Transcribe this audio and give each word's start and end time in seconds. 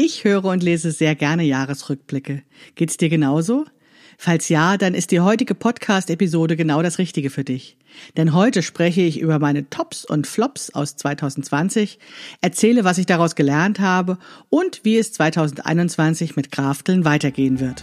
Ich 0.00 0.22
höre 0.22 0.44
und 0.44 0.62
lese 0.62 0.92
sehr 0.92 1.16
gerne 1.16 1.42
Jahresrückblicke. 1.42 2.44
Geht's 2.76 2.98
dir 2.98 3.08
genauso? 3.08 3.64
Falls 4.16 4.48
ja, 4.48 4.76
dann 4.76 4.94
ist 4.94 5.10
die 5.10 5.18
heutige 5.18 5.56
Podcast-Episode 5.56 6.54
genau 6.54 6.82
das 6.82 6.98
Richtige 6.98 7.30
für 7.30 7.42
dich. 7.42 7.76
Denn 8.16 8.32
heute 8.32 8.62
spreche 8.62 9.00
ich 9.00 9.18
über 9.18 9.40
meine 9.40 9.70
Tops 9.70 10.04
und 10.04 10.28
Flops 10.28 10.70
aus 10.70 10.94
2020, 10.94 11.98
erzähle, 12.40 12.84
was 12.84 12.98
ich 12.98 13.06
daraus 13.06 13.34
gelernt 13.34 13.80
habe 13.80 14.18
und 14.50 14.82
wie 14.84 14.98
es 14.98 15.12
2021 15.14 16.36
mit 16.36 16.52
Krafteln 16.52 17.04
weitergehen 17.04 17.58
wird. 17.58 17.82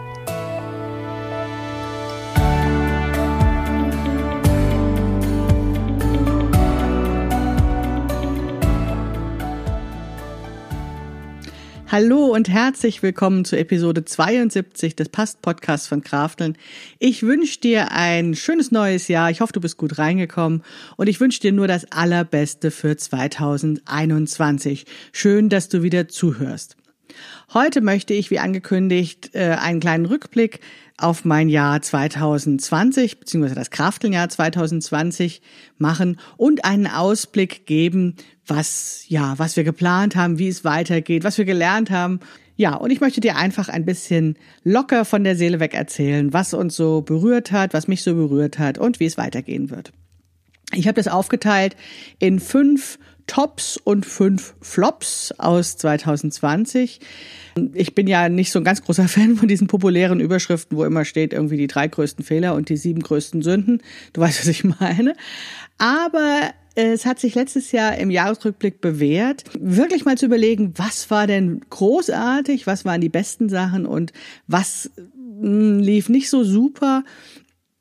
Hallo 11.91 12.27
und 12.27 12.47
herzlich 12.47 13.03
willkommen 13.03 13.43
zu 13.43 13.57
Episode 13.57 14.05
72 14.05 14.95
des 14.95 15.09
Past-Podcasts 15.09 15.89
von 15.89 16.01
Krafteln. 16.01 16.57
Ich 16.99 17.21
wünsche 17.23 17.59
dir 17.59 17.91
ein 17.91 18.33
schönes 18.33 18.71
neues 18.71 19.09
Jahr. 19.09 19.29
Ich 19.29 19.41
hoffe, 19.41 19.51
du 19.51 19.59
bist 19.59 19.75
gut 19.75 19.97
reingekommen 19.97 20.63
und 20.95 21.07
ich 21.07 21.19
wünsche 21.19 21.41
dir 21.41 21.51
nur 21.51 21.67
das 21.67 21.91
Allerbeste 21.91 22.71
für 22.71 22.95
2021. 22.95 24.85
Schön, 25.11 25.49
dass 25.49 25.67
du 25.67 25.83
wieder 25.83 26.07
zuhörst. 26.07 26.77
Heute 27.53 27.81
möchte 27.81 28.13
ich, 28.13 28.31
wie 28.31 28.39
angekündigt, 28.39 29.31
äh, 29.33 29.57
einen 29.59 29.81
kleinen 29.81 30.05
Rückblick 30.05 30.61
auf 31.01 31.25
mein 31.25 31.49
Jahr 31.49 31.81
2020 31.81 33.19
beziehungsweise 33.19 33.55
das 33.55 33.71
Krafteljahr 33.71 34.29
2020 34.29 35.41
machen 35.77 36.17
und 36.37 36.65
einen 36.65 36.87
Ausblick 36.87 37.65
geben, 37.65 38.15
was 38.45 39.05
ja, 39.07 39.33
was 39.37 39.55
wir 39.55 39.63
geplant 39.63 40.15
haben, 40.15 40.39
wie 40.39 40.47
es 40.47 40.63
weitergeht, 40.63 41.23
was 41.23 41.37
wir 41.37 41.45
gelernt 41.45 41.91
haben. 41.91 42.19
Ja, 42.55 42.75
und 42.75 42.91
ich 42.91 43.01
möchte 43.01 43.21
dir 43.21 43.37
einfach 43.37 43.69
ein 43.69 43.85
bisschen 43.85 44.37
locker 44.63 45.05
von 45.05 45.23
der 45.23 45.35
Seele 45.35 45.59
weg 45.59 45.73
erzählen, 45.73 46.33
was 46.33 46.53
uns 46.53 46.75
so 46.75 47.01
berührt 47.01 47.51
hat, 47.51 47.73
was 47.73 47.87
mich 47.87 48.03
so 48.03 48.13
berührt 48.13 48.59
hat 48.59 48.77
und 48.77 48.99
wie 48.99 49.05
es 49.05 49.17
weitergehen 49.17 49.69
wird. 49.69 49.91
Ich 50.73 50.87
habe 50.87 50.95
das 50.95 51.07
aufgeteilt 51.07 51.75
in 52.19 52.39
fünf 52.39 52.97
Tops 53.27 53.77
und 53.77 54.05
fünf 54.05 54.55
Flops 54.61 55.33
aus 55.37 55.77
2020. 55.77 56.99
Ich 57.73 57.95
bin 57.95 58.07
ja 58.07 58.29
nicht 58.29 58.51
so 58.51 58.59
ein 58.59 58.65
ganz 58.65 58.81
großer 58.83 59.07
Fan 59.07 59.35
von 59.35 59.47
diesen 59.47 59.67
populären 59.67 60.19
Überschriften, 60.19 60.77
wo 60.77 60.83
immer 60.83 61.05
steht 61.05 61.33
irgendwie 61.33 61.57
die 61.57 61.67
drei 61.67 61.87
größten 61.87 62.23
Fehler 62.23 62.55
und 62.55 62.69
die 62.69 62.77
sieben 62.77 63.01
größten 63.01 63.41
Sünden. 63.41 63.81
Du 64.13 64.21
weißt, 64.21 64.39
was 64.39 64.47
ich 64.47 64.63
meine. 64.63 65.15
Aber 65.77 66.51
es 66.75 67.05
hat 67.05 67.19
sich 67.19 67.35
letztes 67.35 67.71
Jahr 67.71 67.97
im 67.97 68.11
Jahresrückblick 68.11 68.79
bewährt, 68.79 69.43
wirklich 69.59 70.05
mal 70.05 70.17
zu 70.17 70.25
überlegen, 70.25 70.73
was 70.77 71.09
war 71.09 71.27
denn 71.27 71.61
großartig, 71.69 72.65
was 72.65 72.85
waren 72.85 73.01
die 73.01 73.09
besten 73.09 73.49
Sachen 73.49 73.85
und 73.85 74.13
was 74.47 74.89
hm, 75.41 75.79
lief 75.79 76.07
nicht 76.07 76.29
so 76.29 76.43
super 76.43 77.03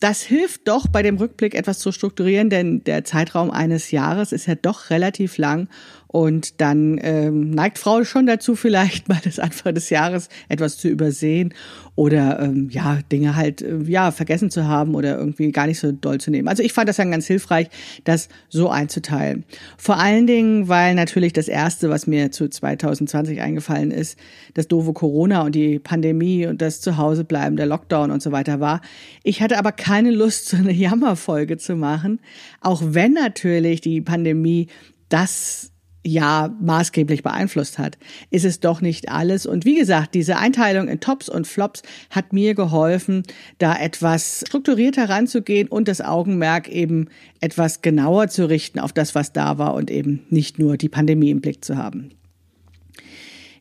das 0.01 0.23
hilft 0.23 0.67
doch 0.67 0.87
bei 0.89 1.03
dem 1.03 1.19
Rückblick 1.19 1.55
etwas 1.55 1.79
zu 1.79 1.93
strukturieren, 1.93 2.49
denn 2.49 2.83
der 2.85 3.05
Zeitraum 3.05 3.51
eines 3.51 3.91
Jahres 3.91 4.33
ist 4.33 4.47
ja 4.47 4.55
doch 4.55 4.89
relativ 4.89 5.37
lang 5.37 5.69
und 6.13 6.61
dann 6.61 6.99
ähm, 7.05 7.51
neigt 7.51 7.79
Frau 7.79 8.03
schon 8.03 8.27
dazu, 8.27 8.57
vielleicht 8.57 9.09
mal 9.09 9.21
das 9.23 9.39
Anfang 9.39 9.75
des 9.75 9.91
Jahres 9.91 10.29
etwas 10.49 10.77
zu 10.77 10.89
übersehen 10.89 11.55
oder 11.95 12.41
ähm, 12.41 12.69
ja, 12.69 12.99
Dinge 13.13 13.37
halt 13.37 13.63
äh, 13.63 13.79
ja 13.85 14.11
vergessen 14.11 14.51
zu 14.51 14.67
haben 14.67 14.97
oder 14.97 15.17
irgendwie 15.17 15.53
gar 15.53 15.69
nicht 15.69 15.79
so 15.79 15.93
doll 15.93 16.19
zu 16.19 16.33
nehmen. 16.33 16.49
Also 16.49 16.65
ich 16.65 16.73
fand 16.73 16.89
das 16.89 16.97
dann 16.97 17.13
ganz 17.13 17.29
hilfreich, 17.29 17.69
das 18.03 18.29
so 18.49 18.71
einzuteilen. 18.71 19.45
Vor 19.79 19.99
allen 20.01 20.27
Dingen, 20.27 20.67
weil 20.67 20.97
natürlich 20.97 21.33
das 21.33 21.47
erste, 21.47 21.91
was 21.91 22.09
mir 22.09 22.33
zu 22.33 22.49
2020 22.49 23.41
eingefallen 23.41 23.93
ist, 23.93 24.19
das 24.55 24.67
doofe 24.67 24.93
Corona 24.93 25.43
und 25.43 25.55
die 25.55 25.79
Pandemie 25.79 26.45
und 26.45 26.61
das 26.61 26.81
Zuhausebleiben, 26.81 27.57
der 27.57 27.67
Lockdown 27.67 28.11
und 28.11 28.21
so 28.21 28.33
weiter 28.33 28.59
war. 28.59 28.81
Ich 29.23 29.43
hatte 29.43 29.59
aber 29.59 29.71
keine 29.71 30.11
Lust, 30.11 30.49
so 30.49 30.57
eine 30.57 30.73
Jammerfolge 30.73 31.57
zu 31.57 31.77
machen, 31.77 32.21
auch 32.61 32.83
wenn 32.85 33.13
natürlich 33.13 33.81
die 33.81 34.01
Pandemie 34.01 34.67
das 35.09 35.71
ja 36.05 36.55
maßgeblich 36.61 37.23
beeinflusst 37.23 37.79
hat, 37.79 37.99
ist 38.31 38.45
es 38.45 38.61
doch 38.61 38.81
nicht 38.81 39.11
alles. 39.11 39.47
Und 39.47 39.65
wie 39.65 39.77
gesagt, 39.77 40.15
diese 40.15 40.37
Einteilung 40.37 40.89
in 40.89 41.01
Tops 41.01 41.29
und 41.29 41.47
Flops 41.47 41.83
hat 42.11 42.33
mir 42.33 42.55
geholfen, 42.55 43.23
da 43.59 43.77
etwas 43.77 44.45
strukturierter 44.47 45.09
ranzugehen 45.09 45.69
und 45.69 45.89
das 45.89 46.01
Augenmerk 46.01 46.69
eben 46.69 47.09
etwas 47.41 47.83
genauer 47.83 48.29
zu 48.29 48.49
richten 48.49 48.79
auf 48.79 48.93
das, 48.93 49.15
was 49.15 49.33
da 49.33 49.59
war 49.59 49.75
und 49.75 49.91
eben 49.91 50.25
nicht 50.31 50.59
nur 50.59 50.77
die 50.77 50.89
Pandemie 50.89 51.31
im 51.31 51.41
Blick 51.41 51.65
zu 51.65 51.77
haben. 51.77 52.11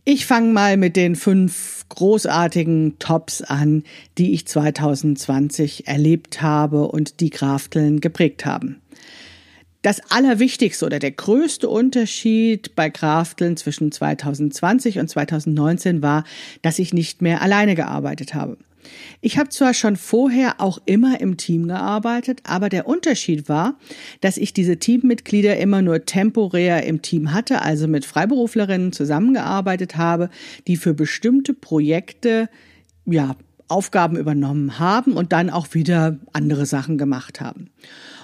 Ich 0.05 0.25
fange 0.25 0.51
mal 0.51 0.77
mit 0.77 0.95
den 0.95 1.15
fünf 1.15 1.85
großartigen 1.89 2.97
Tops 2.99 3.41
an, 3.41 3.83
die 4.17 4.33
ich 4.33 4.47
2020 4.47 5.87
erlebt 5.87 6.41
habe 6.41 6.87
und 6.87 7.19
die 7.19 7.29
Krafteln 7.29 7.99
geprägt 7.99 8.45
haben. 8.45 8.81
Das 9.81 10.01
Allerwichtigste 10.11 10.85
oder 10.85 10.99
der 10.99 11.11
größte 11.11 11.69
Unterschied 11.69 12.75
bei 12.75 12.89
Krafteln 12.89 13.55
zwischen 13.55 13.93
2020 13.93 14.99
und 14.99 15.09
2019 15.09 16.01
war, 16.01 16.25
dass 16.61 16.79
ich 16.79 16.93
nicht 16.93 17.21
mehr 17.21 17.41
alleine 17.41 17.75
gearbeitet 17.75 18.33
habe. 18.33 18.57
Ich 19.21 19.37
habe 19.37 19.49
zwar 19.49 19.73
schon 19.73 19.95
vorher 19.95 20.59
auch 20.59 20.79
immer 20.85 21.21
im 21.21 21.37
Team 21.37 21.67
gearbeitet, 21.67 22.41
aber 22.43 22.67
der 22.67 22.87
Unterschied 22.87 23.47
war, 23.47 23.77
dass 24.19 24.37
ich 24.37 24.53
diese 24.53 24.77
Teammitglieder 24.77 25.57
immer 25.57 25.81
nur 25.81 26.05
temporär 26.05 26.83
im 26.85 27.01
Team 27.01 27.33
hatte, 27.33 27.61
also 27.61 27.87
mit 27.87 28.05
Freiberuflerinnen 28.05 28.91
zusammengearbeitet 28.91 29.95
habe, 29.95 30.29
die 30.67 30.75
für 30.75 30.93
bestimmte 30.93 31.53
Projekte 31.53 32.49
ja 33.05 33.35
Aufgaben 33.69 34.17
übernommen 34.17 34.79
haben 34.79 35.13
und 35.13 35.31
dann 35.31 35.49
auch 35.49 35.73
wieder 35.73 36.17
andere 36.33 36.65
Sachen 36.65 36.97
gemacht 36.97 37.39
haben. 37.39 37.69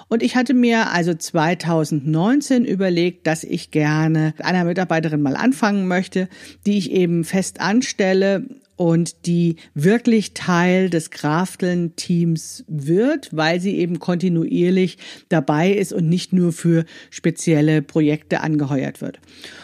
Und 0.08 0.22
ich 0.22 0.36
hatte 0.36 0.54
mir 0.54 0.92
also 0.92 1.14
2019 1.14 2.64
überlegt, 2.66 3.26
dass 3.26 3.44
ich 3.44 3.72
gerne 3.72 4.34
einer 4.40 4.64
Mitarbeiterin 4.64 5.22
mal 5.22 5.36
anfangen 5.36 5.88
möchte, 5.88 6.30
die 6.66 6.78
ich 6.78 6.92
eben 6.92 7.24
fest 7.24 7.60
anstelle 7.60 8.46
und 8.76 9.26
die 9.26 9.56
wirklich 9.74 10.34
Teil 10.34 10.90
des 10.90 11.10
Krafteln-Teams 11.10 12.66
wird, 12.68 13.30
weil 13.32 13.60
sie 13.62 13.78
eben 13.78 14.00
kontinuierlich 14.00 14.98
dabei 15.30 15.72
ist 15.72 15.94
und 15.94 16.10
nicht 16.10 16.34
nur 16.34 16.52
für 16.52 16.86
spezielle 17.10 17.82
Projekte 17.82 18.42
angeheuert 18.42 19.02
wird. 19.02 19.20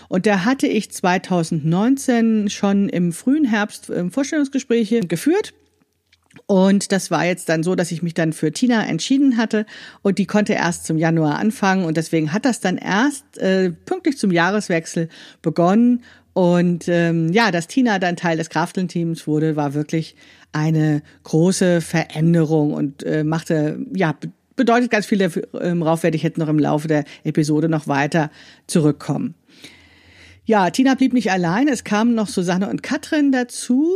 Und 0.08 0.26
da 0.26 0.46
hatte 0.46 0.68
ich 0.68 0.92
2019 0.92 2.50
schon 2.50 2.90
im 2.90 3.12
frühen 3.12 3.46
Herbst 3.46 3.92
ähm, 3.94 4.12
Vorstellungsgespräche 4.12 5.02
geführt 5.02 5.54
und 6.52 6.92
das 6.92 7.10
war 7.12 7.24
jetzt 7.24 7.48
dann 7.48 7.64
so, 7.64 7.76
dass 7.76 7.94
ich 7.94 8.04
mich 8.04 8.14
dann 8.14 8.34
für 8.34 8.52
Tina 8.52 8.86
entschieden 8.86 9.38
hatte 9.38 9.66
und 10.02 10.18
die 10.18 10.26
konnte 10.26 10.52
erst 10.52 10.86
zum 10.86 10.98
Januar 10.98 11.40
anfangen 11.40 11.86
und 11.86 11.96
deswegen 11.96 12.34
hat 12.34 12.44
das 12.44 12.60
dann 12.60 12.78
erst 12.78 13.38
äh, 13.38 13.72
pünktlich 13.72 14.18
zum 14.18 14.32
Jahreswechsel 14.32 15.08
begonnen 15.42 16.04
und 16.34 16.90
ähm, 16.90 17.32
ja, 17.32 17.52
dass 17.52 17.68
Tina 17.68 18.00
dann 18.00 18.18
Teil 18.18 18.36
des 18.36 18.50
Krafteln-Teams 18.50 19.28
wurde, 19.28 19.56
war 19.56 19.74
wirklich 19.74 20.18
eine 20.52 21.04
große 21.24 21.80
Veränderung 21.80 22.74
und 22.74 23.02
äh, 23.04 23.24
machte 23.24 23.80
ja 23.96 24.14
bedeutet 24.58 24.92
ganz 24.92 25.06
viel. 25.06 25.20
Darauf 25.20 26.04
werde 26.04 26.18
ich 26.18 26.24
jetzt 26.24 26.38
noch 26.38 26.50
im 26.50 26.60
Laufe 26.60 26.90
der 26.90 27.06
Episode 27.24 27.70
noch 27.70 27.88
weiter 27.88 28.30
zurückkommen. 28.68 29.36
Ja, 30.44 30.70
Tina 30.70 30.96
blieb 30.96 31.14
nicht 31.14 31.32
allein. 31.32 31.70
Es 31.70 31.86
kamen 31.86 32.14
noch 32.14 32.28
Susanne 32.28 32.70
und 32.70 32.84
Katrin 32.84 33.32
dazu. 33.32 33.88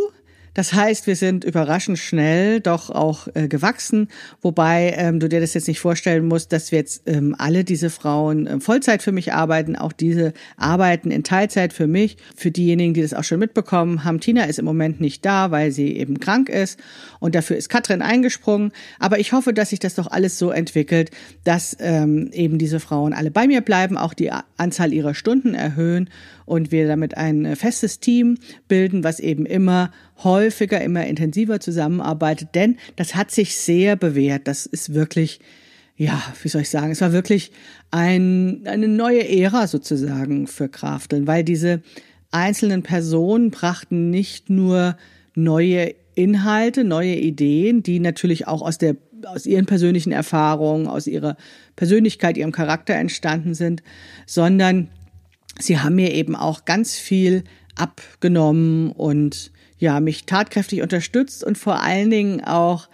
Das 0.56 0.74
heißt, 0.74 1.06
wir 1.06 1.18
sind 1.18 1.44
überraschend 1.44 2.00
schnell 2.00 2.62
doch 2.62 2.90
auch 2.90 3.28
äh, 3.34 3.50
gewachsen, 3.50 4.08
wobei 4.42 4.96
ähm, 4.98 5.20
du 5.20 5.28
dir 5.28 5.42
das 5.42 5.54
jetzt 5.54 5.68
nicht 5.68 5.82
vorstellen 5.82 6.26
musst, 6.26 6.54
dass 6.54 6.72
wir 6.72 6.80
jetzt 6.80 7.04
ähm, 7.08 7.36
alle 7.38 7.66
diese 7.66 7.90
Frauen 7.90 8.48
äh, 8.48 8.60
Vollzeit 8.62 9.04
für 9.04 9.12
mich 9.12 9.34
arbeiten. 9.34 9.76
Auch 9.76 9.92
diese 9.92 10.34
arbeiten 10.56 11.12
in 11.12 11.24
Teilzeit 11.24 11.74
für 11.74 11.88
mich. 11.88 12.16
Für 12.38 12.52
diejenigen, 12.52 12.94
die 12.94 13.02
das 13.02 13.14
auch 13.14 13.26
schon 13.26 13.40
mitbekommen 13.40 14.06
haben, 14.06 14.22
Tina 14.22 14.46
ist 14.46 14.58
im 14.58 14.66
Moment 14.66 15.02
nicht 15.02 15.26
da, 15.26 15.52
weil 15.52 15.72
sie 15.72 15.98
eben 15.98 16.22
krank 16.22 16.48
ist 16.48 16.80
und 17.20 17.36
dafür 17.36 17.58
ist 17.58 17.68
Katrin 17.68 18.02
eingesprungen. 18.02 18.72
Aber 18.98 19.20
ich 19.20 19.34
hoffe, 19.34 19.54
dass 19.54 19.72
sich 19.72 19.80
das 19.80 19.96
doch 19.96 20.08
alles 20.08 20.40
so 20.40 20.52
entwickelt, 20.52 21.12
dass 21.44 21.76
ähm, 21.82 22.30
eben 22.32 22.58
diese 22.58 22.80
Frauen 22.80 23.12
alle 23.12 23.30
bei 23.30 23.46
mir 23.46 23.60
bleiben, 23.60 23.98
auch 23.98 24.14
die 24.14 24.32
Anzahl 24.56 24.94
ihrer 24.94 25.16
Stunden 25.16 25.54
erhöhen 25.54 26.10
und 26.46 26.72
wir 26.72 26.88
damit 26.88 27.18
ein 27.18 27.46
äh, 27.46 27.56
festes 27.56 28.00
Team 28.00 28.38
bilden, 28.68 29.04
was 29.04 29.20
eben 29.20 29.46
immer 29.46 29.92
häufiger, 30.24 30.82
immer 30.82 31.06
intensiver 31.06 31.60
zusammenarbeitet. 31.60 32.50
Denn 32.56 32.78
das 32.96 33.16
hat 33.16 33.32
sich 33.32 33.58
sehr 33.58 33.96
bewährt. 33.96 34.48
Das 34.48 34.66
ist 34.66 34.94
wirklich, 34.94 35.40
ja, 35.98 36.22
wie 36.42 36.50
soll 36.50 36.62
ich 36.62 36.70
sagen, 36.70 36.92
es 36.92 37.02
war 37.02 37.12
wirklich 37.12 37.52
ein, 37.92 38.62
eine 38.66 38.88
neue 38.88 39.28
Ära 39.28 39.68
sozusagen 39.68 40.48
für 40.48 40.70
Krafteln, 40.70 41.28
weil 41.28 41.44
diese 41.44 41.82
einzelnen 42.32 42.84
Personen 42.84 43.52
brachten 43.52 44.10
nicht 44.10 44.50
nur 44.50 44.98
neue 45.36 45.96
Inhalte, 46.16 46.84
neue 46.84 47.16
Ideen, 47.16 47.84
die 47.84 48.00
natürlich 48.00 48.48
auch 48.48 48.62
aus 48.62 48.78
der 48.78 48.96
aus 49.26 49.48
ihren 49.48 49.66
persönlichen 49.66 50.12
Erfahrungen, 50.12 50.86
aus 50.86 51.08
ihrer 51.08 51.36
Persönlichkeit, 51.76 52.38
ihrem 52.38 52.52
Charakter 52.52 52.94
entstanden 52.94 53.56
sind, 53.56 53.82
sondern 54.28 54.90
sie 55.60 55.80
haben 55.80 55.96
mir 55.96 56.14
eben 56.14 56.36
auch 56.36 56.66
ganz 56.66 56.96
viel 56.96 57.44
abgenommen 57.76 58.92
und 58.92 59.52
ja, 59.78 60.00
mich 60.00 60.26
tatkräftig 60.26 60.82
unterstützt 60.82 61.44
und 61.44 61.58
vor 61.58 61.82
allen 61.82 62.10
Dingen 62.10 62.44
auch, 62.44 62.88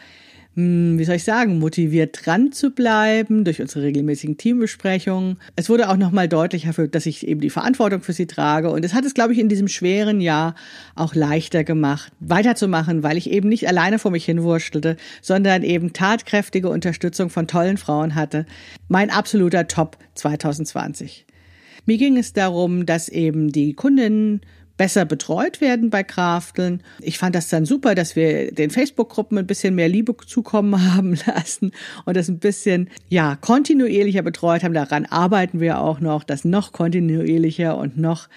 hm, 0.56 0.98
wie 0.98 1.04
soll 1.06 1.16
ich 1.16 1.24
sagen, 1.24 1.60
motiviert 1.60 2.26
dran 2.26 2.52
zu 2.52 2.72
bleiben 2.72 3.46
durch 3.46 3.62
unsere 3.62 3.86
regelmäßigen 3.86 4.38
Teambesprechungen. 4.38 5.38
Es 5.56 5.70
wurde 5.70 5.90
auch 5.90 5.96
nochmal 5.96 6.28
deutlicher, 6.28 6.88
dass 6.88 7.06
ich 7.06 7.28
eben 7.28 7.40
die 7.40 7.52
Verantwortung 7.52 8.02
für 8.02 8.14
sie 8.14 8.26
trage. 8.26 8.72
Und 8.72 8.84
es 8.84 8.94
hat 8.94 9.06
es, 9.06 9.14
glaube 9.14 9.34
ich, 9.34 9.40
in 9.40 9.48
diesem 9.48 9.68
schweren 9.68 10.20
Jahr 10.20 10.56
auch 10.96 11.14
leichter 11.14 11.64
gemacht, 11.64 12.12
weiterzumachen, 12.20 13.04
weil 13.04 13.16
ich 13.16 13.30
eben 13.30 13.48
nicht 13.48 13.68
alleine 13.68 14.00
vor 14.00 14.12
mich 14.12 14.26
hinwurstelte, 14.26 14.98
sondern 15.22 15.62
eben 15.62 15.94
tatkräftige 15.94 16.70
Unterstützung 16.70 17.30
von 17.30 17.48
tollen 17.48 17.78
Frauen 17.78 18.16
hatte. 18.16 18.48
Mein 18.90 19.12
absoluter 19.12 19.68
Top 19.68 19.98
2020. 20.16 21.26
Mir 21.92 21.98
ging 21.98 22.16
es 22.16 22.32
darum, 22.32 22.86
dass 22.86 23.10
eben 23.10 23.52
die 23.52 23.74
Kundinnen 23.74 24.40
besser 24.78 25.04
betreut 25.04 25.60
werden 25.60 25.90
bei 25.90 26.04
Krafteln. 26.04 26.84
Ich 27.02 27.18
fand 27.18 27.36
das 27.36 27.50
dann 27.50 27.66
super, 27.66 27.96
dass 27.96 28.16
wir 28.16 28.54
den 28.54 28.70
Facebook-Gruppen 28.70 29.38
ein 29.38 29.46
bisschen 29.46 29.76
mehr 29.76 29.90
Liebe 29.90 30.16
zukommen 30.26 30.96
haben 30.96 31.18
lassen 31.28 31.74
und 32.06 32.16
das 32.16 32.30
ein 32.30 32.40
bisschen, 32.40 32.90
ja, 33.10 33.36
kontinuierlicher 33.36 34.22
betreut 34.22 34.64
haben. 34.64 34.74
Daran 34.74 35.06
arbeiten 35.06 35.60
wir 35.60 35.82
auch 35.82 36.00
noch, 36.00 36.24
das 36.24 36.46
noch 36.46 36.72
kontinuierlicher 36.72 37.78
und 37.78 37.98
noch, 37.98 38.30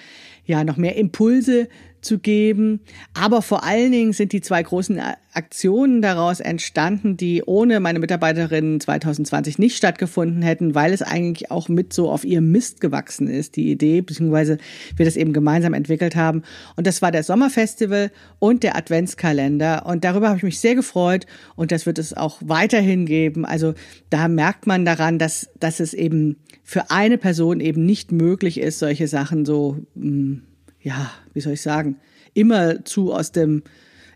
ja, 0.45 0.65
noch 0.65 0.77
mehr 0.77 0.97
Impulse 0.97 1.69
zu 2.05 2.19
geben. 2.19 2.81
Aber 3.15 3.43
vor 3.43 3.65
allen 3.65 3.93
Dingen 3.93 4.13
sind 4.13 4.33
die 4.33 4.41
zwei 4.41 4.63
großen 4.63 5.01
Aktionen 5.33 6.01
daraus 6.01 6.41
entstanden, 6.41 7.17
die 7.17 7.43
ohne 7.45 7.81
meine 7.81 7.99
Mitarbeiterinnen 7.99 8.81
2020 8.81 9.59
nicht 9.59 9.77
stattgefunden 9.77 10.43
hätten, 10.43 10.75
weil 10.75 10.93
es 10.93 11.03
eigentlich 11.03 11.51
auch 11.51 11.69
mit 11.69 11.93
so 11.93 12.11
auf 12.11 12.25
ihrem 12.25 12.53
Mist 12.53 12.81
gewachsen 12.81 13.29
ist, 13.29 13.57
die 13.57 13.71
Idee, 13.71 14.01
beziehungsweise 14.01 14.59
wir 14.97 15.05
das 15.05 15.17
eben 15.17 15.33
gemeinsam 15.33 15.75
entwickelt 15.75 16.15
haben. 16.15 16.43
Und 16.77 16.87
das 16.87 17.03
war 17.03 17.11
der 17.11 17.25
Sommerfestival 17.25 18.13
und 18.39 18.63
der 18.63 18.77
Adventskalender. 18.77 19.87
Und 19.87 20.05
darüber 20.05 20.29
habe 20.29 20.39
ich 20.39 20.45
mich 20.45 20.61
sehr 20.61 20.75
gefreut 20.75 21.27
und 21.57 21.73
das 21.73 21.87
wird 21.87 21.99
es 21.99 22.15
auch 22.15 22.41
weiterhin 22.45 23.07
geben. 23.07 23.45
Also 23.45 23.75
da 24.11 24.29
merkt 24.29 24.67
man 24.67 24.85
daran, 24.85 25.19
dass, 25.19 25.51
dass 25.59 25.81
es 25.81 25.95
eben 25.95 26.37
für 26.63 26.91
eine 26.91 27.19
Person 27.19 27.61
eben 27.61 27.85
nicht 27.85 28.13
möglich 28.13 28.59
ist, 28.59 28.79
solche 28.79 29.09
Sachen 29.09 29.45
so, 29.45 29.79
hm, 29.95 30.43
ja, 30.85 31.11
wie 31.33 31.41
soll 31.41 31.55
ich 31.55 31.63
sagen, 31.63 31.97
immer 32.35 32.85
zu 32.85 33.13
aus 33.13 33.33
dem 33.33 33.63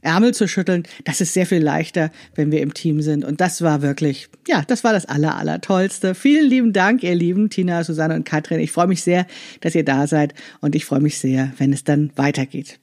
Ärmel 0.01 0.33
zu 0.33 0.47
schütteln, 0.47 0.85
das 1.05 1.21
ist 1.21 1.35
sehr 1.35 1.47
viel 1.47 1.63
leichter, 1.63 2.13
wenn 2.37 2.53
wir 2.53 2.61
im 2.61 2.73
Team 2.73 3.03
sind. 3.03 3.25
Und 3.25 3.41
das 3.41 3.63
war 3.63 3.83
wirklich, 3.83 4.29
ja, 4.47 4.63
das 4.67 4.85
war 4.85 4.93
das 4.93 5.07
aller, 5.07 5.37
aller 5.37 5.61
Tollste. 5.61 6.15
Vielen 6.15 6.49
lieben 6.49 6.73
Dank, 6.73 7.03
ihr 7.03 7.17
Lieben, 7.17 7.51
Tina, 7.51 7.83
Susanne 7.83 8.15
und 8.15 8.25
Katrin. 8.25 8.61
Ich 8.61 8.71
freue 8.71 8.87
mich 8.87 9.03
sehr, 9.03 9.27
dass 9.61 9.75
ihr 9.75 9.85
da 9.85 10.07
seid 10.07 10.35
und 10.61 10.77
ich 10.77 10.85
freue 10.85 11.01
mich 11.01 11.19
sehr, 11.19 11.53
wenn 11.59 11.73
es 11.73 11.83
dann 11.83 12.13
weitergeht. 12.15 12.79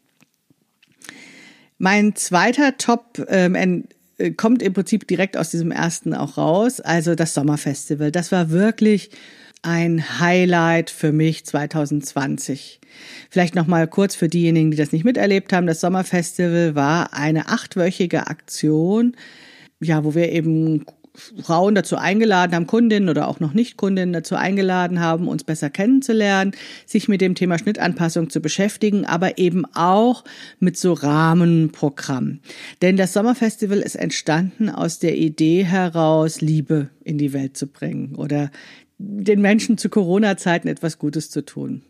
Mein 1.77 2.15
zweiter 2.15 2.77
Top 2.77 3.25
ähm, 3.29 3.85
äh, 4.17 4.31
kommt 4.31 4.61
im 4.61 4.73
Prinzip 4.73 5.07
direkt 5.07 5.37
aus 5.37 5.51
diesem 5.51 5.71
ersten 5.71 6.13
auch 6.13 6.37
raus, 6.37 6.79
also 6.81 7.15
das 7.15 7.33
Sommerfestival. 7.33 8.11
Das 8.11 8.31
war 8.31 8.49
wirklich 8.49 9.09
ein 9.65 10.19
Highlight 10.19 10.89
für 10.89 11.12
mich 11.12 11.45
2020. 11.45 12.79
Vielleicht 13.29 13.56
noch 13.56 13.67
mal 13.67 13.88
kurz 13.88 14.15
für 14.15 14.29
diejenigen, 14.29 14.71
die 14.71 14.77
das 14.77 14.91
nicht 14.91 15.06
miterlebt 15.06 15.51
haben. 15.51 15.67
Das 15.67 15.81
Sommerfestival 15.81 16.75
war 16.75 17.13
eine 17.13 17.50
achtwöchige 17.50 18.27
Aktion, 18.27 19.15
ja, 19.81 20.03
wo 20.03 20.15
wir 20.15 20.31
eben 20.31 20.85
Frauen 21.41 21.75
dazu 21.75 21.95
eingeladen 21.95 22.53
haben, 22.53 22.67
Kundinnen 22.67 23.09
oder 23.09 23.27
auch 23.27 23.39
noch 23.39 23.53
nicht 23.53 23.77
Kundinnen 23.77 24.13
dazu 24.13 24.35
eingeladen 24.35 25.00
haben, 25.00 25.27
uns 25.27 25.44
besser 25.44 25.69
kennenzulernen, 25.69 26.51
sich 26.85 27.07
mit 27.07 27.21
dem 27.21 27.35
Thema 27.35 27.57
Schnittanpassung 27.57 28.29
zu 28.29 28.41
beschäftigen, 28.41 29.06
aber 29.06 29.38
eben 29.38 29.65
auch 29.73 30.23
mit 30.59 30.77
so 30.77 30.94
Rahmenprogrammen. 30.94 32.41
Denn 32.81 32.97
das 32.97 33.13
Sommerfestival 33.13 33.79
ist 33.79 33.95
entstanden 33.95 34.69
aus 34.69 35.00
der 35.00 35.15
Idee 35.15 35.63
heraus, 35.63 36.41
Liebe 36.41 36.89
in 37.03 37.18
die 37.18 37.33
Welt 37.33 37.56
zu 37.56 37.68
bringen 37.68 38.15
oder 38.15 38.51
den 38.97 39.42
Menschen 39.42 39.77
zu 39.77 39.89
Corona-Zeiten 39.89 40.68
etwas 40.68 41.00
Gutes 41.00 41.30
zu 41.30 41.44
tun. 41.44 41.83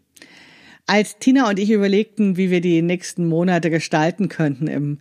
Als 0.87 1.17
Tina 1.17 1.49
und 1.49 1.59
ich 1.59 1.71
überlegten, 1.71 2.37
wie 2.37 2.51
wir 2.51 2.61
die 2.61 2.81
nächsten 2.81 3.27
Monate 3.27 3.69
gestalten 3.69 4.29
könnten 4.29 4.67
im 4.67 4.99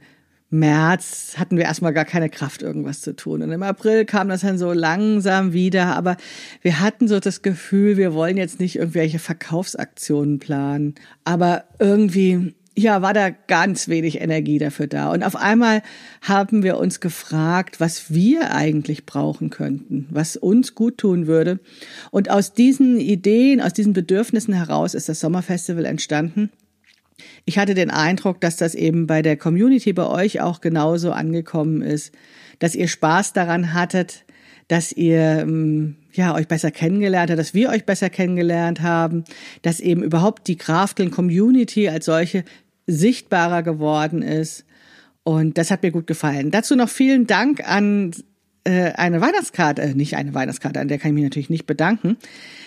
März 0.54 1.34
hatten 1.36 1.56
wir 1.56 1.64
erstmal 1.64 1.92
gar 1.92 2.04
keine 2.04 2.30
Kraft, 2.30 2.62
irgendwas 2.62 3.00
zu 3.00 3.16
tun. 3.16 3.42
Und 3.42 3.50
im 3.50 3.62
April 3.62 4.04
kam 4.04 4.28
das 4.28 4.42
dann 4.42 4.56
so 4.56 4.72
langsam 4.72 5.52
wieder. 5.52 5.96
Aber 5.96 6.16
wir 6.62 6.80
hatten 6.80 7.08
so 7.08 7.18
das 7.18 7.42
Gefühl, 7.42 7.96
wir 7.96 8.14
wollen 8.14 8.36
jetzt 8.36 8.60
nicht 8.60 8.76
irgendwelche 8.76 9.18
Verkaufsaktionen 9.18 10.38
planen. 10.38 10.94
Aber 11.24 11.64
irgendwie 11.80 12.54
ja, 12.76 13.02
war 13.02 13.14
da 13.14 13.30
ganz 13.30 13.88
wenig 13.88 14.20
Energie 14.20 14.58
dafür 14.58 14.88
da. 14.88 15.12
Und 15.12 15.22
auf 15.22 15.36
einmal 15.36 15.82
haben 16.22 16.62
wir 16.62 16.78
uns 16.78 17.00
gefragt, 17.00 17.78
was 17.78 18.12
wir 18.12 18.52
eigentlich 18.52 19.06
brauchen 19.06 19.50
könnten, 19.50 20.08
was 20.10 20.36
uns 20.36 20.74
gut 20.74 20.98
tun 20.98 21.26
würde. 21.26 21.60
Und 22.10 22.30
aus 22.30 22.52
diesen 22.52 22.98
Ideen, 22.98 23.60
aus 23.60 23.72
diesen 23.72 23.92
Bedürfnissen 23.92 24.54
heraus 24.54 24.94
ist 24.94 25.08
das 25.08 25.20
Sommerfestival 25.20 25.84
entstanden. 25.84 26.50
Ich 27.44 27.58
hatte 27.58 27.74
den 27.74 27.90
Eindruck, 27.90 28.40
dass 28.40 28.56
das 28.56 28.74
eben 28.74 29.06
bei 29.06 29.22
der 29.22 29.36
Community 29.36 29.92
bei 29.92 30.06
euch 30.06 30.40
auch 30.40 30.60
genauso 30.60 31.12
angekommen 31.12 31.80
ist, 31.80 32.12
dass 32.58 32.74
ihr 32.74 32.88
Spaß 32.88 33.32
daran 33.34 33.72
hattet, 33.72 34.24
dass 34.68 34.92
ihr 34.92 35.40
ähm, 35.40 35.96
ja 36.12 36.34
euch 36.34 36.48
besser 36.48 36.70
kennengelernt 36.70 37.30
habt, 37.30 37.38
dass 37.38 37.54
wir 37.54 37.70
euch 37.70 37.84
besser 37.84 38.08
kennengelernt 38.10 38.80
haben, 38.80 39.24
dass 39.62 39.80
eben 39.80 40.02
überhaupt 40.02 40.48
die 40.48 40.56
Krafteln 40.56 41.10
Community 41.10 41.88
als 41.88 42.06
solche 42.06 42.44
sichtbarer 42.86 43.62
geworden 43.62 44.22
ist. 44.22 44.64
Und 45.22 45.56
das 45.56 45.70
hat 45.70 45.82
mir 45.82 45.90
gut 45.90 46.06
gefallen. 46.06 46.50
Dazu 46.50 46.76
noch 46.76 46.88
vielen 46.88 47.26
Dank 47.26 47.66
an 47.66 48.12
äh, 48.64 48.92
eine 48.92 49.20
Weihnachtskarte, 49.20 49.82
äh, 49.82 49.94
nicht 49.94 50.16
eine 50.16 50.34
Weihnachtskarte, 50.34 50.80
an 50.80 50.88
der 50.88 50.98
kann 50.98 51.10
ich 51.10 51.14
mich 51.14 51.24
natürlich 51.24 51.50
nicht 51.50 51.66
bedanken. 51.66 52.16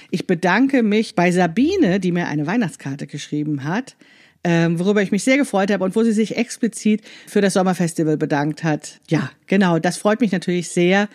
Ich 0.09 0.27
bedanke 0.27 0.83
mich 0.83 1.15
bei 1.15 1.31
Sabine, 1.31 2.00
die 2.00 2.12
mir 2.12 2.27
eine 2.27 2.47
Weihnachtskarte 2.47 3.07
geschrieben 3.07 3.63
hat, 3.63 3.95
ähm, 4.43 4.79
worüber 4.79 5.01
ich 5.01 5.12
mich 5.12 5.24
sehr 5.24 5.38
gefreut 5.38 5.71
habe 5.71 5.83
und 5.83 5.95
wo 5.95 6.03
sie 6.03 6.12
sich 6.13 6.38
explizit 6.38 7.01
für 7.27 7.41
das 7.41 7.53
Sommerfestival 7.53 8.17
bedankt 8.17 8.63
hat. 8.63 9.01
Ja, 9.09 9.31
genau, 9.47 9.79
das 9.79 9.97
freut 9.97 10.21
mich 10.21 10.31
natürlich 10.31 10.69
sehr, 10.69 11.09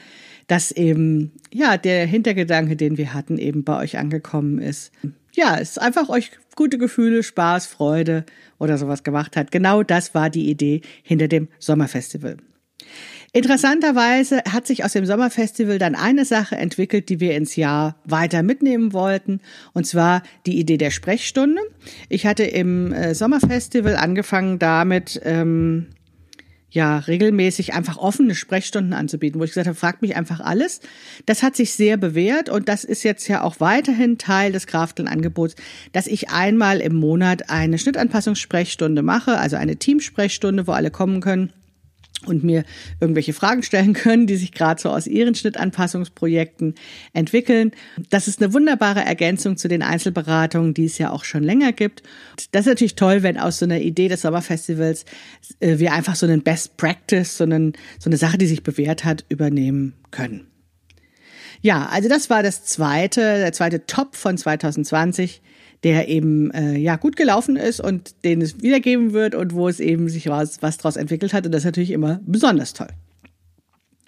dass 0.48 0.72
eben, 0.72 1.32
ja, 1.52 1.76
der 1.76 2.06
Hintergedanke, 2.06 2.76
den 2.76 2.98
wir 2.98 3.14
hatten, 3.14 3.38
eben 3.38 3.64
bei 3.64 3.78
euch 3.78 3.98
angekommen 3.98 4.58
ist. 4.58 4.92
Ja, 5.34 5.58
es 5.58 5.78
einfach 5.78 6.08
euch 6.08 6.30
gute 6.56 6.78
Gefühle, 6.78 7.22
Spaß, 7.22 7.66
Freude 7.66 8.24
oder 8.58 8.76
sowas 8.76 9.02
gemacht 9.02 9.36
hat. 9.36 9.50
Genau 9.50 9.82
das 9.82 10.14
war 10.14 10.30
die 10.30 10.50
Idee 10.50 10.82
hinter 11.02 11.28
dem 11.28 11.48
Sommerfestival. 11.58 12.36
Interessanterweise 13.34 14.42
hat 14.50 14.66
sich 14.66 14.84
aus 14.84 14.92
dem 14.92 15.06
Sommerfestival 15.06 15.78
dann 15.78 15.94
eine 15.94 16.26
Sache 16.26 16.56
entwickelt, 16.56 17.08
die 17.08 17.18
wir 17.18 17.34
ins 17.34 17.56
Jahr 17.56 17.96
weiter 18.04 18.42
mitnehmen 18.42 18.92
wollten, 18.92 19.40
und 19.72 19.86
zwar 19.86 20.22
die 20.44 20.58
Idee 20.58 20.76
der 20.76 20.90
Sprechstunde. 20.90 21.62
Ich 22.10 22.26
hatte 22.26 22.44
im 22.44 22.92
äh, 22.92 23.14
Sommerfestival 23.14 23.96
angefangen 23.96 24.58
damit, 24.58 25.18
ähm, 25.24 25.86
ja 26.72 26.98
regelmäßig 26.98 27.74
einfach 27.74 27.98
offene 27.98 28.34
Sprechstunden 28.34 28.94
anzubieten, 28.94 29.38
wo 29.38 29.44
ich 29.44 29.50
gesagt 29.50 29.66
habe, 29.68 29.78
fragt 29.78 30.02
mich 30.02 30.16
einfach 30.16 30.40
alles. 30.40 30.80
Das 31.26 31.42
hat 31.42 31.54
sich 31.54 31.74
sehr 31.74 31.98
bewährt 31.98 32.48
und 32.48 32.68
das 32.68 32.84
ist 32.84 33.02
jetzt 33.02 33.28
ja 33.28 33.42
auch 33.42 33.60
weiterhin 33.60 34.18
Teil 34.18 34.52
des 34.52 34.66
Krafteln-Angebots, 34.66 35.54
dass 35.92 36.06
ich 36.06 36.30
einmal 36.30 36.80
im 36.80 36.94
Monat 36.94 37.50
eine 37.50 37.78
Schnittanpassungssprechstunde 37.78 39.02
mache, 39.02 39.38
also 39.38 39.56
eine 39.56 39.76
Teamsprechstunde, 39.76 40.66
wo 40.66 40.72
alle 40.72 40.90
kommen 40.90 41.20
können 41.20 41.52
und 42.26 42.44
mir 42.44 42.64
irgendwelche 43.00 43.32
Fragen 43.32 43.62
stellen 43.62 43.92
können, 43.92 44.26
die 44.26 44.36
sich 44.36 44.52
gerade 44.52 44.80
so 44.80 44.90
aus 44.90 45.06
ihren 45.06 45.34
Schnittanpassungsprojekten 45.34 46.74
entwickeln. 47.12 47.72
Das 48.10 48.28
ist 48.28 48.42
eine 48.42 48.52
wunderbare 48.52 49.04
Ergänzung 49.04 49.56
zu 49.56 49.68
den 49.68 49.82
Einzelberatungen, 49.82 50.74
die 50.74 50.84
es 50.84 50.98
ja 50.98 51.10
auch 51.10 51.24
schon 51.24 51.42
länger 51.42 51.72
gibt. 51.72 52.02
Das 52.50 52.62
ist 52.62 52.68
natürlich 52.68 52.94
toll, 52.94 53.22
wenn 53.22 53.38
aus 53.38 53.58
so 53.58 53.64
einer 53.64 53.80
Idee 53.80 54.08
des 54.08 54.22
Sommerfestivals 54.22 55.04
äh, 55.60 55.78
wir 55.78 55.92
einfach 55.92 56.16
so 56.16 56.26
einen 56.26 56.42
Best 56.42 56.76
Practice, 56.76 57.36
so, 57.36 57.44
einen, 57.44 57.72
so 57.98 58.08
eine 58.08 58.16
Sache, 58.16 58.38
die 58.38 58.46
sich 58.46 58.62
bewährt 58.62 59.04
hat, 59.04 59.24
übernehmen 59.28 59.94
können. 60.10 60.46
Ja, 61.60 61.86
also 61.86 62.08
das 62.08 62.28
war 62.28 62.42
das 62.42 62.64
zweite, 62.64 63.20
der 63.20 63.52
zweite 63.52 63.86
Top 63.86 64.16
von 64.16 64.36
2020 64.36 65.42
der 65.84 66.08
eben 66.08 66.50
äh, 66.52 66.76
ja 66.76 66.96
gut 66.96 67.16
gelaufen 67.16 67.56
ist 67.56 67.80
und 67.80 68.24
den 68.24 68.40
es 68.40 68.62
wiedergeben 68.62 69.12
wird 69.12 69.34
und 69.34 69.52
wo 69.52 69.68
es 69.68 69.80
eben 69.80 70.08
sich 70.08 70.28
was, 70.28 70.62
was 70.62 70.78
daraus 70.78 70.96
entwickelt 70.96 71.32
hat. 71.32 71.44
Und 71.46 71.52
das 71.52 71.62
ist 71.62 71.66
natürlich 71.66 71.90
immer 71.90 72.20
besonders 72.24 72.72
toll. 72.72 72.88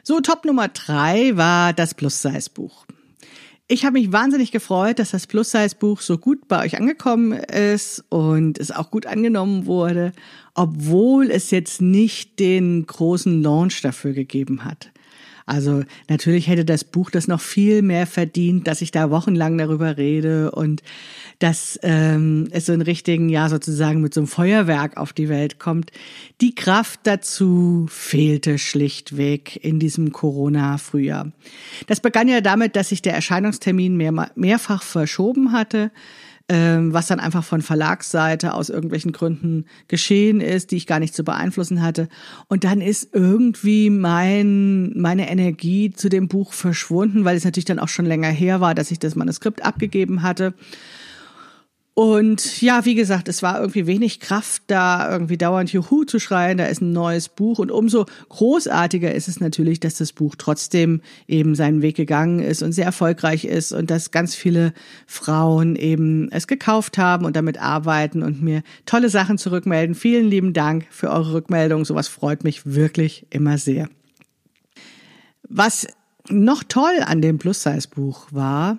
So, 0.02 0.20
Top 0.20 0.44
Nummer 0.44 0.68
drei 0.68 1.36
war 1.36 1.72
das 1.72 1.94
Plus-Size-Buch. 1.94 2.86
Ich 3.66 3.86
habe 3.86 3.94
mich 3.94 4.12
wahnsinnig 4.12 4.52
gefreut, 4.52 4.98
dass 4.98 5.12
das 5.12 5.26
Plus-Size-Buch 5.26 6.02
so 6.02 6.18
gut 6.18 6.46
bei 6.48 6.62
euch 6.62 6.76
angekommen 6.76 7.32
ist 7.32 8.04
und 8.10 8.58
es 8.58 8.70
auch 8.70 8.90
gut 8.90 9.06
angenommen 9.06 9.64
wurde, 9.64 10.12
obwohl 10.54 11.30
es 11.30 11.50
jetzt 11.50 11.80
nicht 11.80 12.38
den 12.38 12.86
großen 12.86 13.42
Launch 13.42 13.80
dafür 13.80 14.12
gegeben 14.12 14.64
hat. 14.64 14.90
Also 15.46 15.82
natürlich 16.08 16.48
hätte 16.48 16.64
das 16.64 16.84
Buch 16.84 17.10
das 17.10 17.28
noch 17.28 17.40
viel 17.40 17.82
mehr 17.82 18.06
verdient, 18.06 18.66
dass 18.66 18.80
ich 18.80 18.90
da 18.92 19.10
wochenlang 19.10 19.58
darüber 19.58 19.98
rede 19.98 20.50
und 20.52 20.82
dass 21.38 21.78
ähm, 21.82 22.48
es 22.50 22.66
so 22.66 22.72
einen 22.72 22.80
richtigen, 22.80 23.28
ja 23.28 23.48
sozusagen 23.50 24.00
mit 24.00 24.14
so 24.14 24.20
einem 24.20 24.28
Feuerwerk 24.28 24.96
auf 24.96 25.12
die 25.12 25.28
Welt 25.28 25.58
kommt. 25.58 25.90
Die 26.40 26.54
Kraft 26.54 27.00
dazu 27.04 27.86
fehlte 27.90 28.58
schlichtweg 28.58 29.62
in 29.62 29.78
diesem 29.78 30.12
Corona-Frühjahr. 30.12 31.32
Das 31.88 32.00
begann 32.00 32.28
ja 32.28 32.40
damit, 32.40 32.74
dass 32.76 32.88
sich 32.88 33.02
der 33.02 33.14
Erscheinungstermin 33.14 33.96
mehr, 33.96 34.30
mehrfach 34.34 34.82
verschoben 34.82 35.52
hatte 35.52 35.90
ähm, 36.50 36.92
was 36.92 37.06
dann 37.06 37.20
einfach 37.20 37.42
von 37.42 37.62
Verlagsseite 37.62 38.52
aus 38.52 38.68
irgendwelchen 38.68 39.12
Gründen 39.12 39.64
geschehen 39.88 40.42
ist, 40.42 40.70
die 40.70 40.76
ich 40.76 40.86
gar 40.86 41.00
nicht 41.00 41.14
zu 41.14 41.24
beeinflussen 41.24 41.80
hatte. 41.80 42.08
Und 42.48 42.64
dann 42.64 42.82
ist 42.82 43.14
irgendwie 43.14 43.88
mein, 43.88 44.92
meine 44.98 45.30
Energie 45.30 45.90
zu 45.90 46.10
dem 46.10 46.28
Buch 46.28 46.52
verschwunden, 46.52 47.24
weil 47.24 47.36
es 47.36 47.44
natürlich 47.44 47.64
dann 47.64 47.78
auch 47.78 47.88
schon 47.88 48.04
länger 48.04 48.28
her 48.28 48.60
war, 48.60 48.74
dass 48.74 48.90
ich 48.90 48.98
das 48.98 49.14
Manuskript 49.14 49.64
abgegeben 49.64 50.22
hatte. 50.22 50.52
Und 51.96 52.60
ja, 52.60 52.84
wie 52.84 52.96
gesagt, 52.96 53.28
es 53.28 53.40
war 53.40 53.60
irgendwie 53.60 53.86
wenig 53.86 54.18
Kraft 54.18 54.64
da, 54.66 55.08
irgendwie 55.12 55.38
dauernd 55.38 55.72
Juhu 55.72 56.02
zu 56.02 56.18
schreien, 56.18 56.58
da 56.58 56.66
ist 56.66 56.82
ein 56.82 56.90
neues 56.90 57.28
Buch. 57.28 57.60
Und 57.60 57.70
umso 57.70 58.06
großartiger 58.30 59.14
ist 59.14 59.28
es 59.28 59.38
natürlich, 59.38 59.78
dass 59.78 59.94
das 59.98 60.12
Buch 60.12 60.34
trotzdem 60.36 61.02
eben 61.28 61.54
seinen 61.54 61.82
Weg 61.82 61.94
gegangen 61.94 62.40
ist 62.40 62.64
und 62.64 62.72
sehr 62.72 62.86
erfolgreich 62.86 63.44
ist 63.44 63.70
und 63.70 63.92
dass 63.92 64.10
ganz 64.10 64.34
viele 64.34 64.74
Frauen 65.06 65.76
eben 65.76 66.28
es 66.32 66.48
gekauft 66.48 66.98
haben 66.98 67.24
und 67.24 67.36
damit 67.36 67.62
arbeiten 67.62 68.24
und 68.24 68.42
mir 68.42 68.64
tolle 68.86 69.08
Sachen 69.08 69.38
zurückmelden. 69.38 69.94
Vielen 69.94 70.28
lieben 70.28 70.52
Dank 70.52 70.86
für 70.90 71.10
eure 71.10 71.32
Rückmeldung. 71.32 71.84
Sowas 71.84 72.08
freut 72.08 72.42
mich 72.42 72.66
wirklich 72.66 73.24
immer 73.30 73.56
sehr. 73.56 73.88
Was 75.48 75.86
noch 76.28 76.64
toll 76.64 77.04
an 77.04 77.22
dem 77.22 77.38
Plus-Size-Buch 77.38 78.28
war, 78.32 78.78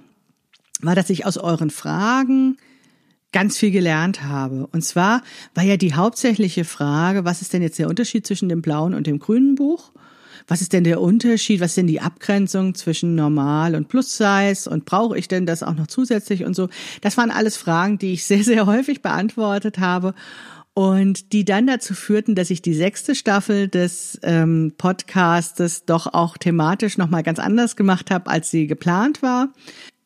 war, 0.81 0.95
dass 0.95 1.09
ich 1.09 1.25
aus 1.25 1.37
euren 1.37 1.69
Fragen 1.69 2.57
ganz 3.35 3.57
viel 3.57 3.71
gelernt 3.71 4.23
habe. 4.23 4.65
Und 4.71 4.85
zwar 4.85 5.21
war 5.55 5.65
ja 5.65 5.75
die 5.75 5.93
hauptsächliche 5.93 6.63
Frage, 6.63 7.25
was 7.25 7.41
ist 7.41 7.51
denn 7.51 7.61
jetzt 7.61 7.77
der 7.77 7.89
Unterschied 7.89 8.25
zwischen 8.25 8.47
dem 8.47 8.61
blauen 8.61 8.93
und 8.93 9.07
dem 9.07 9.19
grünen 9.19 9.55
Buch? 9.55 9.91
Was 10.47 10.61
ist 10.61 10.71
denn 10.71 10.85
der 10.85 11.01
Unterschied? 11.01 11.59
Was 11.59 11.71
ist 11.71 11.77
denn 11.77 11.87
die 11.87 11.99
Abgrenzung 11.99 12.75
zwischen 12.75 13.13
Normal 13.13 13.75
und 13.75 13.89
Plus 13.89 14.15
Size? 14.15 14.69
Und 14.69 14.85
brauche 14.85 15.17
ich 15.17 15.27
denn 15.27 15.45
das 15.45 15.63
auch 15.63 15.75
noch 15.75 15.87
zusätzlich 15.87 16.45
und 16.45 16.55
so? 16.55 16.69
Das 17.01 17.17
waren 17.17 17.29
alles 17.29 17.57
Fragen, 17.57 17.97
die 17.97 18.13
ich 18.13 18.23
sehr, 18.23 18.41
sehr 18.41 18.67
häufig 18.67 19.01
beantwortet 19.01 19.79
habe 19.79 20.13
und 20.73 21.33
die 21.33 21.43
dann 21.43 21.67
dazu 21.67 21.93
führten, 21.93 22.35
dass 22.35 22.49
ich 22.51 22.61
die 22.61 22.73
sechste 22.73 23.15
Staffel 23.15 23.67
des 23.67 24.17
ähm, 24.23 24.71
Podcastes 24.77 25.83
doch 25.83 26.13
auch 26.13 26.37
thematisch 26.37 26.97
nochmal 26.97 27.23
ganz 27.23 27.39
anders 27.39 27.75
gemacht 27.75 28.11
habe, 28.11 28.29
als 28.29 28.49
sie 28.49 28.65
geplant 28.65 29.21
war. 29.21 29.49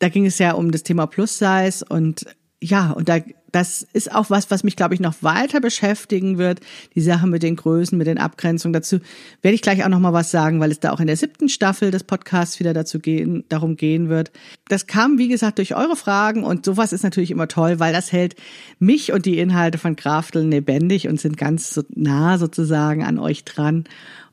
Da 0.00 0.08
ging 0.08 0.26
es 0.26 0.38
ja 0.38 0.52
um 0.52 0.72
das 0.72 0.82
Thema 0.82 1.06
Plus 1.06 1.38
Size 1.38 1.84
und 1.88 2.26
ja, 2.62 2.90
und 2.90 3.08
da, 3.08 3.20
das 3.52 3.86
ist 3.94 4.14
auch 4.14 4.28
was, 4.28 4.50
was 4.50 4.64
mich, 4.64 4.76
glaube 4.76 4.92
ich, 4.92 5.00
noch 5.00 5.22
weiter 5.22 5.60
beschäftigen 5.60 6.36
wird. 6.36 6.60
Die 6.94 7.00
Sache 7.00 7.26
mit 7.26 7.42
den 7.42 7.56
Größen, 7.56 7.96
mit 7.96 8.06
den 8.06 8.18
Abgrenzungen. 8.18 8.74
Dazu 8.74 8.98
werde 9.40 9.54
ich 9.54 9.62
gleich 9.62 9.82
auch 9.82 9.88
noch 9.88 9.98
mal 9.98 10.12
was 10.12 10.30
sagen, 10.30 10.60
weil 10.60 10.70
es 10.70 10.78
da 10.78 10.92
auch 10.92 11.00
in 11.00 11.06
der 11.06 11.16
siebten 11.16 11.48
Staffel 11.48 11.90
des 11.90 12.04
Podcasts 12.04 12.60
wieder 12.60 12.74
dazu 12.74 12.98
gehen, 12.98 13.44
darum 13.48 13.76
gehen 13.76 14.10
wird. 14.10 14.30
Das 14.68 14.86
kam, 14.86 15.16
wie 15.16 15.28
gesagt, 15.28 15.56
durch 15.56 15.74
eure 15.74 15.96
Fragen 15.96 16.44
und 16.44 16.66
sowas 16.66 16.92
ist 16.92 17.02
natürlich 17.02 17.30
immer 17.30 17.48
toll, 17.48 17.80
weil 17.80 17.94
das 17.94 18.12
hält 18.12 18.36
mich 18.78 19.10
und 19.10 19.24
die 19.24 19.38
Inhalte 19.38 19.78
von 19.78 19.96
Krafteln 19.96 20.50
lebendig 20.50 21.08
und 21.08 21.18
sind 21.18 21.38
ganz 21.38 21.72
so 21.72 21.82
nah 21.94 22.36
sozusagen 22.36 23.04
an 23.04 23.18
euch 23.18 23.44
dran. 23.44 23.84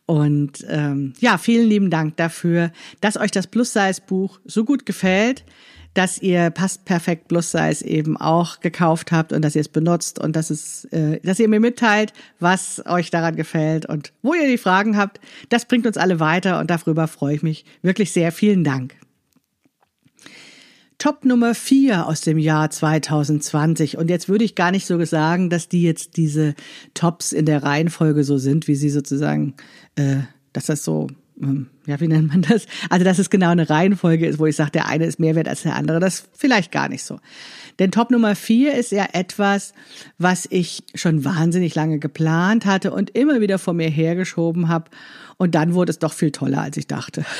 Und 0.06 0.66
ähm, 0.70 1.14
ja, 1.20 1.38
vielen 1.38 1.68
lieben 1.68 1.90
Dank 1.90 2.18
dafür, 2.18 2.72
dass 3.00 3.18
euch 3.18 3.32
das 3.32 3.48
Plus-Size-Buch 3.48 4.40
so 4.46 4.66
gut 4.66 4.86
gefällt 4.86 5.46
dass 5.98 6.20
ihr 6.20 6.52
Passt 6.52 6.86
Perfekt 6.86 7.28
Plus 7.28 7.52
Size 7.52 7.84
eben 7.84 8.18
auch 8.18 8.60
gekauft 8.60 9.12
habt 9.12 9.34
und 9.34 9.42
dass 9.42 9.56
ihr 9.56 9.62
es 9.62 9.68
benutzt 9.68 10.20
und 10.20 10.36
dass 10.36 10.52
es, 10.52 10.86
äh, 10.86 11.20
dass 11.22 11.40
ihr 11.40 11.48
mir 11.48 11.60
mitteilt, 11.60 12.14
was 12.40 12.84
euch 12.86 13.10
daran 13.10 13.36
gefällt 13.36 13.88
und 13.88 14.14
wo 14.22 14.36
ihr 14.36 14.48
die 14.48 14.60
Fragen 14.60 14.96
habt. 14.96 15.20
Das 15.50 15.66
bringt 15.66 15.88
uns 15.88 15.98
alle 15.98 16.20
weiter 16.20 16.60
und 16.60 16.70
darüber 16.70 17.08
freue 17.08 17.36
ich 17.36 17.42
mich 17.42 17.66
wirklich 17.82 18.12
sehr. 18.12 18.32
Vielen 18.32 18.64
Dank. 18.64 18.94
Top 21.00 21.26
Nummer 21.26 21.56
vier 21.56 22.06
aus 22.06 22.22
dem 22.22 22.38
Jahr 22.38 22.70
2020. 22.70 23.98
Und 23.98 24.10
jetzt 24.10 24.30
würde 24.30 24.44
ich 24.44 24.54
gar 24.54 24.72
nicht 24.72 24.86
so 24.86 25.04
sagen, 25.04 25.50
dass 25.50 25.68
die 25.68 25.82
jetzt 25.82 26.18
diese 26.18 26.54
Tops 26.94 27.32
in 27.32 27.46
der 27.46 27.64
Reihenfolge 27.64 28.24
so 28.24 28.38
sind, 28.38 28.68
wie 28.68 28.76
sie 28.76 28.90
sozusagen, 28.90 29.56
äh, 29.96 30.18
dass 30.54 30.68
das 30.68 30.84
so 30.84 31.08
ja, 31.86 32.00
wie 32.00 32.08
nennt 32.08 32.30
man 32.30 32.42
das? 32.42 32.66
Also, 32.90 33.06
dass 33.06 33.20
es 33.20 33.30
genau 33.30 33.50
eine 33.50 33.70
Reihenfolge 33.70 34.26
ist, 34.26 34.40
wo 34.40 34.48
ich 34.48 34.56
sage, 34.56 34.72
der 34.72 34.88
eine 34.88 35.06
ist 35.06 35.20
mehr 35.20 35.36
wert 35.36 35.48
als 35.48 35.62
der 35.62 35.76
andere. 35.76 36.00
Das 36.00 36.28
vielleicht 36.34 36.72
gar 36.72 36.90
nicht 36.90 37.04
so. 37.04 37.20
Denn 37.80 37.92
Top 37.92 38.10
Nummer 38.10 38.36
vier 38.36 38.74
ist 38.74 38.92
ja 38.92 39.08
etwas, 39.14 39.74
was 40.18 40.48
ich 40.50 40.84
schon 40.96 41.24
wahnsinnig 41.24 41.76
lange 41.76 42.00
geplant 42.00 42.66
hatte 42.66 42.92
und 42.92 43.12
immer 43.12 43.40
wieder 43.40 43.60
vor 43.60 43.76
mir 43.76 43.90
hergeschoben 43.90 44.68
habe. 44.68 44.90
Und 45.38 45.54
dann 45.54 45.76
wurde 45.76 45.92
es 45.92 46.00
doch 46.00 46.14
viel 46.14 46.32
toller, 46.32 46.62
als 46.62 46.78
ich 46.78 46.88
dachte. 46.88 47.24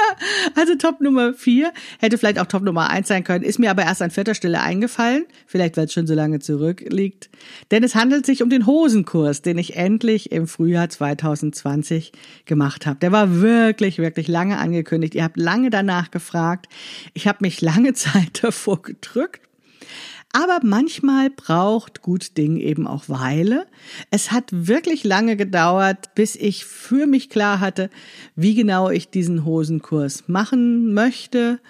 Also 0.54 0.74
Top 0.74 1.00
Nummer 1.00 1.34
vier 1.34 1.72
hätte 1.98 2.18
vielleicht 2.18 2.38
auch 2.38 2.46
Top 2.46 2.62
Nummer 2.62 2.90
eins 2.90 3.08
sein 3.08 3.24
können, 3.24 3.44
ist 3.44 3.58
mir 3.58 3.70
aber 3.70 3.82
erst 3.82 4.02
an 4.02 4.10
vierter 4.10 4.34
Stelle 4.34 4.60
eingefallen, 4.60 5.26
vielleicht 5.46 5.76
weil 5.76 5.86
es 5.86 5.92
schon 5.92 6.06
so 6.06 6.14
lange 6.14 6.40
zurückliegt. 6.40 7.30
Denn 7.70 7.84
es 7.84 7.94
handelt 7.94 8.26
sich 8.26 8.42
um 8.42 8.50
den 8.50 8.66
Hosenkurs, 8.66 9.42
den 9.42 9.58
ich 9.58 9.76
endlich 9.76 10.32
im 10.32 10.46
Frühjahr 10.46 10.88
2020 10.88 12.12
gemacht 12.44 12.86
habe. 12.86 12.98
Der 12.98 13.12
war 13.12 13.40
wirklich, 13.40 13.98
wirklich 13.98 14.28
lange 14.28 14.58
angekündigt. 14.58 15.14
Ihr 15.14 15.24
habt 15.24 15.36
lange 15.36 15.70
danach 15.70 16.10
gefragt. 16.10 16.66
Ich 17.14 17.28
habe 17.28 17.38
mich 17.42 17.60
lange 17.60 17.92
Zeit 17.98 18.42
davor 18.42 18.82
gedrückt 18.82 19.47
aber 20.32 20.60
manchmal 20.62 21.30
braucht 21.30 22.02
gut 22.02 22.36
Ding 22.36 22.58
eben 22.58 22.86
auch 22.86 23.08
Weile. 23.08 23.66
Es 24.10 24.30
hat 24.30 24.44
wirklich 24.50 25.04
lange 25.04 25.36
gedauert, 25.36 26.14
bis 26.14 26.36
ich 26.36 26.64
für 26.64 27.06
mich 27.06 27.30
klar 27.30 27.60
hatte, 27.60 27.90
wie 28.36 28.54
genau 28.54 28.90
ich 28.90 29.10
diesen 29.10 29.44
Hosenkurs 29.44 30.24
machen 30.28 30.92
möchte. 30.92 31.60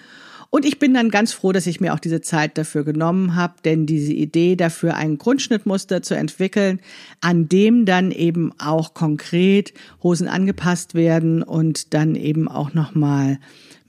Und 0.51 0.65
ich 0.65 0.79
bin 0.79 0.95
dann 0.95 1.11
ganz 1.11 1.31
froh, 1.31 1.51
dass 1.51 1.67
ich 1.67 1.79
mir 1.79 1.93
auch 1.93 1.99
diese 1.99 2.21
Zeit 2.21 2.57
dafür 2.57 2.83
genommen 2.83 3.35
habe, 3.35 3.53
denn 3.63 3.85
diese 3.85 4.13
Idee 4.13 4.55
dafür, 4.55 4.95
ein 4.95 5.19
Grundschnittmuster 5.19 6.01
zu 6.01 6.15
entwickeln, 6.15 6.79
an 7.21 7.47
dem 7.47 7.85
dann 7.85 8.11
eben 8.11 8.51
auch 8.59 8.95
konkret 8.95 9.73
Hosen 10.01 10.27
angepasst 10.27 10.95
werden 10.95 11.43
und 11.43 11.93
dann 11.93 12.15
eben 12.15 12.47
auch 12.47 12.73
nochmal 12.73 13.39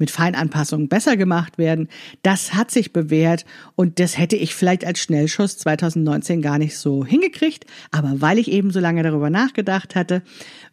mit 0.01 0.11
Feinanpassungen 0.11 0.89
besser 0.89 1.17
gemacht 1.17 1.59
werden. 1.59 1.89
Das 2.23 2.55
hat 2.55 2.71
sich 2.71 2.93
bewährt 2.93 3.45
und 3.77 4.01
das 4.01 4.19
hätte 4.19 4.35
ich 4.35 4.55
vielleicht 4.55 4.85
als 4.85 4.99
Schnellschuss 4.99 5.59
2019 5.59 6.43
gar 6.43 6.59
nicht 6.59 6.77
so 6.77 7.05
hingekriegt. 7.05 7.67
Aber 7.93 8.21
weil 8.21 8.39
ich 8.39 8.51
eben 8.51 8.73
so 8.73 8.81
lange 8.81 9.03
darüber 9.03 9.31
nachgedacht 9.31 9.95
hatte, 9.95 10.23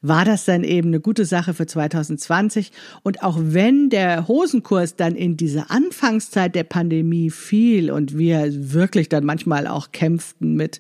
war 0.02 0.26
das 0.26 0.46
dann 0.46 0.64
eben 0.64 0.88
eine 0.88 1.00
gute 1.00 1.26
Sache 1.26 1.54
für 1.54 1.68
2020. 1.68 2.72
Und 3.04 3.22
auch 3.22 3.38
wenn 3.40 3.90
der 3.90 4.28
Hosenkurs 4.28 4.96
dann 4.96 5.16
in 5.16 5.38
diese 5.38 5.70
Anfangszeit 5.70 6.56
der 6.56 6.64
Pandemie 6.64 7.30
fiel 7.30 7.92
und 7.92 8.18
wir 8.18 8.48
wirklich 8.74 9.10
dann 9.10 9.26
manchmal 9.26 9.68
auch 9.68 9.92
kämpften 9.92 10.56
mit 10.56 10.80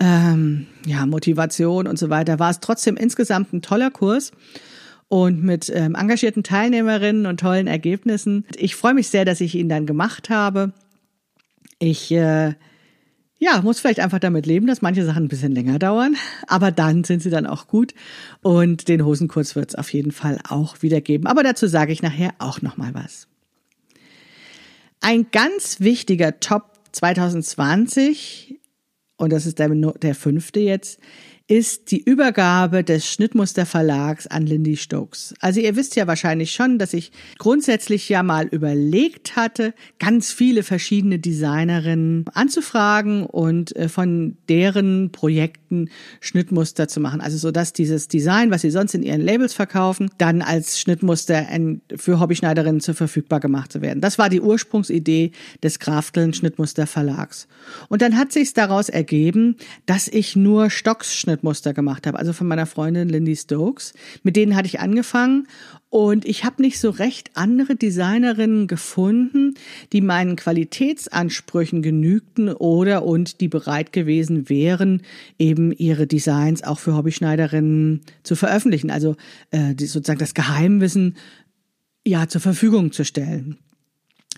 ähm, 0.00 0.66
ja, 0.86 1.06
Motivation 1.06 1.86
und 1.86 1.98
so 1.98 2.10
weiter, 2.10 2.38
war 2.38 2.50
es 2.50 2.60
trotzdem 2.60 2.96
insgesamt 2.96 3.52
ein 3.52 3.62
toller 3.62 3.90
Kurs 3.90 4.32
und 5.10 5.42
mit 5.42 5.70
ähm, 5.74 5.96
engagierten 5.96 6.44
Teilnehmerinnen 6.44 7.26
und 7.26 7.40
tollen 7.40 7.66
Ergebnissen. 7.66 8.46
Ich 8.56 8.76
freue 8.76 8.94
mich 8.94 9.08
sehr, 9.08 9.24
dass 9.24 9.40
ich 9.40 9.56
ihn 9.56 9.68
dann 9.68 9.84
gemacht 9.84 10.30
habe. 10.30 10.72
Ich 11.80 12.12
äh, 12.12 12.54
ja, 13.40 13.60
muss 13.60 13.80
vielleicht 13.80 13.98
einfach 13.98 14.20
damit 14.20 14.46
leben, 14.46 14.68
dass 14.68 14.82
manche 14.82 15.04
Sachen 15.04 15.24
ein 15.24 15.28
bisschen 15.28 15.52
länger 15.52 15.80
dauern, 15.80 16.14
aber 16.46 16.70
dann 16.70 17.02
sind 17.02 17.22
sie 17.22 17.30
dann 17.30 17.46
auch 17.46 17.66
gut 17.66 17.92
und 18.40 18.86
den 18.86 19.04
Hosenkurs 19.04 19.56
wird 19.56 19.70
es 19.70 19.74
auf 19.74 19.92
jeden 19.92 20.12
Fall 20.12 20.38
auch 20.48 20.80
wieder 20.80 21.00
geben. 21.00 21.26
Aber 21.26 21.42
dazu 21.42 21.66
sage 21.66 21.92
ich 21.92 22.02
nachher 22.02 22.30
auch 22.38 22.62
noch 22.62 22.76
mal 22.76 22.94
was. 22.94 23.26
Ein 25.00 25.26
ganz 25.32 25.80
wichtiger 25.80 26.38
Top 26.38 26.70
2020 26.92 28.60
und 29.16 29.32
das 29.32 29.44
ist 29.44 29.58
der, 29.58 29.70
der 29.70 30.14
fünfte 30.14 30.60
jetzt, 30.60 31.00
ist 31.50 31.90
die 31.90 32.00
Übergabe 32.00 32.84
des 32.84 33.08
Schnittmuster 33.08 33.66
Verlags 33.66 34.28
an 34.28 34.46
Lindy 34.46 34.76
Stokes. 34.76 35.34
Also 35.40 35.58
ihr 35.58 35.74
wisst 35.74 35.96
ja 35.96 36.06
wahrscheinlich 36.06 36.52
schon, 36.52 36.78
dass 36.78 36.94
ich 36.94 37.10
grundsätzlich 37.38 38.08
ja 38.08 38.22
mal 38.22 38.46
überlegt 38.46 39.34
hatte, 39.34 39.74
ganz 39.98 40.30
viele 40.30 40.62
verschiedene 40.62 41.18
Designerinnen 41.18 42.24
anzufragen 42.34 43.26
und 43.26 43.74
äh, 43.74 43.88
von 43.88 44.36
deren 44.48 45.10
Projekten 45.10 45.90
Schnittmuster 46.20 46.86
zu 46.86 47.00
machen. 47.00 47.20
Also 47.20 47.36
so, 47.36 47.50
dass 47.50 47.72
dieses 47.72 48.06
Design, 48.06 48.52
was 48.52 48.62
sie 48.62 48.70
sonst 48.70 48.94
in 48.94 49.02
ihren 49.02 49.20
Labels 49.20 49.52
verkaufen, 49.52 50.08
dann 50.18 50.42
als 50.42 50.78
Schnittmuster 50.78 51.48
für 51.96 52.20
Hobbyschneiderinnen 52.20 52.80
zur 52.80 52.94
verfügbar 52.94 53.40
gemacht 53.40 53.72
zu 53.72 53.80
werden. 53.80 54.00
Das 54.00 54.18
war 54.18 54.28
die 54.28 54.40
Ursprungsidee 54.40 55.32
des 55.64 55.80
Krafteln 55.80 56.32
Schnittmuster 56.32 56.86
Verlags. 56.86 57.48
Und 57.88 58.02
dann 58.02 58.16
hat 58.16 58.30
sich 58.30 58.54
daraus 58.54 58.88
ergeben, 58.88 59.56
dass 59.86 60.06
ich 60.06 60.36
nur 60.36 60.70
Stocks 60.70 61.12
Schnitt 61.12 61.39
Schnittmuster 61.40 61.72
gemacht 61.72 62.06
habe, 62.06 62.18
also 62.18 62.32
von 62.32 62.46
meiner 62.46 62.66
Freundin 62.66 63.08
Lindy 63.08 63.34
Stokes. 63.34 63.94
Mit 64.22 64.36
denen 64.36 64.54
hatte 64.54 64.66
ich 64.66 64.80
angefangen 64.80 65.46
und 65.88 66.24
ich 66.24 66.44
habe 66.44 66.62
nicht 66.62 66.78
so 66.78 66.90
recht 66.90 67.30
andere 67.34 67.76
Designerinnen 67.76 68.66
gefunden, 68.66 69.54
die 69.92 70.00
meinen 70.00 70.36
Qualitätsansprüchen 70.36 71.82
genügten 71.82 72.50
oder 72.50 73.04
und 73.04 73.40
die 73.40 73.48
bereit 73.48 73.92
gewesen 73.92 74.48
wären, 74.48 75.02
eben 75.38 75.72
ihre 75.72 76.06
Designs 76.06 76.62
auch 76.62 76.78
für 76.78 76.94
Hobbyschneiderinnen 76.94 78.02
zu 78.22 78.36
veröffentlichen, 78.36 78.90
also 78.90 79.16
äh, 79.50 79.74
sozusagen 79.78 80.20
das 80.20 80.34
Geheimwissen 80.34 81.16
ja 82.06 82.28
zur 82.28 82.40
Verfügung 82.40 82.92
zu 82.92 83.04
stellen. 83.04 83.58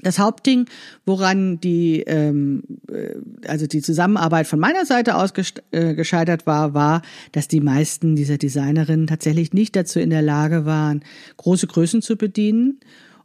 Das 0.02 0.18
Hauptding, 0.18 0.66
woran 1.06 1.60
die, 1.60 2.00
ähm, 2.00 2.64
äh, 2.90 3.14
also 3.46 3.68
die 3.68 3.82
Zusammenarbeit 3.82 4.48
von 4.48 4.58
meiner 4.58 4.84
Seite 4.84 5.14
aus 5.14 5.32
äh, 5.70 5.94
gescheitert 5.94 6.44
war, 6.44 6.74
war, 6.74 7.02
dass 7.30 7.46
die 7.46 7.60
meisten 7.60 8.16
dieser 8.16 8.36
Designerinnen 8.36 9.06
tatsächlich 9.06 9.52
nicht 9.52 9.76
dazu 9.76 10.00
in 10.00 10.10
der 10.10 10.22
Lage 10.22 10.66
waren, 10.66 11.04
große 11.36 11.68
Größen 11.68 12.02
zu 12.02 12.16
bedienen. 12.16 12.80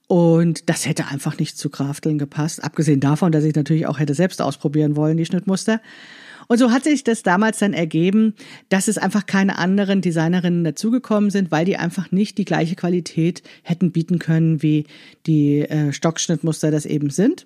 Und 0.06 0.70
das 0.70 0.86
hätte 0.86 1.08
einfach 1.08 1.38
nicht 1.40 1.58
zu 1.58 1.70
Krafteln 1.70 2.18
gepasst. 2.18 2.64
Abgesehen 2.64 3.00
davon, 3.00 3.32
dass 3.32 3.44
ich 3.44 3.56
natürlich 3.56 3.88
auch 3.88 4.00
hätte 4.00 4.14
selbst 4.14 4.42
ausprobieren 4.42 4.96
wollen, 4.96 5.18
die 5.18 5.26
Schnittmuster. 5.26 5.82
Und 6.48 6.58
so 6.58 6.72
hat 6.72 6.84
sich 6.86 7.04
das 7.04 7.24
damals 7.24 7.60
dann 7.60 7.74
ergeben, 7.74 8.34
dass 8.70 8.88
es 8.88 8.98
einfach 8.98 9.26
keine 9.26 9.58
anderen 9.58 10.02
Designerinnen 10.02 10.64
dazugekommen 10.64 11.30
sind, 11.30 11.52
weil 11.52 11.66
die 11.66 11.78
einfach 11.78 12.12
nicht 12.12 12.38
die 12.38 12.46
gleiche 12.46 12.76
Qualität 12.76 13.44
hätten 13.64 13.92
bieten 13.92 14.20
können, 14.20 14.62
wie 14.62 14.86
die 15.26 15.62
äh, 15.62 15.92
Stockschnittmuster 15.92 16.72
das 16.72 16.86
eben 16.86 17.10
sind. 17.10 17.46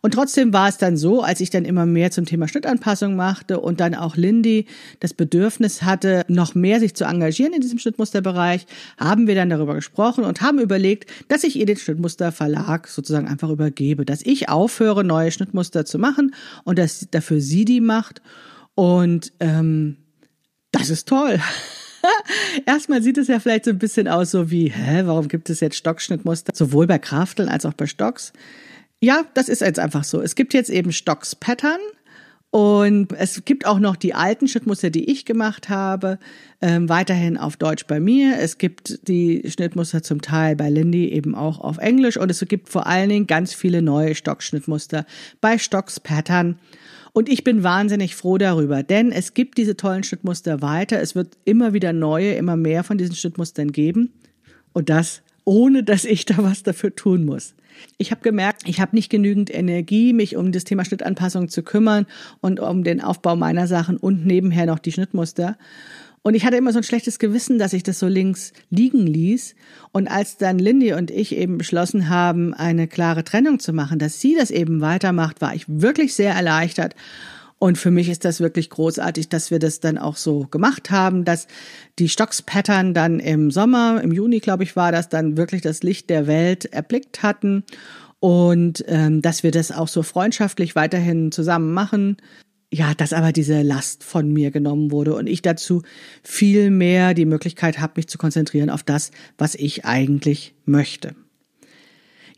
Und 0.00 0.14
trotzdem 0.14 0.52
war 0.52 0.68
es 0.68 0.78
dann 0.78 0.96
so, 0.96 1.22
als 1.22 1.40
ich 1.40 1.50
dann 1.50 1.64
immer 1.64 1.86
mehr 1.86 2.10
zum 2.10 2.26
Thema 2.26 2.48
Schnittanpassung 2.48 3.16
machte 3.16 3.60
und 3.60 3.80
dann 3.80 3.94
auch 3.94 4.16
Lindy 4.16 4.66
das 5.00 5.14
Bedürfnis 5.14 5.82
hatte, 5.82 6.24
noch 6.28 6.54
mehr 6.54 6.80
sich 6.80 6.94
zu 6.94 7.04
engagieren 7.04 7.52
in 7.52 7.60
diesem 7.60 7.78
Schnittmusterbereich, 7.78 8.66
haben 8.98 9.26
wir 9.26 9.34
dann 9.34 9.50
darüber 9.50 9.74
gesprochen 9.74 10.24
und 10.24 10.40
haben 10.40 10.58
überlegt, 10.58 11.10
dass 11.28 11.44
ich 11.44 11.56
ihr 11.56 11.66
den 11.66 11.76
Schnittmusterverlag 11.76 12.88
sozusagen 12.88 13.28
einfach 13.28 13.50
übergebe, 13.50 14.04
dass 14.04 14.22
ich 14.22 14.48
aufhöre, 14.48 15.04
neue 15.04 15.32
Schnittmuster 15.32 15.84
zu 15.84 15.98
machen 15.98 16.34
und 16.64 16.78
dass 16.78 17.08
dafür 17.10 17.40
sie 17.40 17.64
die 17.64 17.80
macht. 17.80 18.22
Und 18.74 19.32
ähm, 19.40 19.96
das 20.72 20.90
ist 20.90 21.08
toll. 21.08 21.40
Erstmal 22.66 23.02
sieht 23.02 23.18
es 23.18 23.28
ja 23.28 23.40
vielleicht 23.40 23.64
so 23.64 23.70
ein 23.70 23.78
bisschen 23.78 24.08
aus, 24.08 24.30
so 24.30 24.50
wie, 24.50 24.70
hä, 24.70 25.02
warum 25.04 25.28
gibt 25.28 25.50
es 25.50 25.60
jetzt 25.60 25.76
Stockschnittmuster, 25.76 26.52
sowohl 26.54 26.86
bei 26.86 26.98
Krafteln 26.98 27.48
als 27.48 27.66
auch 27.66 27.74
bei 27.74 27.86
Stocks? 27.86 28.32
Ja, 29.00 29.24
das 29.32 29.48
ist 29.48 29.62
jetzt 29.62 29.78
einfach 29.78 30.04
so. 30.04 30.20
Es 30.20 30.34
gibt 30.34 30.52
jetzt 30.52 30.68
eben 30.68 30.92
Stocks 30.92 31.34
Pattern 31.34 31.80
und 32.50 33.12
es 33.12 33.44
gibt 33.46 33.64
auch 33.64 33.78
noch 33.78 33.96
die 33.96 34.12
alten 34.12 34.46
Schnittmuster, 34.46 34.90
die 34.90 35.08
ich 35.10 35.24
gemacht 35.24 35.70
habe, 35.70 36.18
ähm, 36.60 36.88
weiterhin 36.88 37.38
auf 37.38 37.56
Deutsch 37.56 37.86
bei 37.86 37.98
mir. 37.98 38.38
Es 38.38 38.58
gibt 38.58 39.08
die 39.08 39.42
Schnittmuster 39.46 40.02
zum 40.02 40.20
Teil 40.20 40.54
bei 40.54 40.68
Lindy 40.68 41.08
eben 41.10 41.34
auch 41.34 41.60
auf 41.60 41.78
Englisch 41.78 42.18
und 42.18 42.30
es 42.30 42.44
gibt 42.46 42.68
vor 42.68 42.86
allen 42.86 43.08
Dingen 43.08 43.26
ganz 43.26 43.54
viele 43.54 43.80
neue 43.80 44.14
Stockschnittmuster 44.14 45.06
bei 45.40 45.56
Stocks 45.56 45.98
Pattern. 45.98 46.58
Und 47.12 47.28
ich 47.28 47.42
bin 47.42 47.62
wahnsinnig 47.62 48.14
froh 48.14 48.36
darüber, 48.36 48.82
denn 48.82 49.12
es 49.12 49.32
gibt 49.32 49.56
diese 49.56 49.76
tollen 49.76 50.02
Schnittmuster 50.02 50.60
weiter. 50.60 51.00
Es 51.00 51.14
wird 51.14 51.38
immer 51.44 51.72
wieder 51.72 51.92
neue, 51.92 52.34
immer 52.34 52.56
mehr 52.56 52.84
von 52.84 52.98
diesen 52.98 53.14
Schnittmustern 53.14 53.72
geben. 53.72 54.12
Und 54.72 54.90
das 54.90 55.22
ohne 55.50 55.82
dass 55.82 56.04
ich 56.04 56.26
da 56.26 56.36
was 56.38 56.62
dafür 56.62 56.94
tun 56.94 57.24
muss. 57.24 57.54
Ich 57.98 58.12
habe 58.12 58.20
gemerkt, 58.20 58.62
ich 58.66 58.80
habe 58.80 58.94
nicht 58.94 59.10
genügend 59.10 59.52
Energie, 59.52 60.12
mich 60.12 60.36
um 60.36 60.52
das 60.52 60.62
Thema 60.62 60.84
Schnittanpassung 60.84 61.48
zu 61.48 61.64
kümmern 61.64 62.06
und 62.40 62.60
um 62.60 62.84
den 62.84 63.00
Aufbau 63.00 63.34
meiner 63.34 63.66
Sachen 63.66 63.96
und 63.96 64.24
nebenher 64.24 64.66
noch 64.66 64.78
die 64.78 64.92
Schnittmuster. 64.92 65.58
Und 66.22 66.34
ich 66.34 66.44
hatte 66.44 66.56
immer 66.56 66.72
so 66.72 66.78
ein 66.78 66.84
schlechtes 66.84 67.18
Gewissen, 67.18 67.58
dass 67.58 67.72
ich 67.72 67.82
das 67.82 67.98
so 67.98 68.06
links 68.06 68.52
liegen 68.70 69.08
ließ. 69.08 69.56
Und 69.90 70.08
als 70.08 70.36
dann 70.36 70.60
Lindy 70.60 70.92
und 70.92 71.10
ich 71.10 71.34
eben 71.34 71.58
beschlossen 71.58 72.08
haben, 72.08 72.54
eine 72.54 72.86
klare 72.86 73.24
Trennung 73.24 73.58
zu 73.58 73.72
machen, 73.72 73.98
dass 73.98 74.20
sie 74.20 74.36
das 74.36 74.52
eben 74.52 74.80
weitermacht, 74.80 75.40
war 75.40 75.52
ich 75.52 75.64
wirklich 75.66 76.14
sehr 76.14 76.32
erleichtert 76.32 76.94
und 77.60 77.76
für 77.76 77.90
mich 77.90 78.08
ist 78.08 78.24
das 78.24 78.40
wirklich 78.40 78.70
großartig, 78.70 79.28
dass 79.28 79.50
wir 79.50 79.58
das 79.58 79.80
dann 79.80 79.98
auch 79.98 80.16
so 80.16 80.46
gemacht 80.50 80.90
haben, 80.90 81.26
dass 81.26 81.46
die 81.98 82.08
Stocks-Pattern 82.08 82.94
dann 82.94 83.20
im 83.20 83.50
Sommer, 83.50 84.00
im 84.02 84.12
Juni, 84.12 84.40
glaube 84.40 84.62
ich, 84.62 84.76
war 84.76 84.92
das, 84.92 85.10
dann 85.10 85.36
wirklich 85.36 85.60
das 85.60 85.82
Licht 85.82 86.08
der 86.08 86.26
Welt 86.26 86.64
erblickt 86.64 87.22
hatten 87.22 87.64
und 88.18 88.82
ähm, 88.88 89.20
dass 89.20 89.42
wir 89.42 89.50
das 89.50 89.72
auch 89.72 89.88
so 89.88 90.02
freundschaftlich 90.02 90.74
weiterhin 90.74 91.32
zusammen 91.32 91.74
machen. 91.74 92.16
Ja, 92.72 92.94
dass 92.94 93.12
aber 93.12 93.30
diese 93.30 93.60
Last 93.60 94.04
von 94.04 94.32
mir 94.32 94.50
genommen 94.50 94.90
wurde 94.90 95.14
und 95.14 95.26
ich 95.26 95.42
dazu 95.42 95.82
viel 96.22 96.70
mehr 96.70 97.12
die 97.12 97.26
Möglichkeit 97.26 97.78
habe, 97.78 97.94
mich 97.96 98.08
zu 98.08 98.16
konzentrieren 98.16 98.70
auf 98.70 98.82
das, 98.82 99.10
was 99.36 99.54
ich 99.54 99.84
eigentlich 99.84 100.54
möchte. 100.64 101.14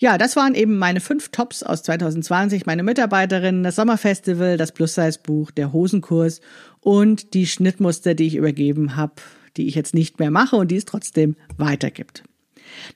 Ja, 0.02 0.18
das 0.18 0.34
waren 0.34 0.56
eben 0.56 0.78
meine 0.78 0.98
fünf 0.98 1.28
Tops 1.28 1.62
aus 1.62 1.84
2020, 1.84 2.66
meine 2.66 2.82
Mitarbeiterinnen, 2.82 3.62
das 3.62 3.76
Sommerfestival, 3.76 4.56
das 4.56 4.72
Plus-Size-Buch, 4.72 5.52
der 5.52 5.72
Hosenkurs 5.72 6.40
und 6.80 7.34
die 7.34 7.46
Schnittmuster, 7.46 8.16
die 8.16 8.26
ich 8.26 8.34
übergeben 8.34 8.96
habe, 8.96 9.12
die 9.56 9.68
ich 9.68 9.76
jetzt 9.76 9.94
nicht 9.94 10.18
mehr 10.18 10.32
mache 10.32 10.56
und 10.56 10.72
die 10.72 10.76
es 10.76 10.86
trotzdem 10.86 11.36
weitergibt. 11.56 12.24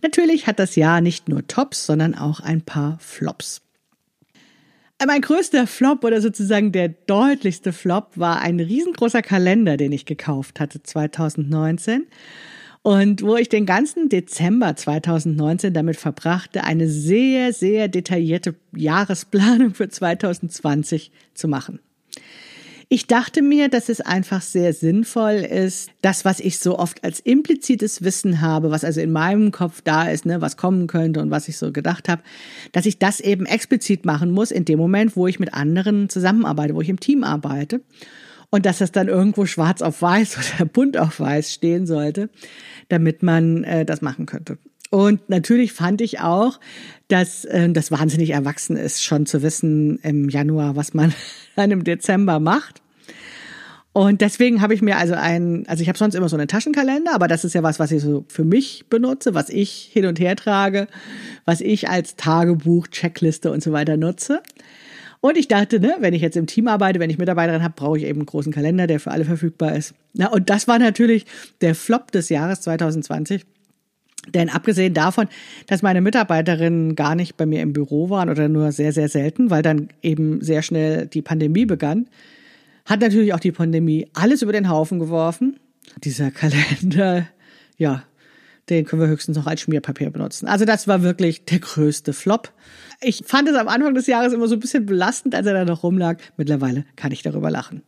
Natürlich 0.02 0.48
hat 0.48 0.58
das 0.58 0.74
Jahr 0.74 1.00
nicht 1.00 1.28
nur 1.28 1.46
Tops, 1.46 1.86
sondern 1.86 2.16
auch 2.16 2.40
ein 2.40 2.62
paar 2.62 2.98
Flops. 2.98 3.62
Mein 5.06 5.20
größter 5.20 5.68
Flop 5.68 6.02
oder 6.02 6.20
sozusagen 6.20 6.72
der 6.72 6.88
deutlichste 6.88 7.72
Flop 7.72 8.18
war 8.18 8.40
ein 8.40 8.58
riesengroßer 8.58 9.22
Kalender, 9.22 9.76
den 9.76 9.92
ich 9.92 10.06
gekauft 10.06 10.58
hatte 10.58 10.82
2019 10.82 12.08
und 12.86 13.22
wo 13.22 13.34
ich 13.34 13.48
den 13.48 13.66
ganzen 13.66 14.08
Dezember 14.08 14.76
2019 14.76 15.74
damit 15.74 15.96
verbrachte, 15.96 16.62
eine 16.62 16.88
sehr, 16.88 17.52
sehr 17.52 17.88
detaillierte 17.88 18.54
Jahresplanung 18.76 19.74
für 19.74 19.88
2020 19.88 21.10
zu 21.34 21.48
machen. 21.48 21.80
Ich 22.88 23.08
dachte 23.08 23.42
mir, 23.42 23.68
dass 23.68 23.88
es 23.88 24.00
einfach 24.00 24.40
sehr 24.40 24.72
sinnvoll 24.72 25.32
ist, 25.32 25.90
das, 26.00 26.24
was 26.24 26.38
ich 26.38 26.60
so 26.60 26.78
oft 26.78 27.02
als 27.02 27.18
implizites 27.18 28.04
Wissen 28.04 28.40
habe, 28.40 28.70
was 28.70 28.84
also 28.84 29.00
in 29.00 29.10
meinem 29.10 29.50
Kopf 29.50 29.80
da 29.82 30.08
ist, 30.08 30.24
ne, 30.24 30.40
was 30.40 30.56
kommen 30.56 30.86
könnte 30.86 31.18
und 31.18 31.32
was 31.32 31.48
ich 31.48 31.58
so 31.58 31.72
gedacht 31.72 32.08
habe, 32.08 32.22
dass 32.70 32.86
ich 32.86 33.00
das 33.00 33.18
eben 33.18 33.46
explizit 33.46 34.04
machen 34.06 34.30
muss 34.30 34.52
in 34.52 34.64
dem 34.64 34.78
Moment, 34.78 35.16
wo 35.16 35.26
ich 35.26 35.40
mit 35.40 35.54
anderen 35.54 36.08
zusammenarbeite, 36.08 36.76
wo 36.76 36.82
ich 36.82 36.88
im 36.88 37.00
Team 37.00 37.24
arbeite 37.24 37.80
und 38.50 38.66
dass 38.66 38.78
das 38.78 38.92
dann 38.92 39.08
irgendwo 39.08 39.46
schwarz 39.46 39.82
auf 39.82 40.02
weiß 40.02 40.38
oder 40.56 40.66
bunt 40.66 40.96
auf 40.96 41.20
weiß 41.20 41.52
stehen 41.52 41.86
sollte, 41.86 42.30
damit 42.88 43.22
man 43.22 43.64
äh, 43.64 43.84
das 43.84 44.02
machen 44.02 44.26
könnte. 44.26 44.58
Und 44.90 45.28
natürlich 45.28 45.72
fand 45.72 46.00
ich 46.00 46.20
auch, 46.20 46.60
dass 47.08 47.44
äh, 47.44 47.68
das 47.70 47.90
wahnsinnig 47.90 48.30
erwachsen 48.30 48.76
ist, 48.76 49.02
schon 49.02 49.26
zu 49.26 49.42
wissen 49.42 49.98
im 50.02 50.28
Januar, 50.28 50.76
was 50.76 50.94
man 50.94 51.12
dann 51.56 51.70
im 51.70 51.84
Dezember 51.84 52.40
macht. 52.40 52.82
Und 53.92 54.20
deswegen 54.20 54.60
habe 54.60 54.74
ich 54.74 54.82
mir 54.82 54.98
also 54.98 55.14
ein, 55.14 55.64
also 55.68 55.80
ich 55.80 55.88
habe 55.88 55.96
sonst 55.96 56.14
immer 56.14 56.28
so 56.28 56.36
einen 56.36 56.48
Taschenkalender, 56.48 57.14
aber 57.14 57.28
das 57.28 57.46
ist 57.46 57.54
ja 57.54 57.62
was, 57.62 57.78
was 57.78 57.92
ich 57.92 58.02
so 58.02 58.26
für 58.28 58.44
mich 58.44 58.84
benutze, 58.90 59.32
was 59.32 59.48
ich 59.48 59.88
hin 59.90 60.04
und 60.04 60.20
her 60.20 60.36
trage, 60.36 60.86
was 61.46 61.62
ich 61.62 61.88
als 61.88 62.14
Tagebuch, 62.14 62.88
Checkliste 62.88 63.50
und 63.50 63.62
so 63.62 63.72
weiter 63.72 63.96
nutze. 63.96 64.42
Und 65.26 65.36
ich 65.36 65.48
dachte, 65.48 65.80
ne, 65.80 65.96
wenn 65.98 66.14
ich 66.14 66.22
jetzt 66.22 66.36
im 66.36 66.46
Team 66.46 66.68
arbeite, 66.68 67.00
wenn 67.00 67.10
ich 67.10 67.18
Mitarbeiterin 67.18 67.64
habe, 67.64 67.74
brauche 67.76 67.98
ich 67.98 68.04
eben 68.04 68.20
einen 68.20 68.26
großen 68.26 68.52
Kalender, 68.52 68.86
der 68.86 69.00
für 69.00 69.10
alle 69.10 69.24
verfügbar 69.24 69.74
ist. 69.74 69.92
Na, 70.14 70.28
und 70.28 70.48
das 70.48 70.68
war 70.68 70.78
natürlich 70.78 71.26
der 71.60 71.74
Flop 71.74 72.12
des 72.12 72.28
Jahres 72.28 72.60
2020. 72.60 73.44
Denn 74.32 74.48
abgesehen 74.48 74.94
davon, 74.94 75.26
dass 75.66 75.82
meine 75.82 76.00
Mitarbeiterinnen 76.00 76.94
gar 76.94 77.16
nicht 77.16 77.36
bei 77.36 77.44
mir 77.44 77.60
im 77.62 77.72
Büro 77.72 78.08
waren 78.08 78.30
oder 78.30 78.48
nur 78.48 78.70
sehr, 78.70 78.92
sehr 78.92 79.08
selten, 79.08 79.50
weil 79.50 79.62
dann 79.62 79.88
eben 80.00 80.42
sehr 80.42 80.62
schnell 80.62 81.06
die 81.06 81.22
Pandemie 81.22 81.66
begann, 81.66 82.06
hat 82.84 83.00
natürlich 83.00 83.34
auch 83.34 83.40
die 83.40 83.50
Pandemie 83.50 84.06
alles 84.14 84.42
über 84.42 84.52
den 84.52 84.68
Haufen 84.68 85.00
geworfen. 85.00 85.58
Dieser 86.04 86.30
Kalender, 86.30 87.26
ja, 87.78 88.04
den 88.68 88.84
können 88.84 89.02
wir 89.02 89.08
höchstens 89.08 89.36
noch 89.36 89.46
als 89.46 89.60
Schmierpapier 89.60 90.10
benutzen. 90.10 90.48
Also 90.48 90.64
das 90.64 90.88
war 90.88 91.02
wirklich 91.02 91.44
der 91.44 91.60
größte 91.60 92.12
Flop. 92.12 92.52
Ich 93.00 93.22
fand 93.24 93.48
es 93.48 93.56
am 93.56 93.68
Anfang 93.68 93.94
des 93.94 94.06
Jahres 94.06 94.32
immer 94.32 94.48
so 94.48 94.54
ein 94.54 94.60
bisschen 94.60 94.86
belastend, 94.86 95.34
als 95.34 95.46
er 95.46 95.54
da 95.54 95.64
noch 95.64 95.82
rumlag. 95.82 96.18
Mittlerweile 96.36 96.84
kann 96.96 97.12
ich 97.12 97.22
darüber 97.22 97.50
lachen. 97.50 97.82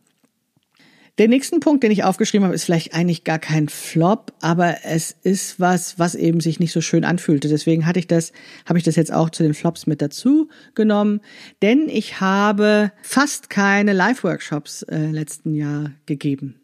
Den 1.19 1.31
nächsten 1.31 1.59
Punkt, 1.59 1.83
den 1.83 1.91
ich 1.91 2.05
aufgeschrieben 2.05 2.45
habe, 2.45 2.55
ist 2.55 2.63
vielleicht 2.63 2.93
eigentlich 2.93 3.25
gar 3.25 3.39
kein 3.39 3.67
Flop, 3.67 4.31
aber 4.39 4.85
es 4.85 5.13
ist 5.21 5.59
was, 5.59 5.99
was 5.99 6.15
eben 6.15 6.39
sich 6.39 6.61
nicht 6.61 6.71
so 6.71 6.79
schön 6.79 7.03
anfühlte. 7.03 7.49
Deswegen 7.49 7.85
hatte 7.85 7.99
ich 7.99 8.07
das, 8.07 8.31
habe 8.65 8.79
ich 8.79 8.85
das 8.85 8.95
jetzt 8.95 9.11
auch 9.11 9.29
zu 9.29 9.43
den 9.43 9.53
Flops 9.53 9.85
mit 9.85 10.01
dazu 10.01 10.47
genommen, 10.75 11.19
denn 11.61 11.89
ich 11.89 12.21
habe 12.21 12.93
fast 13.01 13.49
keine 13.49 13.91
Live-Workshops 13.91 14.83
äh, 14.83 15.11
letzten 15.11 15.55
Jahr 15.55 15.91
gegeben. 16.05 16.55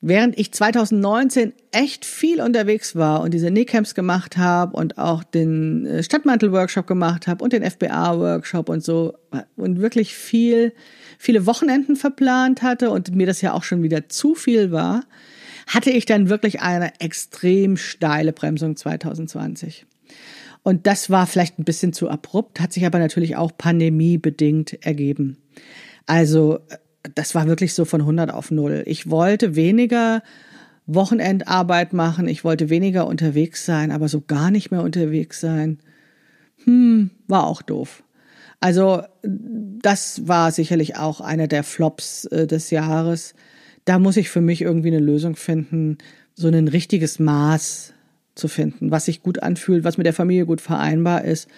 Während 0.00 0.38
ich 0.38 0.52
2019 0.52 1.54
echt 1.72 2.04
viel 2.04 2.40
unterwegs 2.40 2.94
war 2.94 3.20
und 3.20 3.34
diese 3.34 3.50
Nähcamps 3.50 3.96
gemacht 3.96 4.36
habe 4.36 4.76
und 4.76 4.96
auch 4.96 5.24
den 5.24 5.86
äh, 5.86 6.02
Stadtmantel-Workshop 6.04 6.86
gemacht 6.86 7.26
habe 7.26 7.42
und 7.42 7.52
den 7.52 7.68
FBA-Workshop 7.68 8.68
und 8.68 8.84
so 8.84 9.14
und 9.56 9.80
wirklich 9.80 10.14
viel, 10.14 10.72
viele 11.18 11.46
Wochenenden 11.46 11.96
verplant 11.96 12.62
hatte 12.62 12.90
und 12.90 13.12
mir 13.14 13.26
das 13.26 13.40
ja 13.40 13.52
auch 13.54 13.64
schon 13.64 13.82
wieder 13.82 14.08
zu 14.08 14.36
viel 14.36 14.70
war, 14.70 15.04
hatte 15.66 15.90
ich 15.90 16.06
dann 16.06 16.28
wirklich 16.28 16.60
eine 16.60 16.92
extrem 17.00 17.76
steile 17.76 18.32
Bremsung 18.32 18.76
2020. 18.76 19.84
Und 20.62 20.86
das 20.86 21.10
war 21.10 21.26
vielleicht 21.26 21.58
ein 21.58 21.64
bisschen 21.64 21.92
zu 21.92 22.08
abrupt, 22.08 22.60
hat 22.60 22.72
sich 22.72 22.86
aber 22.86 23.00
natürlich 23.00 23.36
auch 23.36 23.50
pandemiebedingt 23.56 24.84
ergeben. 24.84 25.38
Also 26.06 26.60
das 27.14 27.34
war 27.34 27.46
wirklich 27.46 27.74
so 27.74 27.84
von 27.84 28.00
100 28.00 28.32
auf 28.32 28.50
0. 28.50 28.82
Ich 28.86 29.10
wollte 29.10 29.56
weniger 29.56 30.22
Wochenendarbeit 30.86 31.92
machen, 31.92 32.28
ich 32.28 32.44
wollte 32.44 32.70
weniger 32.70 33.06
unterwegs 33.06 33.64
sein, 33.66 33.90
aber 33.90 34.08
so 34.08 34.22
gar 34.22 34.50
nicht 34.50 34.70
mehr 34.70 34.82
unterwegs 34.82 35.40
sein. 35.40 35.78
Hm, 36.64 37.10
war 37.26 37.46
auch 37.46 37.62
doof. 37.62 38.02
Also 38.60 39.02
das 39.22 40.26
war 40.26 40.50
sicherlich 40.50 40.96
auch 40.96 41.20
einer 41.20 41.46
der 41.46 41.62
Flops 41.62 42.24
äh, 42.26 42.46
des 42.46 42.70
Jahres. 42.70 43.34
Da 43.84 43.98
muss 43.98 44.16
ich 44.16 44.30
für 44.30 44.40
mich 44.40 44.62
irgendwie 44.62 44.88
eine 44.88 44.98
Lösung 44.98 45.36
finden, 45.36 45.98
so 46.34 46.48
ein 46.48 46.68
richtiges 46.68 47.18
Maß 47.18 47.92
zu 48.34 48.48
finden, 48.48 48.90
was 48.90 49.04
sich 49.04 49.22
gut 49.22 49.42
anfühlt, 49.42 49.84
was 49.84 49.98
mit 49.98 50.06
der 50.06 50.14
Familie 50.14 50.46
gut 50.46 50.60
vereinbar 50.60 51.24
ist 51.24 51.48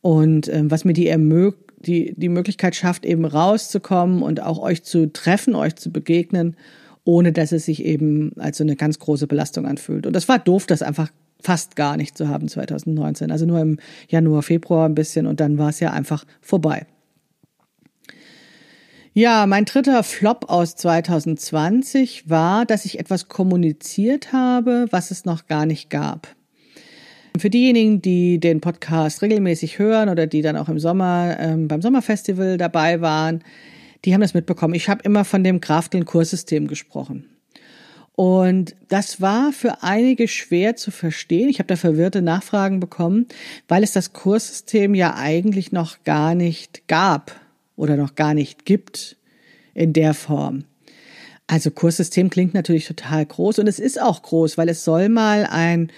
und 0.00 0.48
äh, 0.48 0.62
was 0.64 0.84
mir 0.84 0.94
die 0.94 1.08
ermöglicht, 1.08 1.71
die, 1.82 2.14
die 2.16 2.28
Möglichkeit 2.28 2.74
schafft, 2.74 3.04
eben 3.04 3.24
rauszukommen 3.24 4.22
und 4.22 4.42
auch 4.42 4.58
euch 4.58 4.82
zu 4.82 5.12
treffen, 5.12 5.54
euch 5.54 5.76
zu 5.76 5.90
begegnen, 5.90 6.56
ohne 7.04 7.32
dass 7.32 7.52
es 7.52 7.66
sich 7.66 7.84
eben 7.84 8.32
als 8.38 8.58
so 8.58 8.64
eine 8.64 8.76
ganz 8.76 8.98
große 8.98 9.26
Belastung 9.26 9.66
anfühlt. 9.66 10.06
Und 10.06 10.14
das 10.14 10.28
war 10.28 10.38
doof, 10.38 10.66
das 10.66 10.82
einfach 10.82 11.10
fast 11.40 11.76
gar 11.76 11.96
nicht 11.96 12.16
zu 12.16 12.28
haben 12.28 12.48
2019. 12.48 13.30
Also 13.30 13.46
nur 13.46 13.60
im 13.60 13.78
Januar, 14.08 14.42
Februar 14.42 14.88
ein 14.88 14.94
bisschen 14.94 15.26
und 15.26 15.40
dann 15.40 15.58
war 15.58 15.70
es 15.70 15.80
ja 15.80 15.90
einfach 15.90 16.24
vorbei. 16.40 16.86
Ja, 19.14 19.46
mein 19.46 19.66
dritter 19.66 20.02
Flop 20.04 20.46
aus 20.48 20.74
2020 20.76 22.30
war, 22.30 22.64
dass 22.64 22.86
ich 22.86 22.98
etwas 22.98 23.28
kommuniziert 23.28 24.32
habe, 24.32 24.86
was 24.90 25.10
es 25.10 25.26
noch 25.26 25.46
gar 25.46 25.66
nicht 25.66 25.90
gab. 25.90 26.28
Für 27.38 27.48
diejenigen, 27.48 28.02
die 28.02 28.38
den 28.38 28.60
Podcast 28.60 29.22
regelmäßig 29.22 29.78
hören 29.78 30.08
oder 30.08 30.26
die 30.26 30.42
dann 30.42 30.56
auch 30.56 30.68
im 30.68 30.78
Sommer 30.78 31.36
ähm, 31.40 31.66
beim 31.66 31.80
Sommerfestival 31.80 32.58
dabei 32.58 33.00
waren, 33.00 33.42
die 34.04 34.12
haben 34.12 34.20
das 34.20 34.34
mitbekommen. 34.34 34.74
Ich 34.74 34.88
habe 34.88 35.02
immer 35.04 35.24
von 35.24 35.42
dem 35.42 35.60
Krafteln-Kurssystem 35.60 36.66
gesprochen. 36.66 37.26
Und 38.14 38.74
das 38.88 39.22
war 39.22 39.52
für 39.52 39.82
einige 39.82 40.28
schwer 40.28 40.76
zu 40.76 40.90
verstehen. 40.90 41.48
Ich 41.48 41.58
habe 41.58 41.68
da 41.68 41.76
verwirrte 41.76 42.20
Nachfragen 42.20 42.78
bekommen, 42.78 43.26
weil 43.68 43.82
es 43.82 43.92
das 43.92 44.12
Kurssystem 44.12 44.94
ja 44.94 45.14
eigentlich 45.16 45.72
noch 45.72 46.04
gar 46.04 46.34
nicht 46.34 46.86
gab 46.88 47.40
oder 47.76 47.96
noch 47.96 48.14
gar 48.14 48.34
nicht 48.34 48.66
gibt 48.66 49.16
in 49.72 49.94
der 49.94 50.12
Form. 50.12 50.64
Also 51.46 51.70
Kurssystem 51.70 52.28
klingt 52.28 52.54
natürlich 52.54 52.86
total 52.86 53.24
groß 53.24 53.58
und 53.58 53.66
es 53.66 53.78
ist 53.78 54.00
auch 54.00 54.22
groß, 54.22 54.58
weil 54.58 54.68
es 54.68 54.84
soll 54.84 55.08
mal 55.08 55.46
ein 55.50 55.90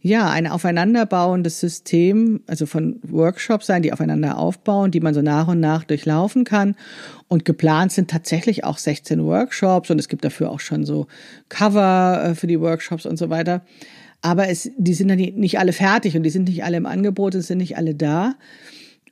ja, 0.00 0.30
ein 0.30 0.46
aufeinanderbauendes 0.46 1.58
System, 1.58 2.40
also 2.46 2.66
von 2.66 3.00
Workshops 3.02 3.66
sein, 3.66 3.82
die 3.82 3.92
aufeinander 3.92 4.38
aufbauen, 4.38 4.90
die 4.90 5.00
man 5.00 5.12
so 5.12 5.22
nach 5.22 5.48
und 5.48 5.60
nach 5.60 5.84
durchlaufen 5.84 6.44
kann. 6.44 6.76
Und 7.26 7.44
geplant 7.44 7.92
sind 7.92 8.10
tatsächlich 8.10 8.64
auch 8.64 8.78
16 8.78 9.24
Workshops 9.24 9.90
und 9.90 9.98
es 9.98 10.08
gibt 10.08 10.24
dafür 10.24 10.50
auch 10.50 10.60
schon 10.60 10.84
so 10.84 11.08
Cover 11.48 12.22
äh, 12.24 12.34
für 12.34 12.46
die 12.46 12.60
Workshops 12.60 13.06
und 13.06 13.18
so 13.18 13.28
weiter. 13.28 13.62
Aber 14.22 14.48
es, 14.48 14.70
die 14.76 14.94
sind 14.94 15.08
dann 15.08 15.18
nicht 15.18 15.58
alle 15.58 15.72
fertig 15.72 16.16
und 16.16 16.22
die 16.22 16.30
sind 16.30 16.48
nicht 16.48 16.64
alle 16.64 16.76
im 16.76 16.86
Angebot, 16.86 17.34
es 17.34 17.48
sind 17.48 17.58
nicht 17.58 17.76
alle 17.76 17.94
da. 17.94 18.34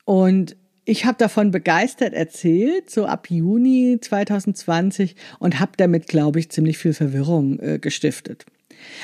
Und 0.04 0.56
ich 0.84 1.04
habe 1.04 1.18
davon 1.18 1.50
begeistert 1.50 2.14
erzählt, 2.14 2.90
so 2.90 3.06
ab 3.06 3.28
Juni 3.28 3.98
2020 4.00 5.16
und 5.40 5.58
habe 5.58 5.72
damit, 5.76 6.06
glaube 6.06 6.38
ich, 6.38 6.50
ziemlich 6.50 6.78
viel 6.78 6.94
Verwirrung 6.94 7.58
äh, 7.58 7.78
gestiftet. 7.80 8.46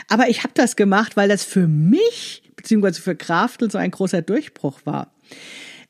Aber 0.09 0.29
ich 0.29 0.43
habe 0.43 0.53
das 0.55 0.77
gemacht, 0.77 1.17
weil 1.17 1.29
das 1.29 1.45
für 1.45 1.67
mich, 1.67 2.43
beziehungsweise 2.57 3.01
für 3.01 3.17
Kraftel, 3.17 3.71
so 3.71 3.79
ein 3.79 3.91
großer 3.91 4.23
Durchbruch 4.23 4.81
war. 4.85 5.13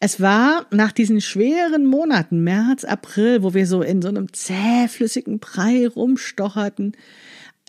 Es 0.00 0.20
war 0.20 0.66
nach 0.70 0.90
diesen 0.90 1.20
schweren 1.20 1.86
Monaten, 1.86 2.42
März, 2.42 2.84
April, 2.84 3.42
wo 3.44 3.54
wir 3.54 3.66
so 3.66 3.82
in 3.82 4.02
so 4.02 4.08
einem 4.08 4.32
zähflüssigen 4.32 5.38
Brei 5.38 5.86
rumstocherten, 5.86 6.96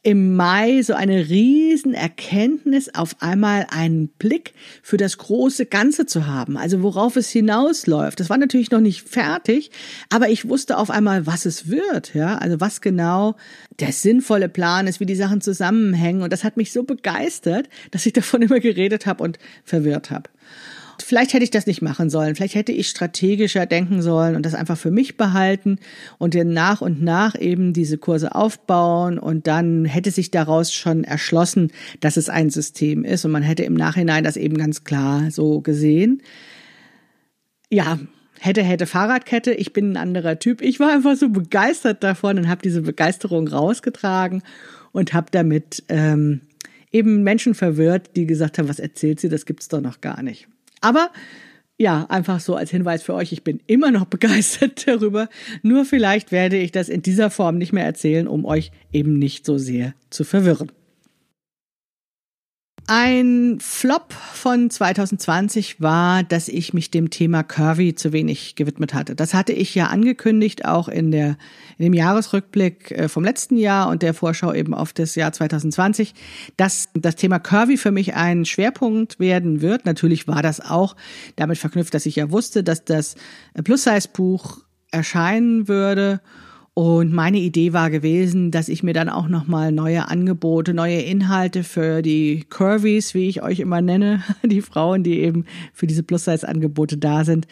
im 0.04 0.36
Mai 0.36 0.82
so 0.82 0.94
eine 0.94 1.30
riesen 1.30 1.94
Erkenntnis, 1.94 2.94
auf 2.94 3.16
einmal 3.22 3.68
einen 3.70 4.10
Blick 4.10 4.54
für 4.82 4.98
das 4.98 5.18
große 5.18 5.66
Ganze 5.66 6.06
zu 6.06 6.28
haben, 6.28 6.58
also 6.58 6.84
worauf 6.84 7.16
es 7.16 7.30
hinausläuft. 7.30 8.20
Das 8.20 8.30
war 8.30 8.38
natürlich 8.38 8.70
noch 8.70 8.82
nicht 8.82 9.08
fertig, 9.08 9.72
aber 10.10 10.28
ich 10.28 10.48
wusste 10.48 10.78
auf 10.78 10.92
einmal, 10.92 11.26
was 11.26 11.46
es 11.46 11.70
wird, 11.70 12.14
ja, 12.14 12.38
also 12.38 12.60
was 12.60 12.82
genau 12.82 13.36
der 13.80 13.94
sinnvolle 13.94 14.50
Plan 14.50 14.88
ist, 14.88 15.00
wie 15.00 15.06
die 15.06 15.16
Sachen 15.16 15.40
zusammenhängen 15.40 16.22
und 16.22 16.34
das 16.34 16.44
hat 16.44 16.58
mich 16.58 16.74
so 16.74 16.84
begeistert, 16.84 17.70
dass 17.92 18.06
ich 18.06 18.12
davon 18.14 18.42
immer 18.42 18.60
geredet 18.60 19.06
habe 19.06 19.24
und 19.24 19.40
verwirrt 19.64 20.12
habe. 20.12 20.30
Vielleicht 21.02 21.34
hätte 21.34 21.44
ich 21.44 21.50
das 21.50 21.68
nicht 21.68 21.82
machen 21.82 22.10
sollen. 22.10 22.36
Vielleicht 22.36 22.56
hätte 22.56 22.72
ich 22.72 22.90
strategischer 22.90 23.66
denken 23.66 24.02
sollen 24.02 24.36
und 24.36 24.46
das 24.46 24.54
einfach 24.54 24.78
für 24.78 24.92
mich 24.92 25.18
behalten 25.18 25.80
und 26.18 26.36
dann 26.36 26.54
nach 26.54 26.82
und 26.82 27.02
nach 27.02 27.40
eben 27.40 27.74
diese 27.74 27.98
Kurse 27.98 28.36
aufbauen 28.36 29.18
und 29.18 29.48
dann 29.48 29.86
hätte 29.86 30.12
sich 30.12 30.32
daraus 30.32 30.74
schon 30.74 31.04
erschlossen, 31.04 31.72
dass 32.00 32.18
es 32.18 32.30
ein 32.30 32.50
System 32.50 33.04
ist 33.04 33.26
und 33.26 33.32
man 33.32 33.44
hätte 33.44 33.64
im 33.64 33.74
Nachhinein 33.74 34.24
das 34.24 34.38
eben 34.38 34.58
ganz 34.58 34.84
klar 34.84 35.32
so 35.32 35.62
gesehen. 35.62 36.22
Ja, 37.70 38.00
hätte, 38.40 38.62
hätte 38.62 38.86
Fahrradkette. 38.86 39.54
Ich 39.54 39.74
bin 39.74 39.94
ein 39.94 39.98
anderer 39.98 40.38
Typ. 40.40 40.62
Ich 40.62 40.80
war 40.80 40.92
einfach 40.92 41.16
so 41.16 41.30
begeistert 41.30 42.04
davon 42.04 42.38
und 42.38 42.50
habe 42.50 42.62
diese 42.62 42.82
Begeisterung 42.82 43.48
rausgetragen 43.48 44.44
und 44.92 45.14
habe 45.14 45.28
damit 45.32 45.84
ähm, 45.90 46.42
eben 46.92 47.24
Menschen 47.24 47.56
verwirrt, 47.56 48.16
die 48.16 48.26
gesagt 48.26 48.60
haben, 48.60 48.70
was 48.70 48.80
erzählt 48.80 49.20
sie, 49.20 49.30
das 49.30 49.46
gibt's 49.46 49.68
doch 49.68 49.82
noch 49.82 50.02
gar 50.02 50.22
nicht. 50.22 50.48
Aber 50.84 51.12
ja, 51.78 52.06
einfach 52.10 52.40
so 52.40 52.56
als 52.56 52.70
Hinweis 52.70 53.04
für 53.04 53.14
euch, 53.14 53.32
ich 53.32 53.44
bin 53.44 53.62
immer 53.68 53.90
noch 53.90 54.06
begeistert 54.16 54.88
darüber. 54.88 55.30
Nur 55.64 55.86
vielleicht 55.86 56.32
werde 56.32 56.58
ich 56.58 56.72
das 56.72 56.90
in 56.90 57.02
dieser 57.02 57.30
Form 57.30 57.58
nicht 57.58 57.74
mehr 57.74 57.86
erzählen, 57.86 58.28
um 58.28 58.46
euch 58.46 58.72
eben 58.92 59.18
nicht 59.18 59.46
so 59.46 59.58
sehr 59.58 59.94
zu 60.10 60.24
verwirren. 60.24 60.72
Ein 62.96 63.58
Flop 63.60 64.14
von 64.14 64.70
2020 64.70 65.82
war, 65.82 66.22
dass 66.22 66.48
ich 66.48 66.76
mich 66.76 66.92
dem 66.92 67.10
Thema 67.10 67.42
Curvy 67.42 67.96
zu 67.96 68.14
wenig 68.14 68.54
gewidmet 68.54 68.94
hatte. 68.94 69.16
Das 69.16 69.34
hatte 69.34 69.52
ich 69.52 69.74
ja 69.74 69.88
angekündigt, 69.88 70.66
auch 70.66 70.88
in 70.90 71.10
der, 71.10 71.38
in 71.80 71.86
dem 71.86 71.94
Jahresrückblick 71.94 72.92
äh, 72.92 73.10
vom 73.10 73.24
letzten 73.24 73.58
Jahr 73.58 73.90
und 73.90 74.04
der 74.04 74.14
Vorschau 74.14 74.54
eben 74.54 74.76
auf 74.76 74.94
das 74.94 75.16
Jahr 75.16 75.34
2020, 75.34 76.14
dass 76.56 76.90
das 76.94 77.16
Thema 77.16 77.40
Curvy 77.40 77.78
für 77.78 77.90
mich 77.90 78.14
ein 78.14 78.46
Schwerpunkt 78.46 79.20
werden 79.20 79.62
wird. 79.62 79.88
Natürlich 79.88 80.28
war 80.28 80.44
das 80.44 80.62
auch 80.62 80.96
damit 81.36 81.58
verknüpft, 81.58 81.96
dass 81.96 82.06
ich 82.06 82.18
ja 82.18 82.30
wusste, 82.30 82.64
dass 82.64 82.86
das 82.86 83.16
Plus-Size-Buch 83.64 84.60
erscheinen 84.92 85.68
würde 85.68 86.22
Und 86.76 87.14
meine 87.14 87.38
Idee 87.38 87.72
war 87.72 87.92
gewesen, 87.92 88.50
dass 88.50 88.68
ich 88.68 88.82
mir 88.82 88.94
dann 88.94 89.08
auch 89.08 89.28
nochmal 89.28 89.72
neue 89.72 90.08
Angebote, 90.08 90.74
neue 90.74 91.02
Inhalte 91.02 91.64
für 91.64 92.02
die 92.02 92.46
Curvies, 92.50 93.14
wie 93.14 93.30
ich 93.30 93.44
euch 93.44 93.60
immer 93.60 93.82
nenne, 93.82 94.24
die 94.44 94.62
Frauen, 94.62 95.04
die 95.04 95.20
eben 95.20 95.46
für 95.72 95.86
diese 95.86 96.02
Plus-Size-Angebote 96.02 96.98
da 96.98 97.26
sind, 97.26 97.48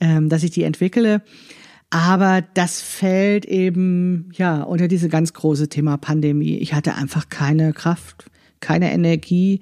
ähm, 0.00 0.28
dass 0.28 0.42
ich 0.42 0.50
die 0.50 0.64
entwickle. 0.64 1.22
Aber 1.90 2.42
das 2.54 2.80
fällt 2.80 3.44
eben, 3.44 4.30
ja, 4.34 4.62
unter 4.62 4.88
diese 4.88 5.08
ganz 5.08 5.32
große 5.32 5.68
Thema 5.68 5.96
Pandemie. 5.96 6.58
Ich 6.58 6.74
hatte 6.74 6.96
einfach 6.96 7.28
keine 7.28 7.72
Kraft, 7.72 8.28
keine 8.58 8.92
Energie, 8.92 9.60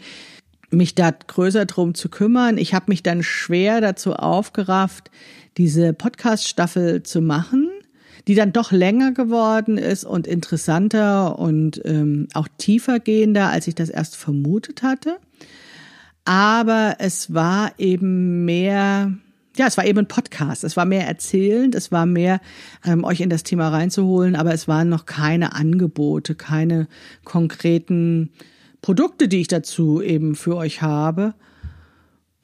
mich 0.70 0.94
da 0.94 1.10
größer 1.10 1.66
drum 1.66 1.94
zu 1.94 2.08
kümmern. 2.08 2.56
Ich 2.56 2.72
habe 2.72 2.86
mich 2.88 3.02
dann 3.02 3.22
schwer 3.22 3.82
dazu 3.82 4.14
aufgerafft, 4.14 5.10
diese 5.58 5.92
Podcast-Staffel 5.92 7.02
zu 7.02 7.20
machen, 7.20 7.70
die 8.26 8.34
dann 8.34 8.52
doch 8.52 8.72
länger 8.72 9.12
geworden 9.12 9.76
ist 9.76 10.04
und 10.04 10.26
interessanter 10.26 11.38
und 11.38 11.80
ähm, 11.84 12.28
auch 12.34 12.48
tiefer 12.58 13.00
gehender, 13.00 13.50
als 13.50 13.68
ich 13.68 13.74
das 13.74 13.90
erst 13.90 14.16
vermutet 14.16 14.82
hatte. 14.82 15.18
Aber 16.24 16.96
es 17.00 17.34
war 17.34 17.72
eben 17.76 18.46
mehr, 18.46 19.12
ja, 19.56 19.66
es 19.66 19.76
war 19.76 19.84
eben 19.84 20.00
ein 20.00 20.08
Podcast. 20.08 20.64
Es 20.64 20.76
war 20.76 20.86
mehr 20.86 21.06
erzählend, 21.06 21.74
es 21.74 21.92
war 21.92 22.06
mehr, 22.06 22.40
ähm, 22.84 23.04
euch 23.04 23.20
in 23.20 23.28
das 23.28 23.42
Thema 23.42 23.68
reinzuholen, 23.68 24.36
aber 24.36 24.54
es 24.54 24.66
waren 24.66 24.88
noch 24.88 25.04
keine 25.04 25.54
Angebote, 25.54 26.34
keine 26.34 26.88
konkreten 27.24 28.30
Produkte, 28.80 29.28
die 29.28 29.42
ich 29.42 29.48
dazu 29.48 30.00
eben 30.00 30.34
für 30.34 30.56
euch 30.56 30.80
habe. 30.80 31.34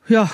Ja, 0.08 0.30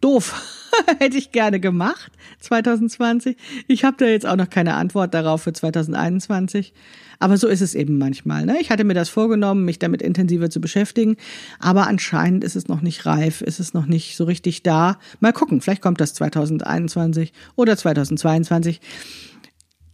doof. 0.00 0.59
Hätte 0.98 1.16
ich 1.16 1.32
gerne 1.32 1.60
gemacht 1.60 2.12
2020. 2.40 3.36
Ich 3.68 3.84
habe 3.84 3.96
da 3.98 4.06
jetzt 4.06 4.26
auch 4.26 4.36
noch 4.36 4.50
keine 4.50 4.74
Antwort 4.74 5.14
darauf 5.14 5.42
für 5.42 5.52
2021. 5.52 6.72
Aber 7.18 7.36
so 7.36 7.48
ist 7.48 7.60
es 7.60 7.74
eben 7.74 7.98
manchmal. 7.98 8.46
Ne? 8.46 8.56
Ich 8.60 8.70
hatte 8.70 8.84
mir 8.84 8.94
das 8.94 9.10
vorgenommen, 9.10 9.64
mich 9.66 9.78
damit 9.78 10.00
intensiver 10.00 10.48
zu 10.48 10.60
beschäftigen. 10.60 11.16
Aber 11.58 11.86
anscheinend 11.86 12.44
ist 12.44 12.56
es 12.56 12.68
noch 12.68 12.80
nicht 12.80 13.04
reif, 13.04 13.42
ist 13.42 13.60
es 13.60 13.74
noch 13.74 13.86
nicht 13.86 14.16
so 14.16 14.24
richtig 14.24 14.62
da. 14.62 14.98
Mal 15.20 15.32
gucken, 15.32 15.60
vielleicht 15.60 15.82
kommt 15.82 16.00
das 16.00 16.14
2021 16.14 17.32
oder 17.56 17.76
2022. 17.76 18.80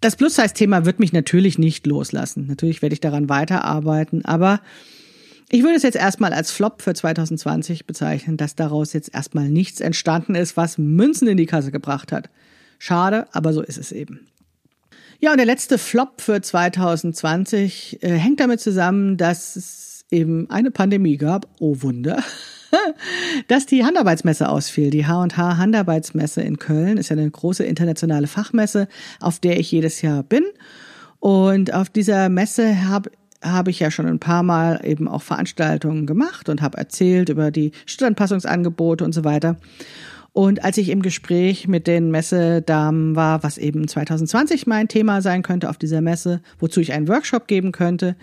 Das 0.01 0.15
Plus-Size-Thema 0.15 0.85
wird 0.85 1.01
mich 1.01 1.13
natürlich 1.13 1.59
nicht 1.59 1.87
loslassen. 1.87 2.47
Natürlich 2.47 2.81
werde 2.81 2.93
ich 2.93 3.01
daran 3.01 3.29
weiterarbeiten, 3.29 4.25
aber 4.25 4.61
ich 5.49 5.63
würde 5.63 5.77
es 5.77 5.83
jetzt 5.83 5.97
erstmal 5.97 6.33
als 6.33 6.51
Flop 6.51 6.83
für 6.83 6.95
2020 6.95 7.87
bezeichnen, 7.87 8.37
dass 8.37 8.57
daraus 8.57 8.93
jetzt 8.93 9.15
erstmal 9.15 9.49
nichts 9.49 9.81
entstanden 9.81 10.35
ist, 10.35 10.57
was 10.57 10.79
Münzen 10.79 11.29
in 11.29 11.37
die 11.37 11.47
Kasse 11.47 11.71
gebracht 11.71 12.11
hat. 12.13 12.29
Schade, 12.79 13.27
aber 13.33 13.53
so 13.53 13.63
ist 13.63 13.79
es 13.79 13.93
eben. 13.93 14.27
Ja, 15.21 15.31
und 15.31 15.39
der 15.39 15.47
letzte 15.47 15.79
Flop 15.79 16.21
für 16.21 16.41
2020 16.41 18.03
äh, 18.03 18.11
hängt 18.11 18.41
damit 18.41 18.61
zusammen, 18.61 19.17
dass 19.17 19.57
es 19.57 20.05
eben 20.11 20.51
eine 20.51 20.71
Pandemie 20.71 21.17
gab. 21.17 21.47
Oh 21.59 21.77
Wunder. 21.81 22.23
dass 23.49 23.67
die 23.67 23.85
Handarbeitsmesse 23.85 24.49
ausfiel. 24.49 24.91
Die 24.91 25.07
H&H 25.07 25.57
Handarbeitsmesse 25.57 26.43
in 26.43 26.59
Köln 26.59 26.99
ist 26.99 27.09
ja 27.09 27.17
eine 27.17 27.31
große 27.31 27.65
internationale 27.65 28.27
Fachmesse, 28.27 28.89
auf 29.21 29.39
der 29.39 29.59
ich 29.59 29.71
jedes 29.71 30.03
Jahr 30.03 30.23
bin. 30.23 30.45
Und 31.21 31.73
auf 31.73 31.89
dieser 31.89 32.29
Messe 32.29 32.89
habe 32.89 33.11
habe 33.47 33.71
ich 33.71 33.81
ja 33.81 33.91
schon 33.91 34.07
ein 34.07 34.19
paar 34.19 34.43
Mal 34.43 34.81
eben 34.85 35.09
auch 35.09 35.23
Veranstaltungen 35.23 36.07
gemacht 36.07 36.49
und 36.49 36.63
habe 36.63 36.79
erzählt 36.79 37.29
über 37.29 37.51
die 37.51 37.73
Stadtanpassungsangebote 37.87 39.05
und 39.05 39.13
so 39.13 39.25
weiter. 39.25 39.57
Und 40.37 40.63
als 40.63 40.77
ich 40.77 40.91
im 40.91 41.01
Gespräch 41.01 41.67
mit 41.67 41.87
den 41.87 42.11
Messedamen 42.11 43.17
war, 43.17 43.43
was 43.43 43.57
eben 43.57 43.89
2020 43.89 44.67
mein 44.67 44.87
Thema 44.87 45.23
sein 45.23 45.41
könnte 45.43 45.71
auf 45.71 45.79
dieser 45.79 46.03
Messe, 46.03 46.43
wozu 46.59 46.81
ich 46.81 46.93
einen 46.93 47.09
Workshop 47.09 47.47
geben 47.47 47.73
könnte, 47.73 48.17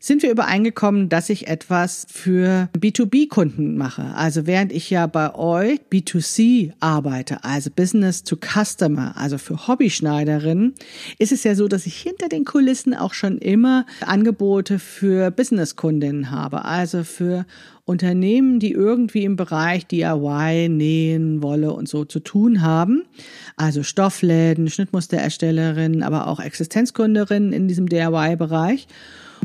sind 0.00 0.24
wir 0.24 0.32
übereingekommen, 0.32 1.08
dass 1.08 1.30
ich 1.30 1.46
etwas 1.46 2.08
für 2.10 2.68
B2B-Kunden 2.76 3.76
mache. 3.76 4.02
Also 4.16 4.48
während 4.48 4.72
ich 4.72 4.90
ja 4.90 5.06
bei 5.06 5.32
euch 5.36 5.78
B2C 5.92 6.72
arbeite, 6.80 7.44
also 7.44 7.70
Business 7.70 8.24
to 8.24 8.36
Customer, 8.36 9.16
also 9.16 9.38
für 9.38 9.68
Hobbyschneiderinnen, 9.68 10.74
ist 11.20 11.30
es 11.30 11.44
ja 11.44 11.54
so, 11.54 11.68
dass 11.68 11.86
ich 11.86 11.94
hinter 11.94 12.28
den 12.28 12.44
Kulissen 12.44 12.94
auch 12.94 13.14
schon 13.14 13.38
immer 13.38 13.86
Angebote 14.04 14.80
für 14.80 15.30
Businesskundinnen 15.30 16.32
habe, 16.32 16.64
also 16.64 17.04
für 17.04 17.46
Unternehmen, 17.90 18.60
die 18.60 18.72
irgendwie 18.72 19.24
im 19.24 19.36
Bereich 19.36 19.86
DIY, 19.86 20.68
Nähen, 20.68 21.42
Wolle 21.42 21.72
und 21.72 21.88
so 21.88 22.04
zu 22.04 22.20
tun 22.20 22.62
haben. 22.62 23.02
Also 23.56 23.82
Stoffläden, 23.82 24.70
Schnittmustererstellerinnen, 24.70 26.02
aber 26.02 26.28
auch 26.28 26.38
Existenzgründerinnen 26.38 27.52
in 27.52 27.68
diesem 27.68 27.88
DIY-Bereich. 27.88 28.86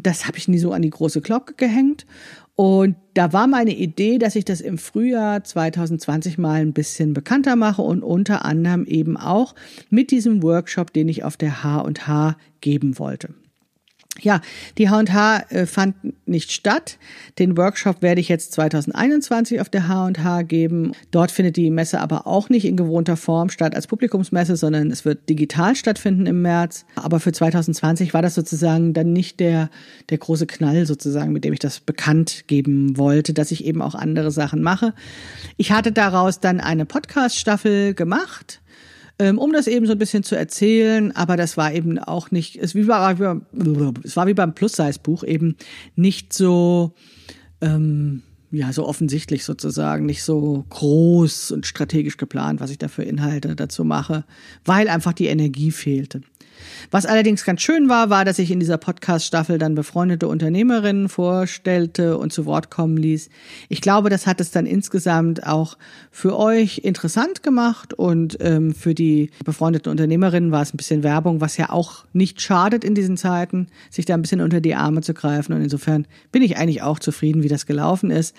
Das 0.04 0.28
habe 0.28 0.38
ich 0.38 0.48
nie 0.48 0.60
so 0.60 0.72
an 0.72 0.84
die 0.84 0.90
große 0.92 1.22
Glocke 1.22 1.56
gehängt. 1.56 2.06
Und 2.56 2.96
da 3.16 3.34
war 3.34 3.48
meine 3.48 3.76
Idee, 3.76 4.18
dass 4.18 4.36
ich 4.36 4.46
das 4.46 4.62
im 4.62 4.78
Frühjahr 4.78 5.44
2020 5.44 6.38
mal 6.38 6.62
ein 6.62 6.72
bisschen 6.72 7.14
bekannter 7.14 7.56
mache 7.56 7.82
und 7.82 8.02
unter 8.04 8.46
anderem 8.46 8.86
eben 8.86 9.18
auch 9.18 9.56
mit 9.90 10.12
diesem 10.12 10.42
Workshop, 10.42 10.94
den 10.94 11.10
ich 11.10 11.24
auf 11.24 11.36
der 11.36 11.64
H&H 11.64 12.38
geben 12.62 12.98
wollte. 12.98 13.34
Ja, 14.22 14.40
die 14.78 14.90
H&H 14.90 15.40
äh, 15.50 15.66
fand 15.66 15.96
nicht 16.26 16.54
statt. 16.54 16.98
Den 17.38 17.58
Workshop 17.58 18.02
werde 18.02 18.22
ich 18.22 18.30
jetzt 18.30 18.54
2021 18.54 19.60
auf 19.60 19.68
der 19.68 19.90
H&H 19.90 20.44
geben. 20.44 20.94
Dort 21.12 21.32
findet 21.32 21.58
die 21.58 21.70
Messe 21.70 22.00
aber 22.00 22.26
auch 22.26 22.48
nicht 22.48 22.64
in 22.64 22.78
gewohnter 22.78 23.18
Form 23.18 23.50
statt 23.50 23.76
als 23.76 23.88
Publikumsmesse, 23.88 24.56
sondern 24.56 24.90
es 24.90 25.04
wird 25.04 25.28
digital 25.28 25.76
stattfinden 25.76 26.28
im 26.28 26.42
März. 26.42 26.86
Aber 26.96 27.20
für 27.20 27.34
2020 27.34 28.14
war 28.14 28.22
das 28.22 28.36
sozusagen 28.36 28.94
dann 28.94 29.12
nicht 29.12 29.42
der, 29.42 29.70
der 30.10 30.18
große 30.18 30.48
Knall 30.48 30.86
sozusagen, 30.86 31.34
mit 31.34 31.44
dem 31.44 31.52
ich 31.52 31.60
das 31.60 31.82
bekannt 31.82 32.46
geben 32.48 32.98
wollte, 32.98 33.34
dass 33.34 33.52
ich 33.52 33.66
eben 33.66 33.82
auch 33.82 33.96
andere 33.96 34.32
Sachen 34.32 34.62
mache. 34.62 34.94
Ich 35.58 35.74
hatte 35.74 35.92
daraus 35.92 36.40
dann 36.40 36.62
eine 36.62 36.86
Podcast-Staffel 36.86 37.94
gemacht 37.94 38.62
ähm, 39.20 39.38
um 39.38 39.54
das 39.54 39.68
eben 39.68 39.86
so 39.86 39.94
ein 39.94 39.98
bisschen 39.98 40.24
zu 40.24 40.36
erzählen. 40.36 41.12
Aber 41.16 41.38
das 41.38 41.58
war 41.58 41.74
eben 41.74 42.00
auch 42.00 42.32
nicht, 42.32 42.58
es 42.58 42.76
war, 42.76 43.18
es 44.04 44.16
war 44.18 44.28
wie 44.28 44.34
beim 44.34 44.56
Plus-Size-Buch 44.56 45.24
eben 45.24 45.56
nicht 45.96 46.34
so, 46.34 46.94
ähm, 47.62 48.24
ja, 48.52 48.72
so 48.72 48.88
offensichtlich 48.88 49.44
sozusagen, 49.44 50.06
nicht 50.06 50.24
so 50.24 50.66
groß 50.70 51.52
und 51.52 51.66
strategisch 51.66 52.18
geplant, 52.18 52.60
was 52.60 52.72
ich 52.72 52.78
da 52.78 52.88
für 52.88 53.04
Inhalte 53.04 53.56
dazu 53.56 53.84
mache, 53.84 54.24
weil 54.64 54.88
einfach 54.88 55.14
die 55.14 55.28
Energie 55.28 55.72
fehlte. 55.72 56.22
Was 56.92 57.06
allerdings 57.06 57.44
ganz 57.44 57.62
schön 57.62 57.90
war, 57.90 58.10
war, 58.10 58.26
dass 58.26 58.40
ich 58.40 58.52
in 58.52 58.60
dieser 58.60 58.78
Podcast-Staffel 58.78 59.58
dann 59.58 59.76
befreundete 59.76 60.28
Unternehmerinnen 60.28 61.10
vorstellte 61.10 62.18
und 62.18 62.32
zu 62.32 62.46
Wort 62.46 62.70
kommen 62.70 62.98
ließ. 62.98 63.30
Ich 63.70 63.82
glaube, 63.82 64.10
das 64.10 64.28
hat 64.28 64.40
es 64.42 64.52
dann 64.52 64.66
insgesamt 64.66 65.46
auch 65.46 65.78
für 66.12 66.38
euch 66.38 66.80
interessant 66.80 67.44
gemacht 67.44 67.94
und 67.94 68.38
ähm, 68.40 68.74
für 68.74 68.94
die 68.94 69.32
befreundeten 69.44 69.92
Unternehmerinnen 69.92 70.52
war 70.52 70.62
es 70.62 70.74
ein 70.74 70.78
bisschen 70.78 71.04
Werbung, 71.04 71.42
was 71.42 71.58
ja 71.58 71.70
auch 71.70 72.06
nicht 72.14 72.42
schadet 72.42 72.84
in 72.84 72.96
diesen 72.96 73.18
Zeiten, 73.18 73.68
sich 73.90 74.06
da 74.06 74.14
ein 74.14 74.22
bisschen 74.22 74.42
unter 74.42 74.62
die 74.62 74.76
Arme 74.76 75.02
zu 75.02 75.14
greifen. 75.14 75.54
Und 75.54 75.62
insofern 75.62 76.08
bin 76.32 76.42
ich 76.42 76.58
eigentlich 76.58 76.82
auch 76.82 77.00
zufrieden, 77.00 77.44
wie 77.44 77.50
das 77.50 77.66
gelaufen 77.66 78.12
ist, 78.12 78.36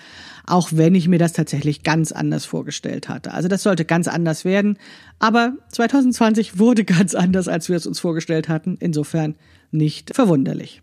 auch 0.47 0.69
wenn 0.71 0.95
ich 0.95 1.07
mir 1.07 1.19
das 1.19 1.33
tatsächlich 1.33 1.83
ganz 1.83 2.11
anders 2.11 2.45
vorgestellt 2.45 3.09
hatte. 3.09 3.33
Also 3.33 3.47
das 3.47 3.63
sollte 3.63 3.85
ganz 3.85 4.07
anders 4.07 4.45
werden. 4.45 4.79
Aber 5.19 5.53
2020 5.71 6.57
wurde 6.57 6.85
ganz 6.85 7.13
anders, 7.13 7.47
als 7.47 7.69
wir 7.69 7.75
es 7.75 7.85
uns 7.85 7.99
vorgestellt 7.99 8.49
hatten. 8.49 8.77
Insofern 8.79 9.35
nicht 9.71 10.15
verwunderlich. 10.15 10.81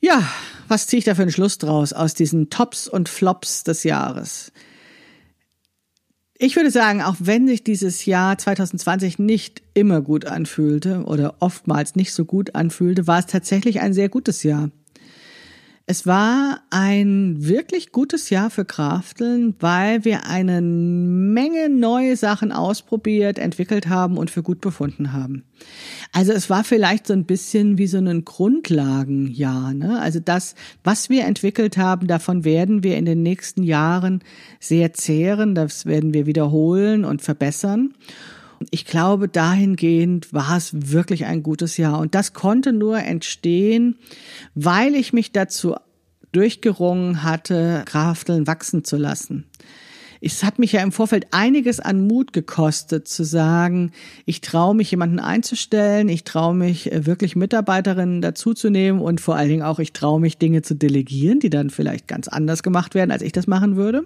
Ja, 0.00 0.22
was 0.68 0.86
ziehe 0.86 0.98
ich 0.98 1.04
da 1.04 1.14
für 1.14 1.22
einen 1.22 1.32
Schluss 1.32 1.58
draus 1.58 1.92
aus 1.92 2.14
diesen 2.14 2.50
Tops 2.50 2.86
und 2.86 3.08
Flops 3.08 3.64
des 3.64 3.82
Jahres? 3.82 4.52
Ich 6.42 6.56
würde 6.56 6.70
sagen, 6.70 7.02
auch 7.02 7.16
wenn 7.18 7.46
sich 7.46 7.64
dieses 7.64 8.06
Jahr 8.06 8.38
2020 8.38 9.18
nicht 9.18 9.62
immer 9.74 10.00
gut 10.00 10.24
anfühlte 10.24 11.04
oder 11.04 11.34
oftmals 11.40 11.96
nicht 11.96 12.14
so 12.14 12.24
gut 12.24 12.54
anfühlte, 12.54 13.06
war 13.06 13.18
es 13.18 13.26
tatsächlich 13.26 13.80
ein 13.80 13.92
sehr 13.92 14.08
gutes 14.08 14.42
Jahr. 14.42 14.70
Es 15.90 16.06
war 16.06 16.60
ein 16.70 17.48
wirklich 17.48 17.90
gutes 17.90 18.30
Jahr 18.30 18.50
für 18.50 18.64
Krafteln, 18.64 19.56
weil 19.58 20.04
wir 20.04 20.24
eine 20.24 20.62
Menge 20.62 21.68
neue 21.68 22.14
Sachen 22.16 22.52
ausprobiert, 22.52 23.40
entwickelt 23.40 23.88
haben 23.88 24.16
und 24.16 24.30
für 24.30 24.44
gut 24.44 24.60
befunden 24.60 25.12
haben. 25.12 25.42
Also 26.12 26.30
es 26.30 26.48
war 26.48 26.62
vielleicht 26.62 27.08
so 27.08 27.12
ein 27.12 27.24
bisschen 27.24 27.76
wie 27.76 27.88
so 27.88 27.98
ein 27.98 28.24
Grundlagenjahr. 28.24 29.74
Ne? 29.74 30.00
Also 30.00 30.20
das, 30.20 30.54
was 30.84 31.10
wir 31.10 31.24
entwickelt 31.24 31.76
haben, 31.76 32.06
davon 32.06 32.44
werden 32.44 32.84
wir 32.84 32.96
in 32.96 33.04
den 33.04 33.24
nächsten 33.24 33.64
Jahren 33.64 34.22
sehr 34.60 34.92
zehren, 34.92 35.56
das 35.56 35.86
werden 35.86 36.14
wir 36.14 36.24
wiederholen 36.24 37.04
und 37.04 37.20
verbessern. 37.20 37.94
Ich 38.70 38.84
glaube, 38.84 39.28
dahingehend 39.28 40.34
war 40.34 40.56
es 40.56 40.92
wirklich 40.92 41.24
ein 41.24 41.42
gutes 41.42 41.78
Jahr. 41.78 41.98
Und 41.98 42.14
das 42.14 42.34
konnte 42.34 42.72
nur 42.72 42.98
entstehen, 42.98 43.96
weil 44.54 44.94
ich 44.94 45.14
mich 45.14 45.32
dazu 45.32 45.76
durchgerungen 46.32 47.22
hatte, 47.22 47.82
Krafteln 47.86 48.46
wachsen 48.46 48.84
zu 48.84 48.96
lassen. 48.96 49.46
es 50.20 50.44
hat 50.44 50.58
mich 50.58 50.72
ja 50.72 50.82
im 50.82 50.92
Vorfeld 50.92 51.28
einiges 51.30 51.80
an 51.80 52.06
Mut 52.06 52.34
gekostet, 52.34 53.08
zu 53.08 53.24
sagen, 53.24 53.92
ich 54.26 54.42
traue 54.42 54.74
mich, 54.74 54.90
jemanden 54.90 55.18
einzustellen, 55.18 56.10
ich 56.10 56.24
traue 56.24 56.54
mich, 56.54 56.92
äh, 56.92 57.06
wirklich 57.06 57.36
Mitarbeiterinnen 57.36 58.20
dazuzunehmen 58.20 59.00
und 59.00 59.22
vor 59.22 59.36
allen 59.36 59.48
Dingen 59.48 59.62
auch, 59.62 59.78
ich 59.78 59.94
traue 59.94 60.20
mich, 60.20 60.36
Dinge 60.36 60.60
zu 60.60 60.74
delegieren, 60.74 61.40
die 61.40 61.48
dann 61.48 61.70
vielleicht 61.70 62.06
ganz 62.06 62.28
anders 62.28 62.62
gemacht 62.62 62.94
werden, 62.94 63.10
als 63.10 63.22
ich 63.22 63.32
das 63.32 63.46
machen 63.46 63.76
würde. 63.76 64.04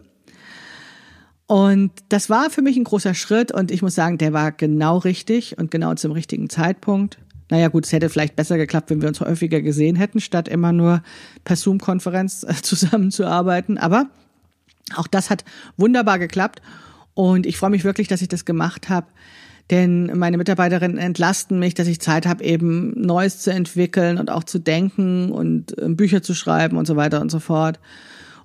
Und 1.47 1.93
das 2.09 2.31
war 2.31 2.49
für 2.49 2.63
mich 2.63 2.77
ein 2.77 2.85
großer 2.85 3.15
Schritt 3.15 3.53
und 3.53 3.71
ich 3.71 3.83
muss 3.83 3.95
sagen, 3.95 4.17
der 4.17 4.33
war 4.33 4.51
genau 4.51 4.99
richtig 4.99 5.59
und 5.59 5.71
genau 5.71 5.95
zum 5.95 6.13
richtigen 6.13 6.49
Zeitpunkt. 6.49 7.19
Naja 7.51 7.69
gut, 7.69 7.85
es 7.85 7.93
hätte 7.93 8.09
vielleicht 8.09 8.37
besser 8.37 8.57
geklappt, 8.57 8.89
wenn 8.89 9.03
wir 9.03 9.09
uns 9.09 9.21
häufiger 9.21 9.61
gesehen 9.61 9.97
hätten, 9.97 10.21
statt 10.21 10.49
immer 10.49 10.73
nur 10.73 11.03
per 11.45 11.57
Zoom-Konferenz 11.57 12.45
äh, 12.45 12.55
zusammenzuarbeiten. 12.63 13.77
Aber 13.77 14.07
auch 14.97 15.07
das 15.07 15.29
hat 15.29 15.45
wunderbar 15.77 16.19
geklappt 16.19 16.63
und 17.13 17.47
ich 17.47 17.59
freue 17.59 17.71
mich 17.71 17.85
wirklich, 17.85 18.09
dass 18.09 18.23
ich 18.23 18.29
das 18.29 18.45
gemacht 18.45 18.89
habe. 18.89 19.07
Denn 19.71 20.19
meine 20.19 20.37
Mitarbeiterinnen 20.37 20.99
entlasten 20.99 21.59
mich, 21.59 21.73
dass 21.75 21.89
ich 21.89 22.01
Zeit 22.01 22.27
habe, 22.27 22.45
eben 22.45 22.93
Neues 23.01 23.39
zu 23.39 23.51
entwickeln 23.51 24.19
und 24.19 24.31
auch 24.31 24.45
zu 24.45 24.59
denken 24.59 25.31
und 25.31 25.77
äh, 25.79 25.89
Bücher 25.89 26.23
zu 26.23 26.35
schreiben 26.35 26.77
und 26.77 26.87
so 26.87 26.97
weiter 26.97 27.21
und 27.21 27.31
so 27.31 27.39
fort. 27.39 27.79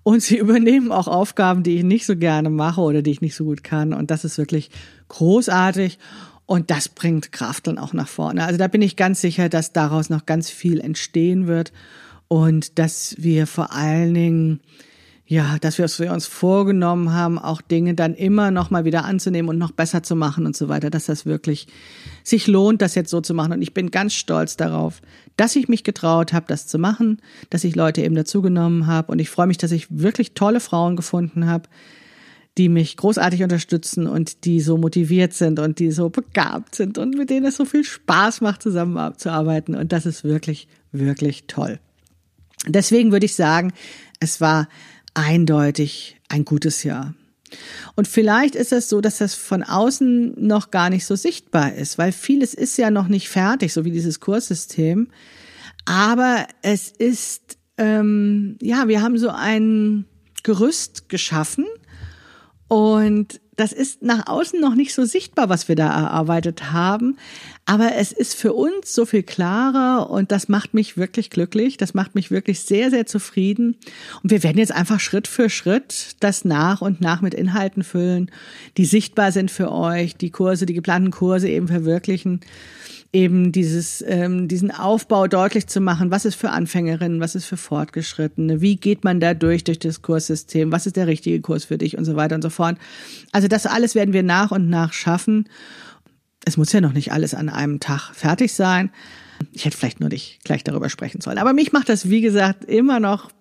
Und 0.04 0.22
sie 0.22 0.38
übernehmen 0.40 0.92
auch 0.92 1.08
Aufgaben, 1.08 1.64
die 1.64 1.78
ich 1.78 1.84
nicht 1.84 2.06
so 2.06 2.16
gerne 2.16 2.50
mache 2.50 2.82
oder 2.82 3.02
die 3.02 3.12
ich 3.12 3.22
nicht 3.22 3.36
so 3.36 3.46
gut 3.46 3.64
kann. 3.64 3.94
Und 3.94 4.12
das 4.12 4.26
ist 4.26 4.38
wirklich 4.38 4.70
großartig. 5.08 6.00
Und 6.46 6.72
das 6.72 6.90
bringt 6.90 7.32
Kraft 7.32 7.68
dann 7.68 7.78
auch 7.78 7.94
nach 7.94 8.08
vorne. 8.08 8.44
Also 8.44 8.58
da 8.58 8.68
bin 8.68 8.82
ich 8.82 8.96
ganz 8.96 9.22
sicher, 9.22 9.50
dass 9.50 9.72
daraus 9.72 10.10
noch 10.10 10.26
ganz 10.26 10.50
viel 10.50 10.80
entstehen 10.80 11.46
wird 11.46 11.72
und 12.28 12.80
dass 12.80 13.16
wir 13.20 13.46
vor 13.46 13.72
allen 13.72 14.14
Dingen 14.16 14.62
ja, 15.30 15.60
dass 15.62 15.78
wir, 15.78 16.12
uns 16.12 16.26
vorgenommen 16.26 17.14
haben, 17.14 17.38
auch 17.38 17.62
Dinge 17.62 17.94
dann 17.94 18.16
immer 18.16 18.50
noch 18.50 18.72
mal 18.72 18.84
wieder 18.84 19.06
anzunehmen 19.06 19.48
und 19.48 19.60
noch 19.60 19.70
besser 19.70 20.02
zu 20.02 20.16
machen 20.16 20.48
und 20.48 20.58
so 20.58 20.70
weiter, 20.70 20.90
dass 20.90 21.06
das 21.06 21.28
wirklich 21.28 21.68
sich 22.30 22.48
lohnt, 22.48 22.82
das 22.82 22.96
jetzt 22.96 23.10
so 23.10 23.22
zu 23.22 23.34
machen. 23.34 23.54
Und 23.54 23.62
ich 23.62 23.74
bin 23.74 23.92
ganz 23.92 24.14
stolz 24.14 24.58
darauf, 24.58 25.02
dass 25.38 25.56
ich 25.56 25.68
mich 25.68 25.84
getraut 25.84 26.34
habe, 26.34 26.46
das 26.48 26.68
zu 26.68 26.78
machen, 26.78 27.22
dass 27.50 27.64
ich 27.64 27.76
Leute 27.76 28.02
eben 28.02 28.16
dazugenommen 28.16 28.88
habe. 28.88 29.12
Und 29.12 29.20
ich 29.20 29.30
freue 29.30 29.48
mich, 29.48 29.58
dass 29.58 29.72
ich 29.72 29.88
wirklich 29.90 30.34
tolle 30.34 30.60
Frauen 30.60 30.96
gefunden 30.96 31.48
habe, 31.48 31.70
die 32.58 32.70
mich 32.70 32.98
großartig 32.98 33.44
unterstützen 33.44 34.08
und 34.08 34.44
die 34.44 34.60
so 34.60 34.78
motiviert 34.78 35.34
sind 35.34 35.60
und 35.60 35.80
die 35.80 35.92
so 35.92 36.10
begabt 36.10 36.76
sind 36.76 36.98
und 36.98 37.18
mit 37.18 37.30
denen 37.30 37.46
es 37.46 37.56
so 37.56 37.66
viel 37.66 37.84
Spaß 37.84 38.42
macht, 38.42 38.62
zusammenzuarbeiten. 38.62 39.76
Und 39.76 39.92
das 39.92 40.06
ist 40.06 40.24
wirklich, 40.24 40.68
wirklich 40.92 41.46
toll. 41.48 41.80
Deswegen 42.68 43.12
würde 43.12 43.26
ich 43.26 43.36
sagen, 43.36 43.72
es 44.20 44.42
war 44.42 44.68
eindeutig 45.14 46.18
ein 46.28 46.44
gutes 46.44 46.84
Jahr. 46.84 47.14
Und 47.96 48.08
vielleicht 48.08 48.56
ist 48.56 48.72
es 48.72 48.90
so, 48.90 49.02
dass 49.02 49.18
das 49.20 49.36
von 49.36 49.64
außen 49.64 50.34
noch 50.38 50.72
gar 50.72 50.90
nicht 50.90 51.06
so 51.06 51.16
sichtbar 51.16 51.74
ist, 51.74 51.98
weil 51.98 52.12
vieles 52.12 52.54
ist 52.54 52.78
ja 52.78 52.92
noch 52.92 53.08
nicht 53.08 53.30
fertig, 53.30 53.74
so 53.74 53.86
wie 53.86 53.92
dieses 53.92 54.20
Kurssystem. 54.20 55.10
Aber 55.86 56.46
es 56.62 56.90
ist, 56.90 57.58
ähm, 57.78 58.58
ja, 58.62 58.88
wir 58.88 59.02
haben 59.02 59.18
so 59.18 59.30
ein 59.30 60.06
Gerüst 60.44 61.10
geschaffen 61.10 61.66
und 62.68 63.42
das 63.60 63.74
ist 63.74 64.02
nach 64.02 64.28
außen 64.28 64.60
noch 64.62 64.74
nicht 64.74 64.94
so 64.94 65.04
sichtbar, 65.04 65.50
was 65.50 65.68
wir 65.68 65.76
da 65.76 65.90
erarbeitet 65.90 66.72
haben. 66.72 67.18
Aber 67.66 67.96
es 67.96 68.14
ist 68.14 68.36
für 68.36 68.54
uns 68.54 68.96
so 68.96 69.06
viel 69.06 69.22
klarer 69.22 70.10
und 70.10 70.32
das 70.32 70.48
macht 70.48 70.74
mich 70.74 70.96
wirklich 70.96 71.30
glücklich. 71.30 71.76
Das 71.76 71.94
macht 71.94 72.16
mich 72.16 72.32
wirklich 72.32 72.62
sehr, 72.62 72.90
sehr 72.90 73.06
zufrieden. 73.06 73.76
Und 74.24 74.32
wir 74.32 74.44
werden 74.44 74.60
jetzt 74.60 74.72
einfach 74.72 75.02
Schritt 75.02 75.28
für 75.28 75.50
Schritt 75.50 76.16
das 76.22 76.46
nach 76.46 76.82
und 76.82 77.02
nach 77.02 77.22
mit 77.22 77.34
Inhalten 77.34 77.84
füllen, 77.84 78.32
die 78.78 78.86
sichtbar 78.86 79.34
sind 79.34 79.52
für 79.52 79.74
euch, 79.74 80.16
die 80.16 80.32
Kurse, 80.32 80.66
die 80.66 80.74
geplanten 80.74 81.12
Kurse 81.12 81.50
eben 81.50 81.68
verwirklichen 81.68 82.40
eben 83.12 83.52
dieses, 83.52 84.04
ähm, 84.08 84.48
diesen 84.48 84.72
Aufbau 84.72 85.28
deutlich 85.28 85.68
zu 85.68 85.82
machen, 85.82 86.12
was 86.12 86.26
ist 86.26 86.36
für 86.36 86.52
Anfängerinnen, 86.52 87.20
was 87.20 87.36
ist 87.36 87.46
für 87.46 87.58
Fortgeschrittene, 87.58 88.62
wie 88.62 88.76
geht 88.76 89.04
man 89.04 89.20
da 89.20 89.34
durch, 89.34 89.64
durch 89.64 89.80
das 89.80 90.02
Kurssystem, 90.02 90.72
was 90.72 90.86
ist 90.86 90.96
der 90.96 91.08
richtige 91.08 91.42
Kurs 91.42 91.66
für 91.66 91.78
dich 91.78 91.98
und 91.98 92.06
so 92.06 92.16
weiter 92.16 92.36
und 92.36 92.44
so 92.44 92.50
fort. 92.50 92.78
Also 93.32 93.48
das 93.48 93.66
alles 93.66 93.96
werden 93.96 94.14
wir 94.14 94.24
nach 94.24 94.52
und 94.52 94.70
nach 94.70 94.94
schaffen. 94.94 95.50
Es 96.46 96.56
muss 96.58 96.72
ja 96.72 96.82
noch 96.82 96.94
nicht 96.94 97.12
alles 97.12 97.34
an 97.34 97.50
einem 97.50 97.80
Tag 97.80 98.14
fertig 98.14 98.54
sein. 98.54 98.92
Ich 99.54 99.66
hätte 99.66 99.78
vielleicht 99.78 100.00
nur 100.00 100.10
nicht 100.10 100.44
gleich 100.44 100.64
darüber 100.64 100.90
sprechen 100.90 101.22
sollen. 101.22 101.38
Aber 101.38 101.54
mich 101.54 101.72
macht 101.72 101.90
das, 101.90 102.10
wie 102.10 102.22
gesagt, 102.22 102.66
immer 102.66 103.00
noch 103.00 103.32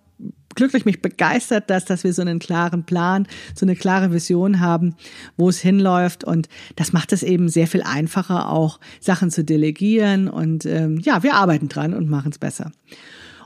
glücklich, 0.59 0.85
mich 0.85 1.01
begeistert 1.01 1.71
das, 1.71 1.85
dass 1.85 2.05
wir 2.05 2.13
so 2.13 2.21
einen 2.21 2.41
klaren 2.41 2.85
Plan, 2.85 3.27
so 3.55 3.65
eine 3.65 3.77
klare 3.77 4.13
Vision 4.13 4.61
haben, 4.61 4.97
wo 5.37 5.49
es 5.49 5.61
hinläuft. 5.61 6.25
Und 6.25 6.49
das 6.77 6.93
macht 6.93 7.13
es 7.13 7.23
eben 7.23 7.49
sehr 7.49 7.69
viel 7.69 7.83
einfacher, 7.83 8.51
auch 8.51 8.81
Sachen 9.01 9.31
zu 9.31 9.45
delegieren. 9.45 10.29
Und 10.29 10.67
ähm, 10.67 10.99
ja, 10.99 11.23
wir 11.23 11.35
arbeiten 11.35 11.69
dran 11.69 11.95
und 11.95 12.11
machen 12.11 12.33
es 12.33 12.39
besser. 12.39 12.73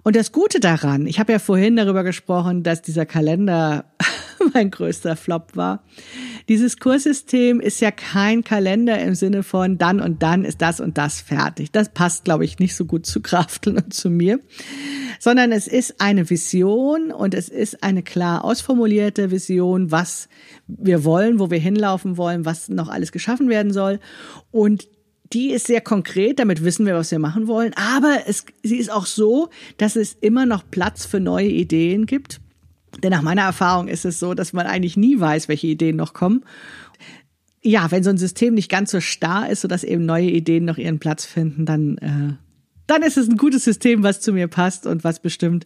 Und 0.05 0.17
das 0.17 0.33
Gute 0.33 0.59
daran, 0.59 1.07
ich 1.07 1.21
habe 1.21 1.33
ja 1.33 1.39
vorhin 1.39 1.77
darüber 1.77 2.03
gesprochen, 2.03 2.63
dass 2.63 2.83
dieser 2.83 3.07
Kalender 3.07 3.85
mein 4.55 4.71
größter 4.71 5.17
Flop 5.17 5.57
war. 5.57 5.85
Dieses 6.49 6.79
Kurssystem 6.79 7.61
ist 7.61 7.81
ja 7.81 7.93
kein 7.93 8.43
Kalender 8.43 8.99
im 8.99 9.15
Sinne 9.15 9.45
von 9.45 9.79
dann 9.79 10.01
und 10.01 10.23
dann 10.23 10.45
ist 10.45 10.61
das 10.61 10.81
und 10.81 10.99
das 10.99 11.21
fertig. 11.21 11.71
Das 11.71 11.91
passt, 11.91 12.25
glaube 12.25 12.45
ich, 12.45 12.59
nicht 12.59 12.75
so 12.75 12.85
gut 12.85 13.07
zu 13.07 13.21
Krafteln 13.21 13.77
und 13.77 13.95
zu 13.95 14.11
mir, 14.11 14.41
sondern 15.21 15.53
es 15.53 15.69
ist 15.69 16.01
eine 16.01 16.29
Vision 16.29 17.13
und 17.13 17.35
es 17.35 17.49
ist 17.49 17.85
eine 17.85 18.03
klar 18.03 18.45
ausformulierte 18.45 19.31
Vision, 19.31 19.93
was 19.93 20.29
wir 20.67 21.05
wollen, 21.05 21.39
wo 21.39 21.51
wir 21.51 21.61
hinlaufen 21.61 22.17
wollen, 22.17 22.45
was 22.45 22.69
noch 22.69 22.89
alles 22.89 23.13
geschaffen 23.13 23.49
werden 23.49 23.73
soll. 23.73 24.01
Und 24.51 24.89
die 25.33 25.51
ist 25.51 25.67
sehr 25.67 25.81
konkret, 25.81 26.39
damit 26.39 26.63
wissen 26.63 26.87
wir, 26.87 26.95
was 26.95 27.11
wir 27.11 27.19
machen 27.19 27.47
wollen. 27.47 27.73
Aber 27.75 28.21
es, 28.27 28.45
sie 28.63 28.77
ist 28.77 28.91
auch 28.91 29.07
so, 29.07 29.49
dass 29.79 29.97
es 29.97 30.17
immer 30.21 30.47
noch 30.47 30.63
Platz 30.71 31.07
für 31.07 31.21
neue 31.21 31.49
Ideen 31.49 32.07
gibt. 32.07 32.41
Denn 33.03 33.11
nach 33.11 33.23
meiner 33.23 33.43
Erfahrung 33.43 33.89
ist 33.89 34.05
es 34.05 34.19
so, 34.19 34.35
dass 34.35 34.53
man 34.53 34.67
eigentlich 34.67 34.97
nie 34.97 35.19
weiß, 35.19 35.49
welche 35.49 35.69
Ideen 35.69 35.97
noch 35.97 36.13
kommen. 36.13 36.45
Ja, 37.63 37.91
wenn 37.91 38.03
so 38.03 38.11
ein 38.11 38.19
System 38.19 38.55
nicht 38.55 38.71
ganz 38.71 38.91
so 38.91 39.01
starr 39.01 39.49
ist, 39.49 39.63
sodass 39.63 39.85
eben 39.85 40.05
neue 40.05 40.29
Ideen 40.29 40.65
noch 40.65 40.79
ihren 40.79 40.99
Platz 40.99 41.25
finden, 41.25 41.65
dann, 41.65 41.97
äh, 41.99 42.35
dann 42.87 43.03
ist 43.03 43.17
es 43.17 43.29
ein 43.29 43.37
gutes 43.37 43.65
System, 43.65 44.03
was 44.03 44.21
zu 44.21 44.33
mir 44.33 44.49
passt 44.49 44.87
und 44.87 45.05
was 45.05 45.21
bestimmt, 45.23 45.65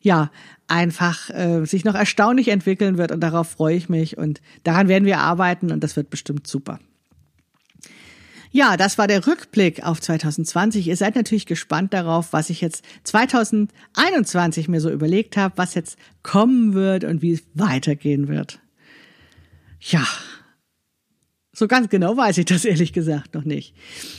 ja, 0.00 0.30
einfach 0.68 1.30
äh, 1.30 1.64
sich 1.64 1.84
noch 1.84 1.94
erstaunlich 1.94 2.48
entwickeln 2.48 2.98
wird. 2.98 3.10
Und 3.10 3.20
darauf 3.20 3.48
freue 3.48 3.74
ich 3.74 3.88
mich. 3.88 4.18
Und 4.18 4.40
daran 4.62 4.86
werden 4.86 5.06
wir 5.06 5.18
arbeiten 5.18 5.72
und 5.72 5.82
das 5.82 5.96
wird 5.96 6.10
bestimmt 6.10 6.46
super. 6.46 6.78
Ja, 8.50 8.76
das 8.76 8.98
war 8.98 9.06
der 9.06 9.26
Rückblick 9.26 9.84
auf 9.84 10.00
2020. 10.00 10.86
Ihr 10.86 10.96
seid 10.96 11.16
natürlich 11.16 11.46
gespannt 11.46 11.92
darauf, 11.92 12.32
was 12.32 12.50
ich 12.50 12.60
jetzt 12.60 12.84
2021 13.04 14.68
mir 14.68 14.80
so 14.80 14.90
überlegt 14.90 15.36
habe, 15.36 15.56
was 15.56 15.74
jetzt 15.74 15.98
kommen 16.22 16.74
wird 16.74 17.04
und 17.04 17.22
wie 17.22 17.32
es 17.32 17.42
weitergehen 17.54 18.28
wird. 18.28 18.60
Ja, 19.80 20.06
so 21.58 21.66
ganz 21.66 21.88
genau 21.88 22.16
weiß 22.16 22.38
ich 22.38 22.44
das 22.44 22.64
ehrlich 22.64 22.92
gesagt 22.92 23.34
noch 23.34 23.44
nicht. 23.44 23.74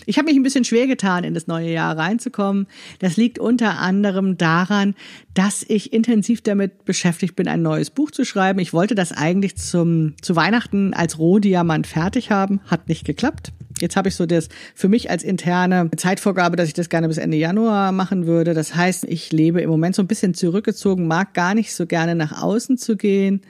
Ich 0.06 0.18
habe 0.18 0.28
mich 0.28 0.36
ein 0.36 0.44
bisschen 0.44 0.66
schwer 0.66 0.88
getan, 0.88 1.24
in 1.24 1.34
das 1.34 1.48
neue 1.48 1.72
Jahr 1.72 1.98
reinzukommen. 1.98 2.68
Das 3.00 3.16
liegt 3.16 3.40
unter 3.40 3.80
anderem 3.80 4.38
daran, 4.38 4.94
dass 5.34 5.64
ich 5.68 5.94
intensiv 5.94 6.42
damit 6.42 6.84
beschäftigt 6.84 7.38
bin, 7.38 7.48
ein 7.48 7.62
neues 7.62 7.92
Buch 7.92 8.12
zu 8.12 8.26
schreiben. 8.26 8.60
Ich 8.60 8.74
wollte 8.74 8.94
das 8.94 9.14
eigentlich 9.14 9.56
zum, 9.56 10.16
zu 10.22 10.36
Weihnachten 10.36 10.94
als 10.94 11.18
Rohdiamant 11.18 11.88
fertig 11.88 12.30
haben, 12.30 12.60
hat 12.66 12.90
nicht 12.90 13.06
geklappt. 13.06 13.54
Jetzt 13.82 13.96
habe 13.96 14.10
ich 14.10 14.16
so 14.16 14.26
das 14.26 14.50
für 14.76 14.90
mich 14.90 15.10
als 15.10 15.24
interne 15.24 15.90
Zeitvorgabe, 15.96 16.56
dass 16.56 16.68
ich 16.68 16.74
das 16.74 16.90
gerne 16.90 17.08
bis 17.08 17.18
Ende 17.18 17.38
Januar 17.38 17.92
machen 17.92 18.28
würde. 18.28 18.54
Das 18.54 18.76
heißt, 18.76 19.06
ich 19.06 19.32
lebe 19.32 19.62
im 19.62 19.70
Moment 19.70 19.96
so 19.96 20.02
ein 20.02 20.08
bisschen 20.08 20.34
zurückgezogen, 20.34 21.08
mag 21.08 21.34
gar 21.34 21.56
nicht 21.56 21.74
so 21.74 21.86
gerne 21.86 22.16
nach 22.16 22.42
außen 22.42 22.78
zu 22.78 22.98
gehen, 22.98 23.42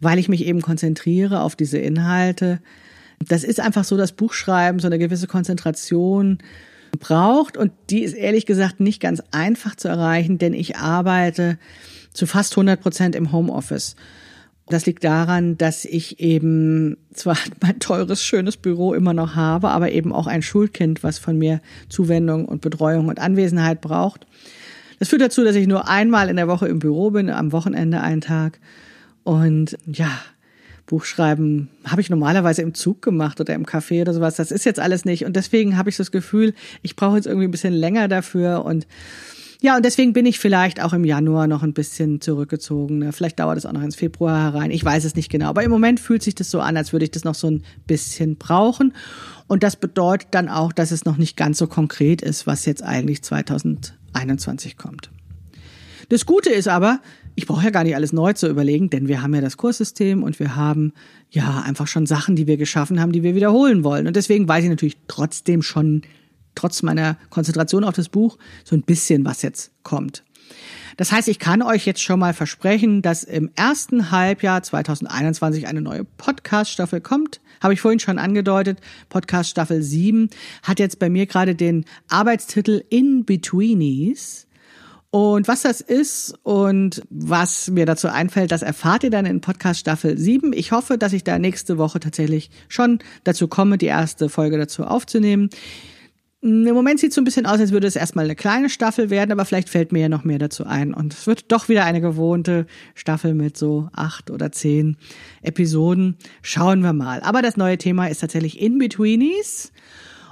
weil 0.00 0.18
ich 0.18 0.28
mich 0.28 0.46
eben 0.46 0.62
konzentriere 0.62 1.40
auf 1.40 1.56
diese 1.56 1.78
Inhalte. 1.78 2.60
Das 3.26 3.44
ist 3.44 3.60
einfach 3.60 3.84
so, 3.84 3.96
das 3.96 4.12
Buchschreiben 4.12 4.80
so 4.80 4.86
eine 4.86 4.98
gewisse 4.98 5.26
Konzentration 5.26 6.38
braucht 6.98 7.56
und 7.56 7.72
die 7.90 8.02
ist 8.02 8.14
ehrlich 8.14 8.46
gesagt 8.46 8.80
nicht 8.80 9.00
ganz 9.00 9.22
einfach 9.30 9.76
zu 9.76 9.88
erreichen, 9.88 10.38
denn 10.38 10.54
ich 10.54 10.76
arbeite 10.76 11.58
zu 12.12 12.26
fast 12.26 12.54
100 12.54 12.80
Prozent 12.80 13.14
im 13.14 13.30
Homeoffice. 13.32 13.94
Das 14.70 14.86
liegt 14.86 15.02
daran, 15.02 15.58
dass 15.58 15.84
ich 15.84 16.20
eben 16.20 16.96
zwar 17.12 17.36
mein 17.60 17.78
teures, 17.80 18.22
schönes 18.22 18.56
Büro 18.56 18.94
immer 18.94 19.12
noch 19.12 19.34
habe, 19.34 19.68
aber 19.68 19.92
eben 19.92 20.12
auch 20.12 20.26
ein 20.26 20.42
Schulkind, 20.42 21.02
was 21.02 21.18
von 21.18 21.36
mir 21.36 21.60
Zuwendung 21.88 22.46
und 22.46 22.62
Betreuung 22.62 23.08
und 23.08 23.18
Anwesenheit 23.18 23.80
braucht. 23.80 24.26
Das 24.98 25.08
führt 25.08 25.22
dazu, 25.22 25.44
dass 25.44 25.56
ich 25.56 25.66
nur 25.66 25.88
einmal 25.88 26.28
in 26.28 26.36
der 26.36 26.48
Woche 26.48 26.68
im 26.68 26.78
Büro 26.78 27.10
bin, 27.10 27.30
am 27.30 27.52
Wochenende 27.52 28.00
einen 28.00 28.20
Tag. 28.20 28.60
Und 29.24 29.76
ja, 29.86 30.10
Buchschreiben 30.86 31.68
habe 31.84 32.00
ich 32.00 32.10
normalerweise 32.10 32.62
im 32.62 32.74
Zug 32.74 33.00
gemacht 33.00 33.40
oder 33.40 33.54
im 33.54 33.64
Café 33.64 34.02
oder 34.02 34.12
sowas. 34.12 34.36
Das 34.36 34.50
ist 34.50 34.64
jetzt 34.64 34.80
alles 34.80 35.04
nicht. 35.04 35.24
Und 35.24 35.36
deswegen 35.36 35.76
habe 35.78 35.88
ich 35.88 35.96
das 35.96 36.10
Gefühl, 36.10 36.54
ich 36.82 36.96
brauche 36.96 37.16
jetzt 37.16 37.26
irgendwie 37.26 37.46
ein 37.48 37.52
bisschen 37.52 37.72
länger 37.72 38.08
dafür 38.08 38.64
und 38.64 38.86
Ja, 39.62 39.76
und 39.76 39.84
deswegen 39.84 40.14
bin 40.14 40.24
ich 40.24 40.38
vielleicht 40.38 40.82
auch 40.82 40.94
im 40.94 41.04
Januar 41.04 41.46
noch 41.46 41.62
ein 41.62 41.74
bisschen 41.74 42.22
zurückgezogen. 42.22 43.12
Vielleicht 43.12 43.38
dauert 43.38 43.58
es 43.58 43.66
auch 43.66 43.72
noch 43.72 43.82
ins 43.82 43.94
Februar 43.94 44.52
herein. 44.52 44.70
Ich 44.70 44.82
weiß 44.82 45.04
es 45.04 45.16
nicht 45.16 45.30
genau. 45.30 45.48
Aber 45.48 45.62
im 45.62 45.70
Moment 45.70 46.00
fühlt 46.00 46.22
sich 46.22 46.34
das 46.34 46.50
so 46.50 46.60
an, 46.60 46.78
als 46.78 46.92
würde 46.92 47.04
ich 47.04 47.10
das 47.10 47.24
noch 47.24 47.34
so 47.34 47.50
ein 47.50 47.62
bisschen 47.86 48.36
brauchen. 48.36 48.94
Und 49.48 49.62
das 49.62 49.76
bedeutet 49.76 50.28
dann 50.30 50.48
auch, 50.48 50.72
dass 50.72 50.92
es 50.92 51.04
noch 51.04 51.18
nicht 51.18 51.36
ganz 51.36 51.58
so 51.58 51.66
konkret 51.66 52.22
ist, 52.22 52.46
was 52.46 52.64
jetzt 52.64 52.82
eigentlich 52.82 53.22
2021 53.22 54.78
kommt. 54.78 55.10
Das 56.08 56.24
Gute 56.24 56.50
ist 56.50 56.66
aber, 56.66 57.00
ich 57.34 57.46
brauche 57.46 57.64
ja 57.64 57.70
gar 57.70 57.84
nicht 57.84 57.94
alles 57.94 58.14
neu 58.14 58.32
zu 58.32 58.48
überlegen, 58.48 58.88
denn 58.88 59.08
wir 59.08 59.22
haben 59.22 59.34
ja 59.34 59.42
das 59.42 59.58
Kurssystem 59.58 60.22
und 60.22 60.40
wir 60.40 60.56
haben 60.56 60.92
ja 61.30 61.62
einfach 61.64 61.86
schon 61.86 62.06
Sachen, 62.06 62.34
die 62.34 62.46
wir 62.46 62.56
geschaffen 62.56 62.98
haben, 62.98 63.12
die 63.12 63.22
wir 63.22 63.34
wiederholen 63.34 63.84
wollen. 63.84 64.06
Und 64.06 64.16
deswegen 64.16 64.48
weiß 64.48 64.64
ich 64.64 64.70
natürlich 64.70 64.96
trotzdem 65.06 65.62
schon, 65.62 66.02
trotz 66.54 66.82
meiner 66.82 67.16
Konzentration 67.30 67.84
auf 67.84 67.94
das 67.94 68.08
Buch, 68.08 68.38
so 68.64 68.76
ein 68.76 68.82
bisschen, 68.82 69.24
was 69.24 69.42
jetzt 69.42 69.72
kommt. 69.82 70.24
Das 70.96 71.12
heißt, 71.12 71.28
ich 71.28 71.38
kann 71.38 71.62
euch 71.62 71.86
jetzt 71.86 72.02
schon 72.02 72.20
mal 72.20 72.34
versprechen, 72.34 73.02
dass 73.02 73.24
im 73.24 73.50
ersten 73.56 74.10
Halbjahr 74.10 74.62
2021 74.62 75.66
eine 75.66 75.80
neue 75.80 76.04
Podcast-Staffel 76.04 77.00
kommt. 77.00 77.40
Habe 77.62 77.74
ich 77.74 77.80
vorhin 77.80 78.00
schon 78.00 78.18
angedeutet. 78.18 78.80
Podcast 79.08 79.50
Staffel 79.50 79.82
7 79.82 80.28
hat 80.62 80.78
jetzt 80.78 80.98
bei 80.98 81.08
mir 81.08 81.26
gerade 81.26 81.54
den 81.54 81.84
Arbeitstitel 82.08 82.82
In 82.90 83.24
Betweenies. 83.24 84.46
Und 85.12 85.48
was 85.48 85.62
das 85.62 85.80
ist 85.80 86.38
und 86.44 87.02
was 87.10 87.68
mir 87.68 87.84
dazu 87.84 88.08
einfällt, 88.08 88.52
das 88.52 88.62
erfahrt 88.62 89.02
ihr 89.02 89.10
dann 89.10 89.26
in 89.26 89.40
Podcast 89.40 89.80
Staffel 89.80 90.16
7. 90.16 90.52
Ich 90.52 90.70
hoffe, 90.70 90.98
dass 90.98 91.12
ich 91.12 91.24
da 91.24 91.38
nächste 91.38 91.78
Woche 91.78 91.98
tatsächlich 91.98 92.48
schon 92.68 93.00
dazu 93.24 93.48
komme, 93.48 93.76
die 93.76 93.86
erste 93.86 94.28
Folge 94.28 94.56
dazu 94.56 94.84
aufzunehmen. 94.84 95.50
Im 96.42 96.64
Moment 96.64 97.00
sieht 97.00 97.10
es 97.10 97.16
so 97.16 97.20
ein 97.20 97.24
bisschen 97.24 97.44
aus, 97.44 97.60
als 97.60 97.70
würde 97.70 97.86
es 97.86 97.96
erstmal 97.96 98.24
eine 98.24 98.34
kleine 98.34 98.70
Staffel 98.70 99.10
werden, 99.10 99.30
aber 99.30 99.44
vielleicht 99.44 99.68
fällt 99.68 99.92
mir 99.92 100.00
ja 100.00 100.08
noch 100.08 100.24
mehr 100.24 100.38
dazu 100.38 100.64
ein. 100.64 100.94
Und 100.94 101.12
es 101.12 101.26
wird 101.26 101.52
doch 101.52 101.68
wieder 101.68 101.84
eine 101.84 102.00
gewohnte 102.00 102.66
Staffel 102.94 103.34
mit 103.34 103.58
so 103.58 103.90
acht 103.92 104.30
oder 104.30 104.50
zehn 104.50 104.96
Episoden. 105.42 106.16
Schauen 106.40 106.80
wir 106.82 106.94
mal. 106.94 107.20
Aber 107.20 107.42
das 107.42 107.58
neue 107.58 107.76
Thema 107.76 108.06
ist 108.06 108.20
tatsächlich 108.20 108.58
In-Betweenies. 108.58 109.72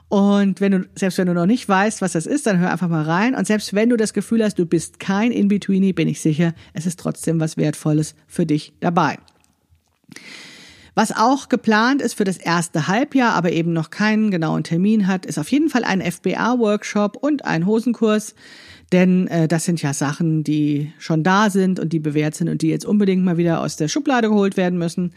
Und 0.08 0.62
wenn 0.62 0.72
du, 0.72 0.88
selbst 0.94 1.18
wenn 1.18 1.26
du 1.26 1.34
noch 1.34 1.44
nicht 1.44 1.68
weißt, 1.68 2.00
was 2.00 2.12
das 2.12 2.24
ist, 2.24 2.46
dann 2.46 2.58
hör 2.58 2.72
einfach 2.72 2.88
mal 2.88 3.02
rein. 3.02 3.34
Und 3.34 3.46
selbst 3.46 3.74
wenn 3.74 3.90
du 3.90 3.98
das 3.98 4.14
Gefühl 4.14 4.42
hast, 4.42 4.58
du 4.58 4.64
bist 4.64 5.00
kein 5.00 5.30
In-Betweenie, 5.30 5.92
bin 5.92 6.08
ich 6.08 6.22
sicher, 6.22 6.54
es 6.72 6.86
ist 6.86 6.98
trotzdem 6.98 7.38
was 7.38 7.58
Wertvolles 7.58 8.14
für 8.26 8.46
dich 8.46 8.72
dabei. 8.80 9.18
Was 10.98 11.16
auch 11.16 11.48
geplant 11.48 12.02
ist 12.02 12.14
für 12.14 12.24
das 12.24 12.38
erste 12.38 12.88
Halbjahr, 12.88 13.34
aber 13.34 13.52
eben 13.52 13.72
noch 13.72 13.90
keinen 13.90 14.32
genauen 14.32 14.64
Termin 14.64 15.06
hat, 15.06 15.26
ist 15.26 15.38
auf 15.38 15.48
jeden 15.52 15.68
Fall 15.68 15.84
ein 15.84 16.02
FBA-Workshop 16.02 17.16
und 17.16 17.44
ein 17.44 17.66
Hosenkurs. 17.66 18.34
Denn 18.90 19.28
äh, 19.28 19.46
das 19.46 19.64
sind 19.64 19.80
ja 19.80 19.94
Sachen, 19.94 20.42
die 20.42 20.92
schon 20.98 21.22
da 21.22 21.50
sind 21.50 21.78
und 21.78 21.92
die 21.92 22.00
bewährt 22.00 22.34
sind 22.34 22.48
und 22.48 22.62
die 22.62 22.68
jetzt 22.70 22.84
unbedingt 22.84 23.24
mal 23.24 23.36
wieder 23.36 23.60
aus 23.60 23.76
der 23.76 23.86
Schublade 23.86 24.28
geholt 24.28 24.56
werden 24.56 24.76
müssen 24.76 25.12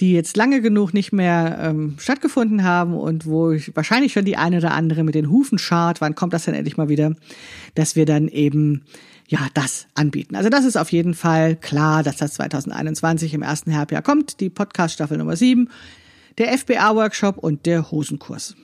die 0.00 0.14
jetzt 0.14 0.34
lange 0.38 0.62
genug 0.62 0.94
nicht 0.94 1.12
mehr 1.12 1.58
ähm, 1.60 1.96
stattgefunden 1.98 2.64
haben 2.64 2.94
und 2.94 3.26
wo 3.26 3.50
ich 3.50 3.76
wahrscheinlich 3.76 4.14
schon 4.14 4.24
die 4.24 4.38
eine 4.38 4.56
oder 4.56 4.72
andere 4.72 5.04
mit 5.04 5.14
den 5.14 5.28
Hufen 5.28 5.58
schart, 5.58 6.00
wann 6.00 6.14
kommt 6.14 6.32
das 6.32 6.46
denn 6.46 6.54
endlich 6.54 6.78
mal 6.78 6.88
wieder, 6.88 7.14
dass 7.74 7.96
wir 7.96 8.06
dann 8.06 8.28
eben 8.28 8.86
ja 9.30 9.46
das 9.54 9.86
anbieten. 9.94 10.34
Also 10.34 10.50
das 10.50 10.64
ist 10.64 10.76
auf 10.76 10.90
jeden 10.90 11.14
Fall 11.14 11.56
klar, 11.56 12.02
dass 12.02 12.16
das 12.16 12.34
2021 12.34 13.32
im 13.32 13.42
ersten 13.42 13.74
Halbjahr 13.74 14.02
kommt, 14.02 14.40
die 14.40 14.50
Podcast 14.50 14.94
Staffel 14.94 15.18
Nummer 15.18 15.36
7, 15.36 15.70
der 16.38 16.56
FBA 16.58 16.96
Workshop 16.96 17.38
und 17.38 17.64
der 17.64 17.90
Hosenkurs. 17.90 18.56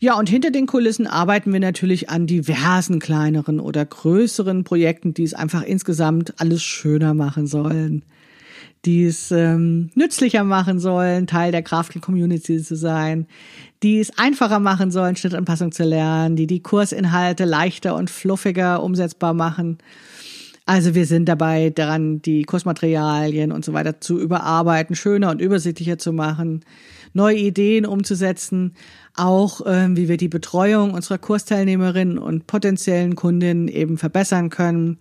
Ja, 0.00 0.18
und 0.18 0.28
hinter 0.28 0.50
den 0.50 0.66
Kulissen 0.66 1.06
arbeiten 1.06 1.52
wir 1.52 1.60
natürlich 1.60 2.10
an 2.10 2.26
diversen 2.26 2.98
kleineren 2.98 3.60
oder 3.60 3.86
größeren 3.86 4.64
Projekten, 4.64 5.14
die 5.14 5.22
es 5.22 5.34
einfach 5.34 5.62
insgesamt 5.62 6.34
alles 6.40 6.62
schöner 6.62 7.14
machen 7.14 7.46
sollen 7.46 8.04
die 8.84 9.04
es 9.04 9.30
ähm, 9.30 9.90
nützlicher 9.94 10.44
machen 10.44 10.78
sollen, 10.78 11.26
Teil 11.26 11.52
der 11.52 11.62
Crafting-Community 11.62 12.62
zu 12.62 12.76
sein, 12.76 13.26
die 13.82 13.98
es 13.98 14.18
einfacher 14.18 14.60
machen 14.60 14.90
sollen, 14.90 15.16
Schnittanpassung 15.16 15.72
zu 15.72 15.84
lernen, 15.84 16.36
die 16.36 16.46
die 16.46 16.60
Kursinhalte 16.60 17.44
leichter 17.44 17.96
und 17.96 18.10
fluffiger 18.10 18.82
umsetzbar 18.82 19.34
machen. 19.34 19.78
Also 20.66 20.94
wir 20.94 21.04
sind 21.04 21.28
dabei 21.28 21.70
daran, 21.70 22.22
die 22.22 22.44
Kursmaterialien 22.44 23.52
und 23.52 23.64
so 23.64 23.74
weiter 23.74 24.00
zu 24.00 24.18
überarbeiten, 24.18 24.96
schöner 24.96 25.30
und 25.30 25.40
übersichtlicher 25.40 25.98
zu 25.98 26.12
machen, 26.12 26.64
neue 27.12 27.36
Ideen 27.36 27.84
umzusetzen, 27.84 28.74
auch 29.14 29.60
ähm, 29.66 29.96
wie 29.96 30.08
wir 30.08 30.16
die 30.16 30.28
Betreuung 30.28 30.92
unserer 30.92 31.18
Kursteilnehmerinnen 31.18 32.18
und 32.18 32.46
potenziellen 32.46 33.14
Kundinnen 33.14 33.68
eben 33.68 33.98
verbessern 33.98 34.48
können 34.48 34.98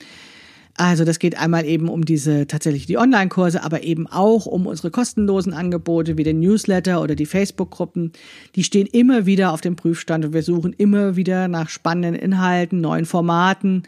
also 0.76 1.06
das 1.06 1.20
geht 1.20 1.38
einmal 1.38 1.66
eben 1.66 1.88
um 1.88 2.04
diese 2.04 2.48
tatsächlich 2.48 2.88
die 2.88 2.98
Online-Kurse, 2.98 3.64
aber 3.64 3.84
eben 3.84 4.08
auch 4.08 4.48
um 4.48 4.66
unsere 4.66 4.90
kostenlosen 4.90 5.54
Angebote 5.54 6.18
wie 6.18 6.24
den 6.24 6.40
Newsletter 6.40 7.02
oder 7.02 7.14
die 7.16 7.28
Facebook-Gruppen. 7.28 8.12
Die 8.56 8.64
stehen 8.64 8.88
immer 8.88 9.28
wieder 9.28 9.54
auf 9.54 9.62
dem 9.62 9.76
Prüfstand 9.76 10.26
und 10.26 10.34
wir 10.34 10.42
suchen 10.42 10.74
immer 10.74 11.16
wieder 11.16 11.48
nach 11.48 11.70
spannenden 11.70 12.16
Inhalten, 12.16 12.82
neuen 12.82 13.06
Formaten. 13.06 13.84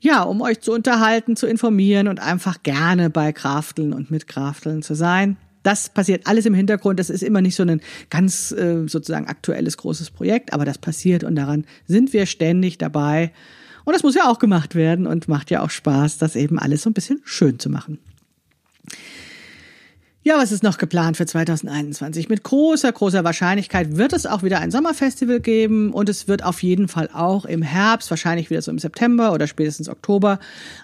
Ja, 0.00 0.22
um 0.22 0.42
euch 0.42 0.60
zu 0.60 0.72
unterhalten, 0.72 1.34
zu 1.34 1.46
informieren 1.46 2.08
und 2.08 2.20
einfach 2.20 2.62
gerne 2.62 3.08
bei 3.08 3.32
Krafteln 3.32 3.94
und 3.94 4.10
mit 4.10 4.28
Krafteln 4.28 4.82
zu 4.82 4.94
sein. 4.94 5.38
Das 5.62 5.88
passiert 5.88 6.26
alles 6.26 6.46
im 6.46 6.54
Hintergrund. 6.54 7.00
Das 7.00 7.10
ist 7.10 7.22
immer 7.22 7.40
nicht 7.40 7.56
so 7.56 7.62
ein 7.64 7.80
ganz 8.10 8.52
äh, 8.52 8.86
sozusagen 8.86 9.26
aktuelles 9.26 9.76
großes 9.78 10.10
Projekt, 10.10 10.52
aber 10.52 10.66
das 10.66 10.78
passiert 10.78 11.24
und 11.24 11.36
daran 11.36 11.64
sind 11.86 12.12
wir 12.12 12.26
ständig 12.26 12.78
dabei. 12.78 13.32
Und 13.88 13.94
das 13.94 14.02
muss 14.02 14.14
ja 14.14 14.28
auch 14.28 14.38
gemacht 14.38 14.74
werden 14.74 15.06
und 15.06 15.28
macht 15.28 15.50
ja 15.50 15.62
auch 15.62 15.70
Spaß, 15.70 16.18
das 16.18 16.36
eben 16.36 16.58
alles 16.58 16.82
so 16.82 16.90
ein 16.90 16.92
bisschen 16.92 17.22
schön 17.24 17.58
zu 17.58 17.70
machen. 17.70 17.98
Ja, 20.24 20.36
was 20.36 20.50
ist 20.50 20.64
noch 20.64 20.78
geplant 20.78 21.16
für 21.16 21.26
2021? 21.26 22.28
Mit 22.28 22.42
großer, 22.42 22.90
großer 22.90 23.22
Wahrscheinlichkeit 23.22 23.96
wird 23.96 24.12
es 24.12 24.26
auch 24.26 24.42
wieder 24.42 24.58
ein 24.58 24.72
Sommerfestival 24.72 25.38
geben 25.38 25.92
und 25.92 26.08
es 26.08 26.26
wird 26.26 26.44
auf 26.44 26.60
jeden 26.64 26.88
Fall 26.88 27.08
auch 27.12 27.44
im 27.44 27.62
Herbst, 27.62 28.10
wahrscheinlich 28.10 28.50
wieder 28.50 28.60
so 28.60 28.72
im 28.72 28.80
September 28.80 29.32
oder 29.32 29.46
spätestens 29.46 29.88
Oktober, 29.88 30.40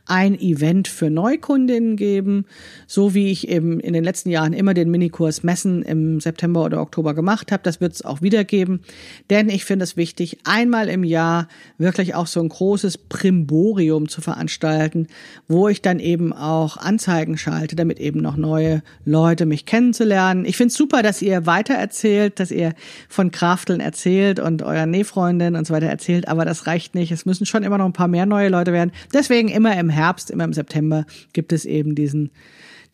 ein 0.07 0.39
Event 0.39 0.87
für 0.87 1.11
Neukundinnen 1.11 1.97
geben. 1.97 2.47
So 2.87 3.13
wie 3.13 3.33
ich 3.33 3.49
eben 3.49 3.81
in 3.81 3.93
den 3.93 4.05
letzten 4.05 4.31
Jahren 4.31 4.53
immer 4.53 4.73
den 4.73 4.89
Minikurs 4.89 5.43
Messen 5.43 5.83
im 5.83 6.21
September 6.21 6.65
oder 6.65 6.81
Oktober 6.81 7.13
gemacht 7.13 7.51
habe, 7.51 7.65
das 7.65 7.81
wird 7.81 7.93
es 7.93 8.05
auch 8.05 8.23
wieder 8.23 8.45
geben. 8.45 8.83
Denn 9.31 9.49
ich 9.49 9.65
finde 9.65 9.83
es 9.83 9.97
wichtig, 9.97 10.39
einmal 10.45 10.89
im 10.89 11.03
Jahr 11.03 11.49
wirklich 11.77 12.15
auch 12.15 12.29
so 12.29 12.41
ein 12.41 12.49
großes 12.49 12.99
Primborium 12.99 14.09
zu 14.09 14.21
veranstalten, 14.21 15.09
wo 15.49 15.69
ich 15.69 15.83
dann 15.83 15.99
eben 15.99 16.33
auch 16.33 16.77
Anzeigen 16.77 17.37
schalte, 17.37 17.75
damit 17.75 17.99
eben 17.99 18.21
noch 18.21 18.37
neue 18.37 18.85
Leute 19.05 19.24
heute 19.25 19.47
mich 19.47 19.67
kennenzulernen. 19.67 20.45
Ich 20.45 20.57
finde 20.57 20.69
es 20.69 20.75
super, 20.75 21.03
dass 21.03 21.23
ihr 21.23 21.47
weiter 21.47 21.75
erzählt, 21.75 22.39
dass 22.39 22.51
ihr 22.51 22.75
von 23.09 23.31
Krafteln 23.31 23.81
erzählt 23.81 24.39
und 24.39 24.63
euren 24.63 24.91
Nähfreundinnen 24.91 25.57
und 25.57 25.67
so 25.67 25.75
weiter 25.75 25.87
erzählt, 25.87 26.29
aber 26.29 26.45
das 26.45 26.67
reicht 26.67 26.95
nicht. 26.95 27.11
Es 27.13 27.27
müssen 27.27 27.47
schon 27.47 27.63
immer 27.63 27.79
noch 27.79 27.87
ein 27.87 27.93
paar 27.93 28.09
mehr 28.09 28.27
neue 28.27 28.49
Leute 28.49 28.73
werden. 28.73 28.93
Deswegen 29.13 29.49
immer 29.49 29.77
im 29.79 29.89
Herbst, 29.89 30.31
immer 30.31 30.45
im 30.45 30.53
September 30.53 31.05
gibt 31.33 31.53
es 31.53 31.65
eben 31.65 31.95
diesen 31.95 32.31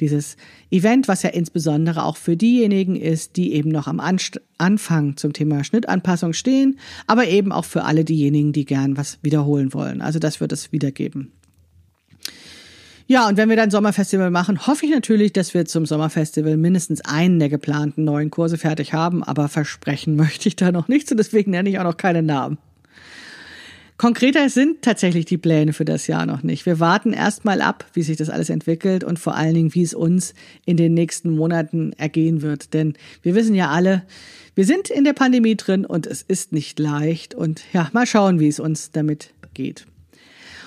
dieses 0.00 0.36
Event, 0.70 1.08
was 1.08 1.22
ja 1.22 1.30
insbesondere 1.30 2.04
auch 2.04 2.16
für 2.16 2.36
diejenigen 2.36 2.96
ist, 2.96 3.36
die 3.36 3.52
eben 3.52 3.70
noch 3.70 3.86
am 3.86 4.00
Anfang 4.00 5.16
zum 5.16 5.32
Thema 5.32 5.62
Schnittanpassung 5.62 6.32
stehen, 6.32 6.78
aber 7.06 7.28
eben 7.28 7.52
auch 7.52 7.66
für 7.66 7.84
alle 7.84 8.04
diejenigen, 8.04 8.52
die 8.52 8.64
gern 8.64 8.96
was 8.96 9.18
wiederholen 9.22 9.74
wollen. 9.74 10.00
Also 10.00 10.18
das 10.18 10.40
wird 10.40 10.52
es 10.52 10.72
wiedergeben. 10.72 11.32
Ja, 13.10 13.26
und 13.26 13.36
wenn 13.36 13.48
wir 13.48 13.56
dann 13.56 13.72
Sommerfestival 13.72 14.30
machen, 14.30 14.68
hoffe 14.68 14.86
ich 14.86 14.92
natürlich, 14.92 15.32
dass 15.32 15.52
wir 15.52 15.64
zum 15.64 15.84
Sommerfestival 15.84 16.56
mindestens 16.56 17.00
einen 17.00 17.40
der 17.40 17.48
geplanten 17.48 18.04
neuen 18.04 18.30
Kurse 18.30 18.56
fertig 18.56 18.92
haben, 18.92 19.24
aber 19.24 19.48
versprechen 19.48 20.14
möchte 20.16 20.48
ich 20.48 20.54
da 20.54 20.70
noch 20.70 20.86
nichts 20.86 21.10
und 21.10 21.16
deswegen 21.16 21.50
nenne 21.50 21.68
ich 21.68 21.80
auch 21.80 21.84
noch 21.84 21.96
keine 21.96 22.22
Namen. 22.22 22.58
Konkreter 23.96 24.48
sind 24.48 24.82
tatsächlich 24.82 25.24
die 25.24 25.38
Pläne 25.38 25.72
für 25.72 25.84
das 25.84 26.06
Jahr 26.06 26.24
noch 26.24 26.44
nicht. 26.44 26.66
Wir 26.66 26.78
warten 26.78 27.12
erstmal 27.12 27.62
ab, 27.62 27.84
wie 27.94 28.04
sich 28.04 28.16
das 28.16 28.30
alles 28.30 28.48
entwickelt 28.48 29.02
und 29.02 29.18
vor 29.18 29.34
allen 29.34 29.54
Dingen, 29.54 29.74
wie 29.74 29.82
es 29.82 29.92
uns 29.92 30.32
in 30.64 30.76
den 30.76 30.94
nächsten 30.94 31.30
Monaten 31.30 31.92
ergehen 31.94 32.42
wird. 32.42 32.74
Denn 32.74 32.94
wir 33.22 33.34
wissen 33.34 33.56
ja 33.56 33.70
alle, 33.70 34.04
wir 34.54 34.64
sind 34.64 34.88
in 34.88 35.02
der 35.02 35.14
Pandemie 35.14 35.56
drin 35.56 35.84
und 35.84 36.06
es 36.06 36.22
ist 36.22 36.52
nicht 36.52 36.78
leicht. 36.78 37.34
Und 37.34 37.62
ja, 37.72 37.88
mal 37.92 38.06
schauen, 38.06 38.38
wie 38.38 38.46
es 38.46 38.60
uns 38.60 38.92
damit 38.92 39.34
geht. 39.52 39.88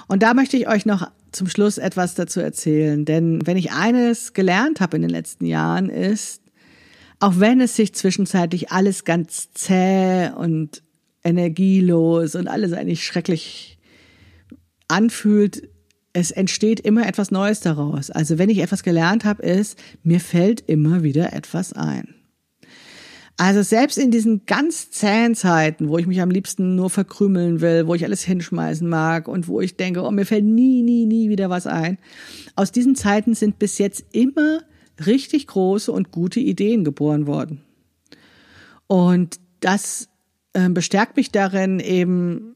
Und 0.09 0.23
da 0.23 0.33
möchte 0.33 0.57
ich 0.57 0.67
euch 0.67 0.85
noch 0.85 1.09
zum 1.33 1.49
Schluss 1.49 1.77
etwas 1.77 2.15
dazu 2.15 2.39
erzählen. 2.39 3.05
Denn 3.05 3.45
wenn 3.45 3.57
ich 3.57 3.71
eines 3.71 4.33
gelernt 4.33 4.79
habe 4.79 4.95
in 4.95 5.01
den 5.01 5.11
letzten 5.11 5.45
Jahren 5.45 5.89
ist, 5.89 6.41
auch 7.19 7.39
wenn 7.39 7.61
es 7.61 7.75
sich 7.75 7.93
zwischenzeitlich 7.93 8.71
alles 8.71 9.03
ganz 9.03 9.51
zäh 9.53 10.29
und 10.35 10.83
energielos 11.23 12.35
und 12.35 12.47
alles 12.47 12.73
eigentlich 12.73 13.03
schrecklich 13.05 13.77
anfühlt, 14.87 15.69
es 16.13 16.31
entsteht 16.31 16.79
immer 16.79 17.07
etwas 17.07 17.31
Neues 17.31 17.59
daraus. 17.61 18.11
Also 18.11 18.37
wenn 18.37 18.49
ich 18.49 18.59
etwas 18.59 18.83
gelernt 18.83 19.25
habe, 19.25 19.41
ist, 19.41 19.77
mir 20.03 20.19
fällt 20.19 20.61
immer 20.61 21.01
wieder 21.01 21.33
etwas 21.33 21.73
ein. 21.73 22.15
Also 23.37 23.63
selbst 23.63 23.97
in 23.97 24.11
diesen 24.11 24.45
ganz 24.45 24.91
zähen 24.91 25.33
Zeiten, 25.33 25.89
wo 25.89 25.97
ich 25.97 26.05
mich 26.05 26.21
am 26.21 26.29
liebsten 26.29 26.75
nur 26.75 26.89
verkrümeln 26.89 27.61
will, 27.61 27.87
wo 27.87 27.95
ich 27.95 28.03
alles 28.03 28.23
hinschmeißen 28.23 28.87
mag 28.87 29.27
und 29.27 29.47
wo 29.47 29.59
ich 29.59 29.75
denke, 29.75 30.03
oh, 30.03 30.11
mir 30.11 30.25
fällt 30.25 30.45
nie, 30.45 30.83
nie, 30.83 31.05
nie 31.05 31.29
wieder 31.29 31.49
was 31.49 31.65
ein. 31.65 31.97
Aus 32.55 32.71
diesen 32.71 32.95
Zeiten 32.95 33.33
sind 33.33 33.57
bis 33.57 33.79
jetzt 33.79 34.05
immer 34.11 34.61
richtig 35.03 35.47
große 35.47 35.91
und 35.91 36.11
gute 36.11 36.39
Ideen 36.39 36.83
geboren 36.83 37.25
worden. 37.25 37.61
Und 38.85 39.39
das 39.61 40.09
äh, 40.53 40.69
bestärkt 40.69 41.17
mich 41.17 41.31
darin, 41.31 41.79
eben 41.79 42.55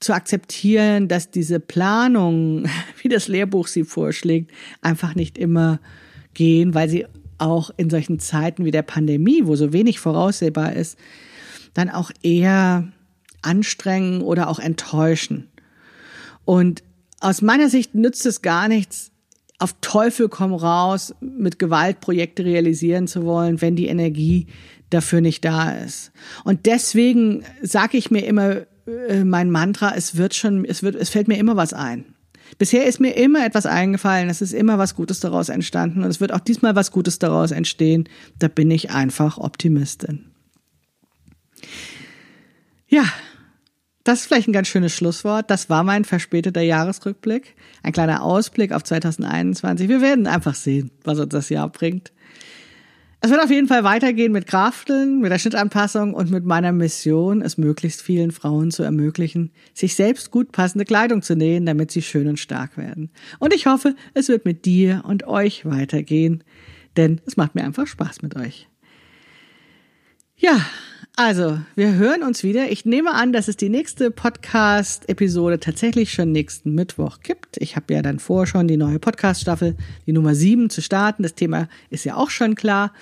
zu 0.00 0.14
akzeptieren, 0.14 1.08
dass 1.08 1.30
diese 1.30 1.60
Planung, 1.60 2.66
wie 3.02 3.08
das 3.08 3.28
Lehrbuch 3.28 3.68
sie 3.68 3.84
vorschlägt, 3.84 4.50
einfach 4.82 5.14
nicht 5.14 5.38
immer 5.38 5.80
gehen, 6.34 6.74
weil 6.74 6.88
sie 6.88 7.06
auch 7.40 7.70
in 7.76 7.90
solchen 7.90 8.18
Zeiten 8.18 8.64
wie 8.64 8.70
der 8.70 8.82
Pandemie, 8.82 9.42
wo 9.44 9.56
so 9.56 9.72
wenig 9.72 9.98
voraussehbar 10.00 10.74
ist, 10.74 10.98
dann 11.74 11.88
auch 11.88 12.10
eher 12.22 12.88
anstrengen 13.42 14.22
oder 14.22 14.48
auch 14.48 14.58
enttäuschen. 14.58 15.48
Und 16.44 16.82
aus 17.20 17.42
meiner 17.42 17.68
Sicht 17.68 17.94
nützt 17.94 18.26
es 18.26 18.42
gar 18.42 18.68
nichts, 18.68 19.10
auf 19.58 19.74
Teufel 19.82 20.28
komm 20.28 20.54
raus 20.54 21.14
mit 21.20 21.58
Gewalt 21.58 22.00
Projekte 22.00 22.44
realisieren 22.44 23.06
zu 23.06 23.24
wollen, 23.24 23.60
wenn 23.60 23.76
die 23.76 23.88
Energie 23.88 24.46
dafür 24.88 25.20
nicht 25.20 25.44
da 25.44 25.70
ist. 25.70 26.12
Und 26.44 26.66
deswegen 26.66 27.44
sage 27.62 27.98
ich 27.98 28.10
mir 28.10 28.24
immer 28.24 28.62
äh, 29.08 29.24
mein 29.24 29.50
Mantra, 29.50 29.94
es 29.94 30.16
wird 30.16 30.34
schon, 30.34 30.64
es 30.64 30.82
wird, 30.82 30.94
es 30.94 31.10
fällt 31.10 31.28
mir 31.28 31.38
immer 31.38 31.56
was 31.56 31.72
ein. 31.72 32.14
Bisher 32.58 32.86
ist 32.86 33.00
mir 33.00 33.16
immer 33.16 33.44
etwas 33.44 33.66
eingefallen, 33.66 34.28
es 34.28 34.42
ist 34.42 34.52
immer 34.52 34.78
was 34.78 34.94
Gutes 34.94 35.20
daraus 35.20 35.48
entstanden 35.48 36.02
und 36.02 36.10
es 36.10 36.20
wird 36.20 36.32
auch 36.32 36.40
diesmal 36.40 36.76
was 36.76 36.90
Gutes 36.90 37.18
daraus 37.18 37.50
entstehen. 37.50 38.08
Da 38.38 38.48
bin 38.48 38.70
ich 38.70 38.90
einfach 38.90 39.38
Optimistin. 39.38 40.26
Ja, 42.88 43.04
das 44.04 44.20
ist 44.20 44.26
vielleicht 44.26 44.48
ein 44.48 44.52
ganz 44.52 44.68
schönes 44.68 44.94
Schlusswort. 44.94 45.50
Das 45.50 45.68
war 45.68 45.84
mein 45.84 46.04
verspäteter 46.04 46.62
Jahresrückblick. 46.62 47.54
Ein 47.82 47.92
kleiner 47.92 48.22
Ausblick 48.22 48.72
auf 48.72 48.82
2021. 48.82 49.88
Wir 49.88 50.00
werden 50.00 50.26
einfach 50.26 50.54
sehen, 50.54 50.90
was 51.04 51.18
uns 51.18 51.28
das 51.28 51.48
Jahr 51.50 51.68
bringt. 51.68 52.12
Es 53.22 53.30
wird 53.30 53.42
auf 53.42 53.50
jeden 53.50 53.68
Fall 53.68 53.84
weitergehen 53.84 54.32
mit 54.32 54.46
Krafteln, 54.46 55.20
mit 55.20 55.30
der 55.30 55.38
Schnittanpassung 55.38 56.14
und 56.14 56.30
mit 56.30 56.46
meiner 56.46 56.72
Mission, 56.72 57.42
es 57.42 57.58
möglichst 57.58 58.00
vielen 58.00 58.30
Frauen 58.30 58.70
zu 58.70 58.82
ermöglichen, 58.82 59.50
sich 59.74 59.94
selbst 59.94 60.30
gut 60.30 60.52
passende 60.52 60.86
Kleidung 60.86 61.20
zu 61.20 61.36
nähen, 61.36 61.66
damit 61.66 61.90
sie 61.90 62.00
schön 62.00 62.28
und 62.28 62.38
stark 62.38 62.78
werden. 62.78 63.10
Und 63.38 63.52
ich 63.52 63.66
hoffe, 63.66 63.94
es 64.14 64.28
wird 64.28 64.46
mit 64.46 64.64
dir 64.64 65.02
und 65.06 65.26
euch 65.26 65.66
weitergehen, 65.66 66.42
denn 66.96 67.20
es 67.26 67.36
macht 67.36 67.54
mir 67.54 67.64
einfach 67.64 67.86
Spaß 67.86 68.22
mit 68.22 68.36
euch. 68.36 68.68
Ja, 70.38 70.64
also, 71.16 71.58
wir 71.74 71.94
hören 71.94 72.22
uns 72.22 72.42
wieder. 72.42 72.70
Ich 72.70 72.84
nehme 72.84 73.12
an, 73.12 73.32
dass 73.32 73.48
es 73.48 73.56
die 73.56 73.68
nächste 73.68 74.10
Podcast-Episode 74.10 75.60
tatsächlich 75.60 76.12
schon 76.12 76.32
nächsten 76.32 76.74
Mittwoch 76.74 77.18
gibt. 77.22 77.58
Ich 77.58 77.76
habe 77.76 77.92
ja 77.92 78.00
dann 78.00 78.18
vor, 78.18 78.46
schon 78.46 78.68
die 78.68 78.78
neue 78.78 78.98
Podcast-Staffel, 78.98 79.76
die 80.06 80.12
Nummer 80.12 80.34
sieben, 80.34 80.70
zu 80.70 80.80
starten. 80.80 81.22
Das 81.22 81.34
Thema 81.34 81.68
ist 81.90 82.04
ja 82.04 82.16
auch 82.16 82.30
schon 82.30 82.54
klar. 82.54 82.94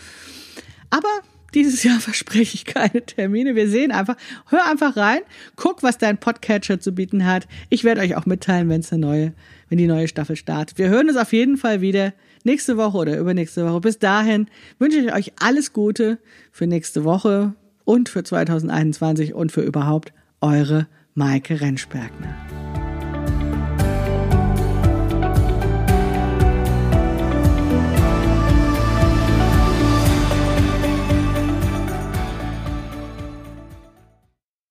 Aber 0.90 1.08
dieses 1.54 1.84
Jahr 1.84 2.00
verspreche 2.00 2.54
ich 2.54 2.64
keine 2.64 3.04
Termine. 3.04 3.54
Wir 3.54 3.68
sehen 3.68 3.92
einfach, 3.92 4.16
hör 4.46 4.66
einfach 4.66 4.96
rein, 4.96 5.20
guck, 5.54 5.82
was 5.82 5.98
dein 5.98 6.18
Podcatcher 6.18 6.80
zu 6.80 6.92
bieten 6.92 7.24
hat. 7.24 7.46
Ich 7.68 7.84
werde 7.84 8.00
euch 8.00 8.16
auch 8.16 8.26
mitteilen, 8.26 8.68
wenn 8.68 8.80
es 8.80 8.92
eine 8.92 9.00
neue, 9.00 9.32
wenn 9.68 9.78
die 9.78 9.86
neue 9.86 10.08
Staffel 10.08 10.34
startet. 10.34 10.78
Wir 10.78 10.88
hören 10.88 11.08
uns 11.08 11.16
auf 11.16 11.32
jeden 11.32 11.56
Fall 11.56 11.80
wieder 11.80 12.14
nächste 12.42 12.76
Woche 12.76 12.98
oder 12.98 13.16
übernächste 13.16 13.64
Woche. 13.64 13.80
Bis 13.80 13.98
dahin 13.98 14.48
wünsche 14.78 14.98
ich 14.98 15.12
euch 15.12 15.32
alles 15.40 15.72
Gute 15.72 16.18
für 16.50 16.66
nächste 16.66 17.04
Woche 17.04 17.54
und 17.88 18.10
für 18.10 18.22
2021 18.22 19.32
und 19.32 19.50
für 19.50 19.62
überhaupt 19.62 20.12
eure 20.42 20.86
Maike 21.14 21.62
Rentschbergner. 21.62 22.77